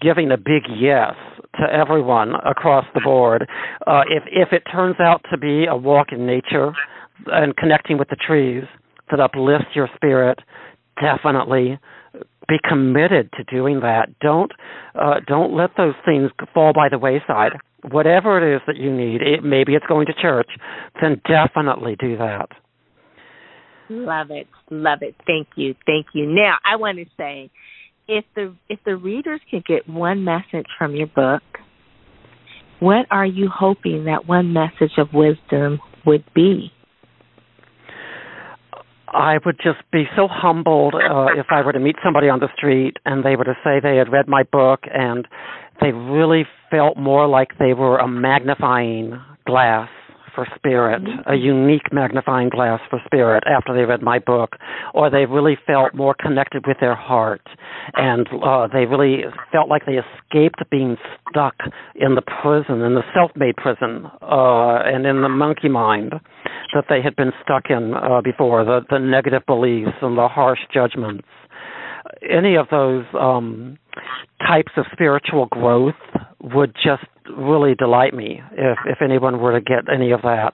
giving 0.00 0.30
a 0.30 0.36
big 0.36 0.62
yes 0.68 1.14
to 1.56 1.66
everyone 1.72 2.32
across 2.44 2.84
the 2.94 3.00
board. 3.02 3.48
Uh, 3.86 4.02
if 4.08 4.22
if 4.26 4.52
it 4.52 4.62
turns 4.70 4.96
out 5.00 5.22
to 5.30 5.38
be 5.38 5.66
a 5.66 5.76
walk 5.76 6.08
in 6.12 6.26
nature 6.26 6.72
and 7.26 7.56
connecting 7.56 7.98
with 7.98 8.08
the 8.08 8.16
trees 8.16 8.64
that 9.10 9.20
uplifts 9.20 9.68
your 9.74 9.88
spirit, 9.94 10.38
definitely 11.00 11.78
be 12.48 12.56
committed 12.66 13.30
to 13.32 13.44
doing 13.44 13.80
that. 13.80 14.08
Don't 14.20 14.52
uh, 14.94 15.20
don't 15.26 15.54
let 15.54 15.70
those 15.76 15.94
things 16.04 16.30
fall 16.54 16.72
by 16.72 16.88
the 16.88 16.98
wayside. 16.98 17.52
Whatever 17.90 18.38
it 18.38 18.56
is 18.56 18.62
that 18.66 18.76
you 18.76 18.92
need, 18.92 19.22
it, 19.22 19.44
maybe 19.44 19.74
it's 19.74 19.86
going 19.86 20.06
to 20.06 20.14
church, 20.20 20.48
then 21.00 21.20
definitely 21.28 21.96
do 21.98 22.16
that. 22.16 22.48
Love 23.88 24.30
it, 24.30 24.48
love 24.70 24.98
it. 25.02 25.14
Thank 25.26 25.48
you, 25.56 25.74
thank 25.86 26.06
you. 26.12 26.26
Now 26.26 26.56
I 26.64 26.76
want 26.76 26.98
to 26.98 27.04
say 27.16 27.50
if 28.08 28.24
the 28.34 28.54
if 28.68 28.80
the 28.84 28.96
readers 28.96 29.40
could 29.50 29.64
get 29.64 29.88
one 29.88 30.24
message 30.24 30.66
from 30.78 30.94
your 30.94 31.06
book, 31.08 31.42
what 32.80 33.06
are 33.10 33.26
you 33.26 33.48
hoping 33.52 34.04
that 34.04 34.26
one 34.26 34.52
message 34.52 34.92
of 34.98 35.08
wisdom 35.12 35.78
would 36.04 36.24
be? 36.34 36.72
I 39.08 39.38
would 39.44 39.56
just 39.62 39.78
be 39.92 40.04
so 40.16 40.28
humbled 40.28 40.94
uh, 40.94 41.26
if 41.36 41.46
I 41.50 41.62
were 41.62 41.72
to 41.72 41.80
meet 41.80 41.96
somebody 42.04 42.28
on 42.28 42.40
the 42.40 42.48
street 42.56 42.96
and 43.04 43.24
they 43.24 43.36
were 43.36 43.44
to 43.44 43.56
say 43.62 43.80
they 43.80 43.96
had 43.96 44.10
read 44.10 44.28
my 44.28 44.42
book 44.42 44.80
and 44.92 45.26
they 45.80 45.92
really 45.92 46.44
felt 46.70 46.96
more 46.96 47.26
like 47.28 47.58
they 47.58 47.72
were 47.72 47.98
a 47.98 48.08
magnifying 48.08 49.20
glass 49.46 49.88
for 50.36 50.46
spirit, 50.54 51.02
a 51.26 51.34
unique 51.34 51.92
magnifying 51.92 52.50
glass 52.50 52.80
for 52.88 53.00
spirit 53.06 53.42
after 53.46 53.74
they 53.74 53.84
read 53.84 54.02
my 54.02 54.20
book, 54.20 54.56
or 54.94 55.10
they 55.10 55.24
really 55.24 55.56
felt 55.66 55.94
more 55.94 56.14
connected 56.14 56.64
with 56.66 56.76
their 56.80 56.94
heart, 56.94 57.42
and 57.94 58.28
uh, 58.44 58.68
they 58.72 58.84
really 58.84 59.24
felt 59.50 59.68
like 59.68 59.82
they 59.86 59.98
escaped 59.98 60.62
being 60.70 60.96
stuck 61.28 61.54
in 61.96 62.14
the 62.14 62.22
prison, 62.22 62.82
in 62.82 62.94
the 62.94 63.02
self-made 63.14 63.56
prison, 63.56 64.06
uh, 64.22 64.78
and 64.84 65.06
in 65.06 65.22
the 65.22 65.28
monkey 65.28 65.68
mind 65.68 66.12
that 66.74 66.84
they 66.88 67.00
had 67.02 67.16
been 67.16 67.32
stuck 67.42 67.64
in 67.70 67.94
uh, 67.94 68.20
before, 68.22 68.64
the, 68.64 68.80
the 68.90 68.98
negative 68.98 69.42
beliefs 69.46 69.96
and 70.02 70.18
the 70.18 70.28
harsh 70.28 70.60
judgments. 70.72 71.26
Any 72.28 72.56
of 72.56 72.66
those 72.70 73.04
um, 73.18 73.78
types 74.46 74.72
of 74.76 74.84
spiritual 74.92 75.46
growth 75.46 75.94
would 76.40 76.74
just 76.74 77.04
really 77.36 77.74
delight 77.74 78.14
me 78.14 78.40
if 78.52 78.78
if 78.86 79.02
anyone 79.02 79.40
were 79.40 79.58
to 79.58 79.60
get 79.60 79.92
any 79.92 80.12
of 80.12 80.22
that. 80.22 80.52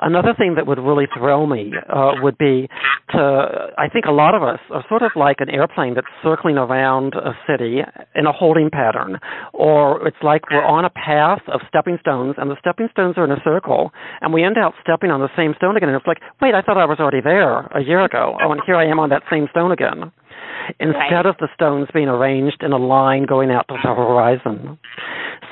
Another 0.00 0.34
thing 0.36 0.54
that 0.56 0.66
would 0.66 0.78
really 0.78 1.06
thrill 1.16 1.46
me 1.46 1.72
uh, 1.88 2.12
would 2.22 2.36
be 2.38 2.68
to 3.10 3.70
I 3.78 3.88
think 3.88 4.06
a 4.06 4.12
lot 4.12 4.34
of 4.34 4.42
us 4.42 4.58
are 4.70 4.84
sort 4.88 5.02
of 5.02 5.12
like 5.14 5.36
an 5.38 5.48
airplane 5.48 5.94
that's 5.94 6.08
circling 6.22 6.56
around 6.56 7.14
a 7.14 7.32
city 7.46 7.80
in 8.14 8.26
a 8.26 8.32
holding 8.32 8.70
pattern, 8.70 9.18
or 9.52 10.06
it's 10.06 10.16
like 10.22 10.42
we're 10.50 10.64
on 10.64 10.84
a 10.84 10.90
path 10.90 11.42
of 11.48 11.60
stepping 11.68 11.98
stones 12.00 12.34
and 12.38 12.50
the 12.50 12.56
stepping 12.58 12.88
stones 12.90 13.14
are 13.16 13.24
in 13.24 13.30
a 13.30 13.42
circle, 13.44 13.92
and 14.20 14.32
we 14.32 14.44
end 14.44 14.56
up 14.58 14.74
stepping 14.82 15.10
on 15.10 15.20
the 15.20 15.30
same 15.36 15.54
stone 15.56 15.76
again, 15.76 15.88
and 15.88 15.96
it's 15.96 16.06
like, 16.06 16.20
wait, 16.40 16.54
I 16.54 16.62
thought 16.62 16.76
I 16.76 16.84
was 16.84 16.98
already 16.98 17.20
there 17.22 17.60
a 17.70 17.82
year 17.82 18.04
ago. 18.04 18.36
Oh, 18.42 18.52
and 18.52 18.60
here 18.66 18.76
I 18.76 18.86
am 18.86 18.98
on 18.98 19.10
that 19.10 19.22
same 19.30 19.46
stone 19.52 19.72
again 19.72 20.10
instead 20.80 21.24
right. 21.24 21.26
of 21.26 21.36
the 21.38 21.48
stones 21.54 21.88
being 21.92 22.08
arranged 22.08 22.62
in 22.62 22.72
a 22.72 22.76
line 22.76 23.26
going 23.26 23.50
out 23.50 23.66
to 23.68 23.74
the 23.82 23.94
horizon. 23.94 24.78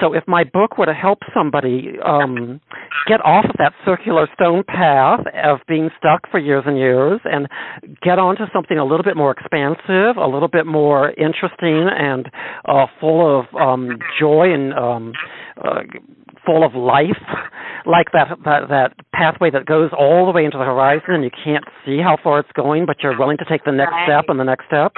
So 0.01 0.13
if 0.13 0.25
my 0.27 0.45
book 0.45 0.79
were 0.79 0.87
to 0.87 0.95
help 0.95 1.21
somebody 1.33 1.95
um, 2.05 2.61
get 3.07 3.25
off 3.25 3.47
of 3.47 3.57
that 3.59 3.73
circular 3.85 4.29
stone 4.35 4.63
path 4.67 5.21
of 5.43 5.61
being 5.67 5.91
stuck 5.99 6.31
for 6.31 6.39
years 6.39 6.65
and 6.67 6.77
years 6.77 7.21
and 7.25 7.49
get 8.03 8.19
onto 8.19 8.45
something 8.53 8.79
a 8.79 8.85
little 8.85 9.05
bit 9.05 9.17
more 9.17 9.31
expansive, 9.31 10.17
a 10.17 10.27
little 10.27 10.49
bit 10.49 10.67
more 10.67 11.11
interesting, 11.13 11.89
and 11.89 12.31
uh, 12.67 12.87
full 13.01 13.41
of 13.41 13.47
um, 13.55 13.99
joy 14.21 14.53
and 14.53 14.75
um, 14.75 15.13
uh, 15.65 15.81
full 16.47 16.65
of 16.65 16.75
life, 16.75 17.21
like 17.85 18.13
that, 18.13 18.39
that 18.45 18.69
that 18.69 18.95
pathway 19.13 19.51
that 19.51 19.67
goes 19.67 19.91
all 19.97 20.27
the 20.27 20.33
way 20.33 20.45
into 20.45 20.59
the 20.59 20.65
horizon 20.65 21.15
and 21.15 21.25
you 21.25 21.31
can't 21.31 21.65
see 21.85 21.99
how 21.99 22.17
far 22.23 22.41
it's 22.41 22.53
going, 22.55 22.87
but 22.87 22.97
you're 23.03 23.19
willing 23.19 23.37
to 23.39 23.45
take 23.45 23.65
the 23.65 23.73
next 23.73 23.93
right. 23.93 24.07
step 24.07 24.25
and 24.29 24.39
the 24.39 24.45
next 24.45 24.67
step. 24.67 24.93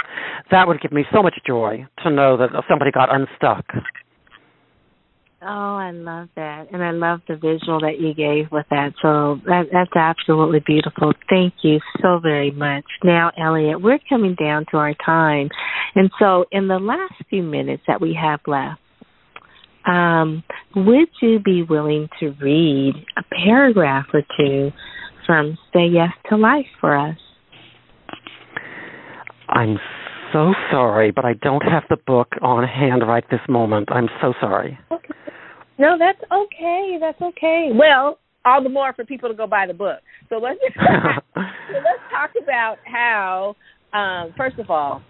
That 0.51 0.69
would 0.69 0.81
give 0.81 0.93
me 0.93 1.05
so 1.13 1.23
much 1.23 1.35
joy 1.47 1.87
to 2.05 2.11
know 2.11 2.37
that 2.37 2.51
somebody 2.69 2.91
got 2.93 3.09
unstuck. 3.15 3.65
Oh, 5.41 5.77
I 5.77 5.93
love 5.93 6.29
that, 6.35 6.73
and 6.73 6.83
I 6.83 6.91
love 6.91 7.21
the 7.29 7.37
visual 7.37 7.79
that 7.83 8.01
you 8.01 8.13
gave 8.13 8.51
with 8.51 8.67
that. 8.71 8.95
So 9.01 9.41
that, 9.47 9.67
that's 9.73 9.95
absolutely 9.95 10.59
beautiful. 10.67 11.13
Thank 11.31 11.55
you 11.63 11.79
so 12.03 12.19
very 12.21 12.51
much. 12.51 12.85
Now, 13.05 13.31
Elliot, 13.41 13.81
we're 13.81 14.01
coming 14.09 14.35
down 14.35 14.67
to 14.73 14.79
our 14.79 14.95
time, 14.95 15.49
and 15.95 16.11
so 16.19 16.45
in 16.51 16.67
the 16.67 16.81
last 16.81 17.15
few 17.31 17.45
minutes 17.45 17.85
that 17.87 18.01
we 18.01 18.19
have 18.21 18.41
left, 18.49 18.81
um, 19.89 20.45
would 20.77 21.09
you 21.23 21.41
be 21.41 21.63
willing 21.63 22.09
to 22.21 22.35
read 22.41 22.95
a 23.17 23.23
paragraph 23.45 24.07
or 24.13 24.23
two 24.37 24.71
from 25.27 25.57
"Say 25.73 25.87
Yes 25.87 26.11
to 26.29 26.37
Life" 26.37 26.67
for 26.81 26.97
us? 26.97 27.17
I'm 29.49 29.79
so 30.33 30.53
sorry, 30.71 31.11
but 31.11 31.25
I 31.25 31.33
don't 31.33 31.63
have 31.63 31.85
the 31.89 31.97
book 31.97 32.29
on 32.43 32.67
hand 32.69 33.03
right 33.07 33.25
this 33.31 33.41
moment. 33.49 33.89
I'm 33.91 34.09
so 34.21 34.35
sorry. 34.41 34.79
Okay. 34.93 35.09
No, 35.79 35.97
that's 35.99 36.21
okay. 36.31 36.99
That's 37.01 37.21
okay. 37.23 37.71
Well, 37.73 38.19
all 38.45 38.63
the 38.63 38.69
more 38.69 38.93
for 38.93 39.05
people 39.05 39.29
to 39.29 39.35
go 39.35 39.47
buy 39.47 39.67
the 39.67 39.75
book. 39.75 40.01
So 40.29 40.37
let's 40.37 40.59
so 40.77 41.41
let's 41.75 42.05
talk 42.13 42.31
about 42.43 42.77
how, 42.85 43.57
um, 43.93 44.35
first 44.37 44.59
of 44.59 44.71
all, 44.71 45.03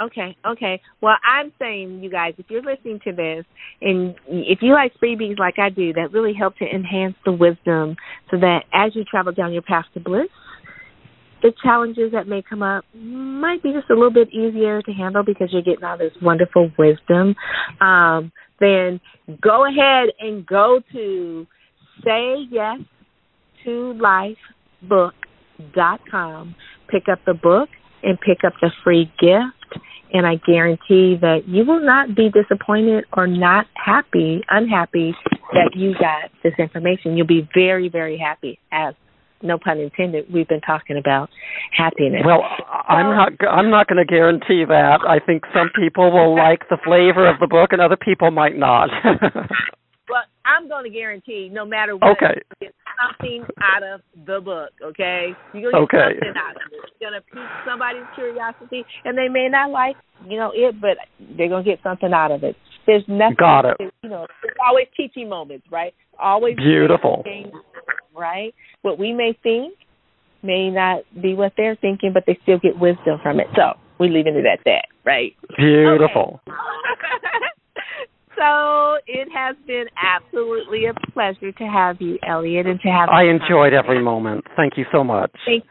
Okay, 0.00 0.36
okay. 0.46 0.80
Well, 1.00 1.16
I'm 1.24 1.52
saying, 1.58 2.02
you 2.02 2.10
guys, 2.10 2.34
if 2.36 2.46
you're 2.50 2.62
listening 2.62 3.00
to 3.04 3.12
this 3.12 3.46
and 3.80 4.14
if 4.28 4.58
you 4.60 4.72
like 4.72 4.92
freebies 5.02 5.38
like 5.38 5.58
I 5.58 5.70
do, 5.70 5.94
that 5.94 6.12
really 6.12 6.34
help 6.34 6.56
to 6.58 6.66
enhance 6.66 7.14
the 7.24 7.32
wisdom 7.32 7.96
so 8.30 8.38
that 8.38 8.64
as 8.74 8.94
you 8.94 9.04
travel 9.04 9.32
down 9.32 9.54
your 9.54 9.62
path 9.62 9.86
to 9.94 10.00
bliss, 10.00 10.28
the 11.42 11.52
challenges 11.62 12.12
that 12.12 12.28
may 12.28 12.42
come 12.42 12.62
up 12.62 12.84
might 12.94 13.62
be 13.62 13.72
just 13.72 13.88
a 13.90 13.94
little 13.94 14.10
bit 14.10 14.28
easier 14.32 14.82
to 14.82 14.92
handle 14.92 15.22
because 15.22 15.48
you're 15.52 15.62
getting 15.62 15.84
all 15.84 15.96
this 15.96 16.12
wonderful 16.20 16.70
wisdom. 16.78 17.34
Um, 17.80 18.32
then 18.60 19.00
go 19.40 19.66
ahead 19.66 20.10
and 20.18 20.44
go 20.46 20.80
to 20.92 21.46
say 22.04 22.46
yes 22.50 22.80
to 23.64 23.98
lifebook.com. 24.90 26.54
Pick 26.88 27.08
up 27.10 27.20
the 27.26 27.34
book 27.34 27.68
and 28.02 28.18
pick 28.20 28.44
up 28.44 28.54
the 28.60 28.70
free 28.82 29.10
gift. 29.18 29.84
And 30.12 30.26
I 30.26 30.36
guarantee 30.46 31.16
that 31.20 31.40
you 31.46 31.64
will 31.64 31.84
not 31.84 32.14
be 32.14 32.30
disappointed 32.30 33.04
or 33.12 33.26
not 33.26 33.66
happy, 33.74 34.42
unhappy 34.48 35.14
that 35.52 35.72
you 35.74 35.94
got 35.94 36.30
this 36.42 36.54
information. 36.58 37.16
You'll 37.16 37.26
be 37.26 37.48
very, 37.54 37.88
very 37.88 38.16
happy 38.16 38.58
as 38.70 38.94
no 39.42 39.58
pun 39.58 39.78
intended, 39.78 40.32
we've 40.32 40.48
been 40.48 40.60
talking 40.60 40.96
about 40.96 41.30
happiness. 41.76 42.22
Well, 42.24 42.42
I'm 42.88 43.14
not 43.14 43.32
I'm 43.48 43.70
not 43.70 43.86
going 43.86 43.98
to 43.98 44.04
guarantee 44.04 44.64
that. 44.66 45.00
I 45.06 45.18
think 45.24 45.44
some 45.54 45.70
people 45.74 46.10
will 46.10 46.34
like 46.36 46.68
the 46.68 46.78
flavor 46.84 47.28
of 47.28 47.38
the 47.40 47.46
book 47.46 47.72
and 47.72 47.80
other 47.80 47.96
people 47.96 48.30
might 48.30 48.56
not. 48.56 48.88
well, 50.08 50.24
I'm 50.44 50.68
going 50.68 50.84
to 50.84 50.90
guarantee 50.90 51.50
no 51.52 51.64
matter 51.64 51.96
what 51.96 52.16
okay. 52.16 52.40
Something 52.98 53.44
out 53.62 53.82
of 53.82 54.00
the 54.26 54.40
book, 54.40 54.70
okay? 54.82 55.30
You're 55.54 55.72
to 55.72 55.86
get 55.90 55.96
okay. 55.96 56.14
something 56.16 56.34
out 56.36 56.56
of 56.56 56.72
it. 56.72 56.80
It's 56.84 57.00
going 57.00 57.12
to 57.12 57.20
pique 57.20 57.56
somebody's 57.66 58.08
curiosity 58.14 58.84
and 59.04 59.16
they 59.16 59.28
may 59.28 59.48
not 59.48 59.70
like, 59.70 59.96
you 60.26 60.38
know, 60.38 60.52
it, 60.54 60.80
but 60.80 60.96
they're 61.36 61.48
going 61.48 61.64
to 61.64 61.70
get 61.70 61.80
something 61.82 62.12
out 62.12 62.32
of 62.32 62.44
it. 62.44 62.56
There's 62.86 63.04
nothing 63.08 63.36
Got 63.38 63.64
it. 63.66 63.76
you 64.02 64.08
know, 64.08 64.26
there's 64.42 64.56
always 64.64 64.86
teaching 64.96 65.28
moments, 65.28 65.66
right? 65.70 65.92
Always 66.18 66.56
beautiful. 66.56 67.24
right? 68.16 68.54
What 68.82 68.98
we 68.98 69.12
may 69.12 69.36
think 69.42 69.74
may 70.42 70.70
not 70.70 71.02
be 71.20 71.34
what 71.34 71.52
they're 71.56 71.76
thinking, 71.76 72.12
but 72.14 72.24
they 72.26 72.38
still 72.42 72.58
get 72.58 72.78
wisdom 72.78 73.18
from 73.22 73.40
it. 73.40 73.48
So 73.56 73.78
we're 73.98 74.10
leaving 74.10 74.36
it 74.36 74.46
at 74.46 74.60
that, 74.64 74.86
right? 75.04 75.34
Beautiful. 75.56 76.40
Okay. 76.46 76.56
so 78.36 78.96
it 79.06 79.28
has 79.34 79.56
been 79.66 79.86
absolutely 79.96 80.86
a 80.86 80.94
pleasure 81.12 81.52
to 81.52 81.64
have 81.64 81.96
you, 82.00 82.18
Elliot, 82.26 82.66
and 82.66 82.80
to 82.80 82.88
have. 82.88 83.08
I 83.08 83.24
enjoyed 83.24 83.72
every 83.72 84.02
moment. 84.02 84.44
Thank 84.56 84.74
you 84.76 84.84
so 84.92 85.02
much. 85.02 85.32
Thank 85.44 85.64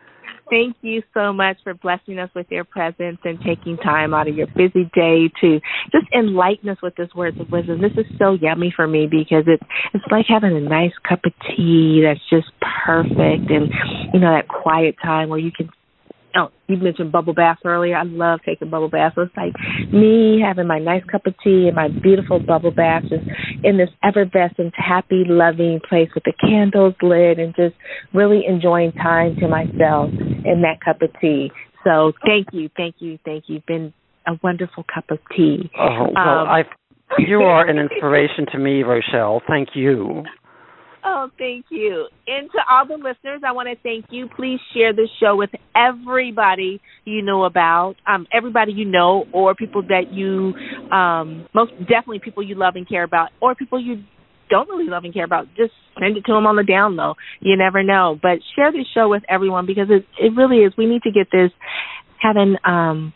Thank 0.49 0.75
you 0.81 1.01
so 1.13 1.33
much 1.33 1.57
for 1.63 1.73
blessing 1.73 2.19
us 2.19 2.29
with 2.35 2.45
your 2.51 2.65
presence 2.65 3.17
and 3.23 3.39
taking 3.41 3.77
time 3.77 4.13
out 4.13 4.27
of 4.27 4.35
your 4.35 4.47
busy 4.47 4.89
day 4.93 5.29
to 5.41 5.59
just 5.91 6.05
enlighten 6.13 6.69
us 6.69 6.77
with 6.83 6.95
this 6.95 7.09
words 7.15 7.39
of 7.39 7.51
wisdom. 7.51 7.81
This 7.81 7.93
is 7.97 8.05
so 8.19 8.33
yummy 8.33 8.71
for 8.75 8.87
me 8.87 9.07
because 9.09 9.45
it's 9.47 9.63
it's 9.93 10.05
like 10.11 10.25
having 10.27 10.55
a 10.55 10.61
nice 10.61 10.93
cup 11.07 11.21
of 11.25 11.33
tea 11.55 12.03
that's 12.05 12.19
just 12.29 12.53
perfect 12.85 13.49
and 13.49 13.73
you 14.13 14.19
know 14.19 14.35
that 14.35 14.47
quiet 14.47 14.95
time 15.03 15.29
where 15.29 15.39
you 15.39 15.51
can 15.51 15.69
oh, 16.35 16.49
you 16.67 16.77
mentioned 16.77 17.11
bubble 17.11 17.33
baths 17.33 17.61
earlier. 17.65 17.95
I 17.95 18.03
love 18.03 18.39
taking 18.45 18.69
bubble 18.69 18.89
baths. 18.89 19.15
So 19.15 19.23
it's 19.23 19.37
like 19.37 19.53
me 19.91 20.41
having 20.45 20.67
my 20.67 20.79
nice 20.79 21.03
cup 21.11 21.25
of 21.25 21.33
tea 21.43 21.67
and 21.67 21.75
my 21.75 21.87
beautiful 21.87 22.39
bubble 22.39 22.71
bath 22.71 23.03
just 23.03 23.23
in 23.63 23.77
this 23.77 23.89
effervescent, 24.03 24.73
happy, 24.75 25.23
loving 25.27 25.79
place 25.87 26.09
with 26.13 26.23
the 26.23 26.33
candles 26.39 26.95
lit 27.01 27.39
and 27.39 27.55
just 27.55 27.75
really 28.13 28.43
enjoying 28.47 28.91
time 28.93 29.35
to 29.39 29.47
myself 29.47 30.09
in 30.11 30.61
that 30.63 30.79
cup 30.83 31.01
of 31.01 31.09
tea. 31.21 31.51
So 31.83 32.13
thank 32.25 32.47
you, 32.51 32.69
thank 32.75 32.95
you, 32.99 33.19
thank 33.23 33.45
you. 33.47 33.55
You've 33.55 33.65
been 33.65 33.93
a 34.27 34.33
wonderful 34.43 34.83
cup 34.93 35.05
of 35.09 35.19
tea. 35.35 35.69
Oh, 35.79 36.07
well, 36.13 36.39
um, 36.39 36.47
I 36.47 36.63
you 37.19 37.41
are 37.41 37.67
an 37.67 37.77
inspiration 37.77 38.47
to 38.51 38.57
me, 38.57 38.83
Rochelle. 38.83 39.41
Thank 39.47 39.69
you. 39.75 40.23
Oh, 41.07 41.29
thank 41.37 41.65
you. 41.69 42.07
And 42.25 42.49
to 42.51 42.57
all 42.67 42.87
the 42.87 42.95
listeners, 42.95 43.41
I 43.47 43.51
want 43.51 43.69
to 43.69 43.75
thank 43.83 44.05
you. 44.09 44.27
Please 44.35 44.59
share 44.73 44.91
this 44.91 45.09
show 45.19 45.35
with 45.35 45.51
everybody 45.75 46.81
you 47.05 47.21
know 47.21 47.43
about, 47.43 47.95
um, 48.07 48.25
everybody 48.33 48.71
you 48.71 48.85
know, 48.85 49.25
or 49.31 49.53
people 49.53 49.83
that 49.83 50.11
you, 50.11 50.53
um, 50.91 51.47
most 51.53 51.71
definitely 51.81 52.19
people 52.19 52.41
you 52.41 52.55
love 52.55 52.73
and 52.75 52.89
care 52.89 53.03
about, 53.03 53.29
or 53.39 53.53
people 53.53 53.79
you 53.79 54.03
don't 54.49 54.67
really 54.67 54.89
love 54.89 55.03
and 55.03 55.13
care 55.13 55.25
about. 55.25 55.45
Just 55.55 55.73
send 55.99 56.17
it 56.17 56.25
to 56.25 56.33
them 56.33 56.47
on 56.47 56.55
the 56.55 56.63
down 56.63 56.95
low. 56.95 57.13
You 57.39 57.55
never 57.55 57.83
know. 57.83 58.17
But 58.19 58.39
share 58.55 58.71
this 58.71 58.87
show 58.93 59.07
with 59.07 59.23
everyone 59.29 59.67
because 59.67 59.87
it 59.89 60.05
it 60.19 60.35
really 60.35 60.57
is. 60.57 60.73
We 60.75 60.87
need 60.87 61.03
to 61.03 61.11
get 61.11 61.27
this 61.31 61.51
having 62.19 62.55
um 62.65 63.13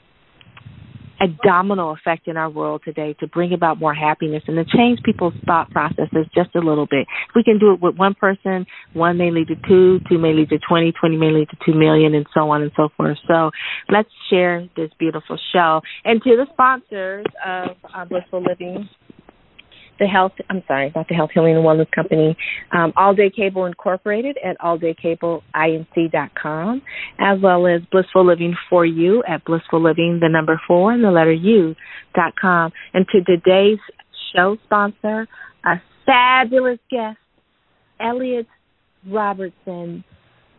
a 1.21 1.27
domino 1.43 1.89
effect 1.89 2.27
in 2.27 2.37
our 2.37 2.49
world 2.49 2.81
today 2.85 3.15
to 3.19 3.27
bring 3.27 3.53
about 3.53 3.79
more 3.79 3.93
happiness 3.93 4.43
and 4.47 4.55
to 4.55 4.77
change 4.77 4.99
people's 5.03 5.33
thought 5.45 5.69
processes 5.71 6.25
just 6.33 6.55
a 6.55 6.59
little 6.59 6.85
bit. 6.85 7.07
If 7.29 7.35
we 7.35 7.43
can 7.43 7.59
do 7.59 7.73
it 7.73 7.81
with 7.81 7.95
one 7.95 8.13
person, 8.13 8.65
one 8.93 9.17
may 9.17 9.31
lead 9.31 9.47
to 9.47 9.55
two, 9.67 9.99
two 10.09 10.17
may 10.17 10.33
lead 10.33 10.49
to 10.49 10.59
20, 10.59 10.93
20 10.99 11.17
may 11.17 11.31
lead 11.31 11.49
to 11.49 11.57
2 11.65 11.77
million, 11.77 12.15
and 12.15 12.25
so 12.33 12.49
on 12.49 12.61
and 12.61 12.71
so 12.75 12.89
forth. 12.95 13.17
So 13.27 13.51
let's 13.89 14.09
share 14.29 14.67
this 14.75 14.91
beautiful 14.97 15.37
show. 15.53 15.81
And 16.05 16.21
to 16.23 16.35
the 16.35 16.45
sponsors 16.53 17.25
of 17.45 17.75
uh, 17.93 18.05
Blissful 18.05 18.43
Living, 18.43 18.87
the 19.99 20.07
health, 20.07 20.31
I'm 20.49 20.63
sorry, 20.67 20.91
not 20.95 21.07
the 21.07 21.13
Health 21.15 21.31
Healing 21.33 21.55
and 21.55 21.65
Wellness 21.65 21.91
Company, 21.91 22.37
um, 22.71 22.93
All 22.95 23.13
Day 23.13 23.29
Cable 23.29 23.65
Incorporated 23.65 24.37
at 24.43 24.57
alldaykableinc.com, 24.59 26.81
as 27.19 27.39
well 27.41 27.67
as 27.67 27.81
Blissful 27.91 28.25
Living 28.25 28.55
for 28.69 28.85
You 28.85 29.21
at 29.27 29.43
Blissful 29.45 29.83
Living, 29.83 30.19
the 30.21 30.29
number 30.29 30.61
four, 30.67 30.93
and 30.93 31.03
the 31.03 31.11
letter 31.11 31.33
U 31.33 31.75
dot 32.15 32.33
com. 32.39 32.71
And 32.93 33.05
to 33.11 33.21
today's 33.23 33.79
show 34.35 34.57
sponsor, 34.65 35.27
a 35.65 35.81
fabulous 36.05 36.79
guest, 36.89 37.17
Elliot 37.99 38.47
Robertson, 39.07 40.03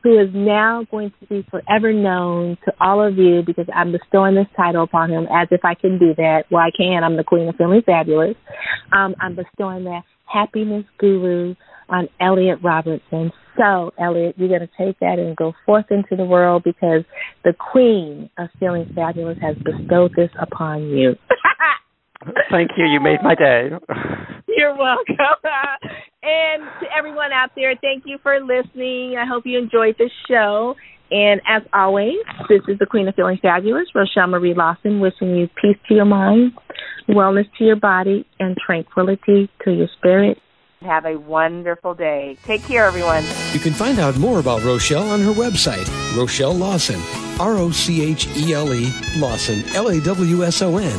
who 0.02 0.18
is 0.18 0.28
now 0.32 0.84
going 0.90 1.12
to 1.20 1.26
be 1.26 1.46
forever 1.50 1.92
known 1.92 2.56
to 2.64 2.72
all 2.80 3.06
of 3.06 3.18
you 3.18 3.42
because 3.44 3.66
I'm 3.74 3.92
bestowing 3.92 4.34
this 4.34 4.46
title 4.56 4.82
upon 4.82 5.10
him 5.10 5.26
as 5.32 5.48
if 5.50 5.64
I 5.64 5.74
can 5.74 5.98
do 5.98 6.14
that. 6.16 6.44
Well, 6.50 6.62
I 6.62 6.70
can. 6.74 7.04
I'm 7.04 7.16
the 7.16 7.24
queen 7.24 7.48
of 7.48 7.56
feeling 7.56 7.82
fabulous. 7.84 8.36
Um, 8.92 9.14
I'm 9.20 9.36
bestowing 9.36 9.84
that 9.84 10.02
happiness 10.24 10.84
guru 10.98 11.54
on 11.88 12.08
Elliot 12.20 12.60
Robertson. 12.62 13.32
So, 13.58 13.92
Elliot, 14.00 14.36
you're 14.38 14.48
going 14.48 14.60
to 14.60 14.70
take 14.78 14.98
that 15.00 15.18
and 15.18 15.36
go 15.36 15.52
forth 15.66 15.86
into 15.90 16.16
the 16.16 16.24
world 16.24 16.62
because 16.64 17.04
the 17.44 17.52
queen 17.52 18.30
of 18.38 18.48
feeling 18.58 18.90
fabulous 18.94 19.38
has 19.42 19.56
bestowed 19.56 20.12
this 20.16 20.30
upon 20.40 20.84
you. 20.84 21.16
Thank 22.50 22.72
you. 22.76 22.86
You 22.86 23.00
made 23.00 23.22
my 23.22 23.34
day. 23.34 23.70
You're 24.48 24.76
welcome. 24.76 25.16
and 26.22 26.62
to 26.80 26.86
everyone 26.96 27.32
out 27.32 27.50
there, 27.56 27.74
thank 27.80 28.04
you 28.06 28.18
for 28.22 28.40
listening. 28.40 29.16
I 29.16 29.26
hope 29.26 29.44
you 29.46 29.58
enjoyed 29.58 29.96
the 29.98 30.10
show. 30.28 30.74
And 31.10 31.40
as 31.48 31.62
always, 31.72 32.18
this 32.48 32.60
is 32.68 32.78
the 32.78 32.86
Queen 32.86 33.08
of 33.08 33.14
Feeling 33.16 33.38
Fabulous, 33.42 33.88
Rochelle 33.94 34.28
Marie 34.28 34.54
Lawson, 34.54 35.00
wishing 35.00 35.34
you 35.34 35.48
peace 35.60 35.76
to 35.88 35.94
your 35.94 36.04
mind, 36.04 36.52
wellness 37.08 37.46
to 37.58 37.64
your 37.64 37.76
body, 37.76 38.26
and 38.38 38.56
tranquility 38.64 39.50
to 39.64 39.72
your 39.72 39.88
spirit. 39.98 40.38
Have 40.82 41.04
a 41.04 41.18
wonderful 41.18 41.94
day. 41.94 42.38
Take 42.44 42.62
care, 42.62 42.86
everyone. 42.86 43.24
You 43.52 43.60
can 43.60 43.72
find 43.74 43.98
out 43.98 44.16
more 44.16 44.38
about 44.38 44.62
Rochelle 44.62 45.10
on 45.10 45.20
her 45.20 45.32
website, 45.32 45.86
Rochelle 46.16 46.54
Lawson, 46.54 47.00
R 47.38 47.56
O 47.58 47.70
C 47.70 48.02
H 48.02 48.26
E 48.36 48.54
L 48.54 48.72
E 48.72 48.90
Lawson, 49.16 49.62
L 49.74 49.88
A 49.88 50.00
W 50.00 50.44
S 50.44 50.62
O 50.62 50.78
N, 50.78 50.98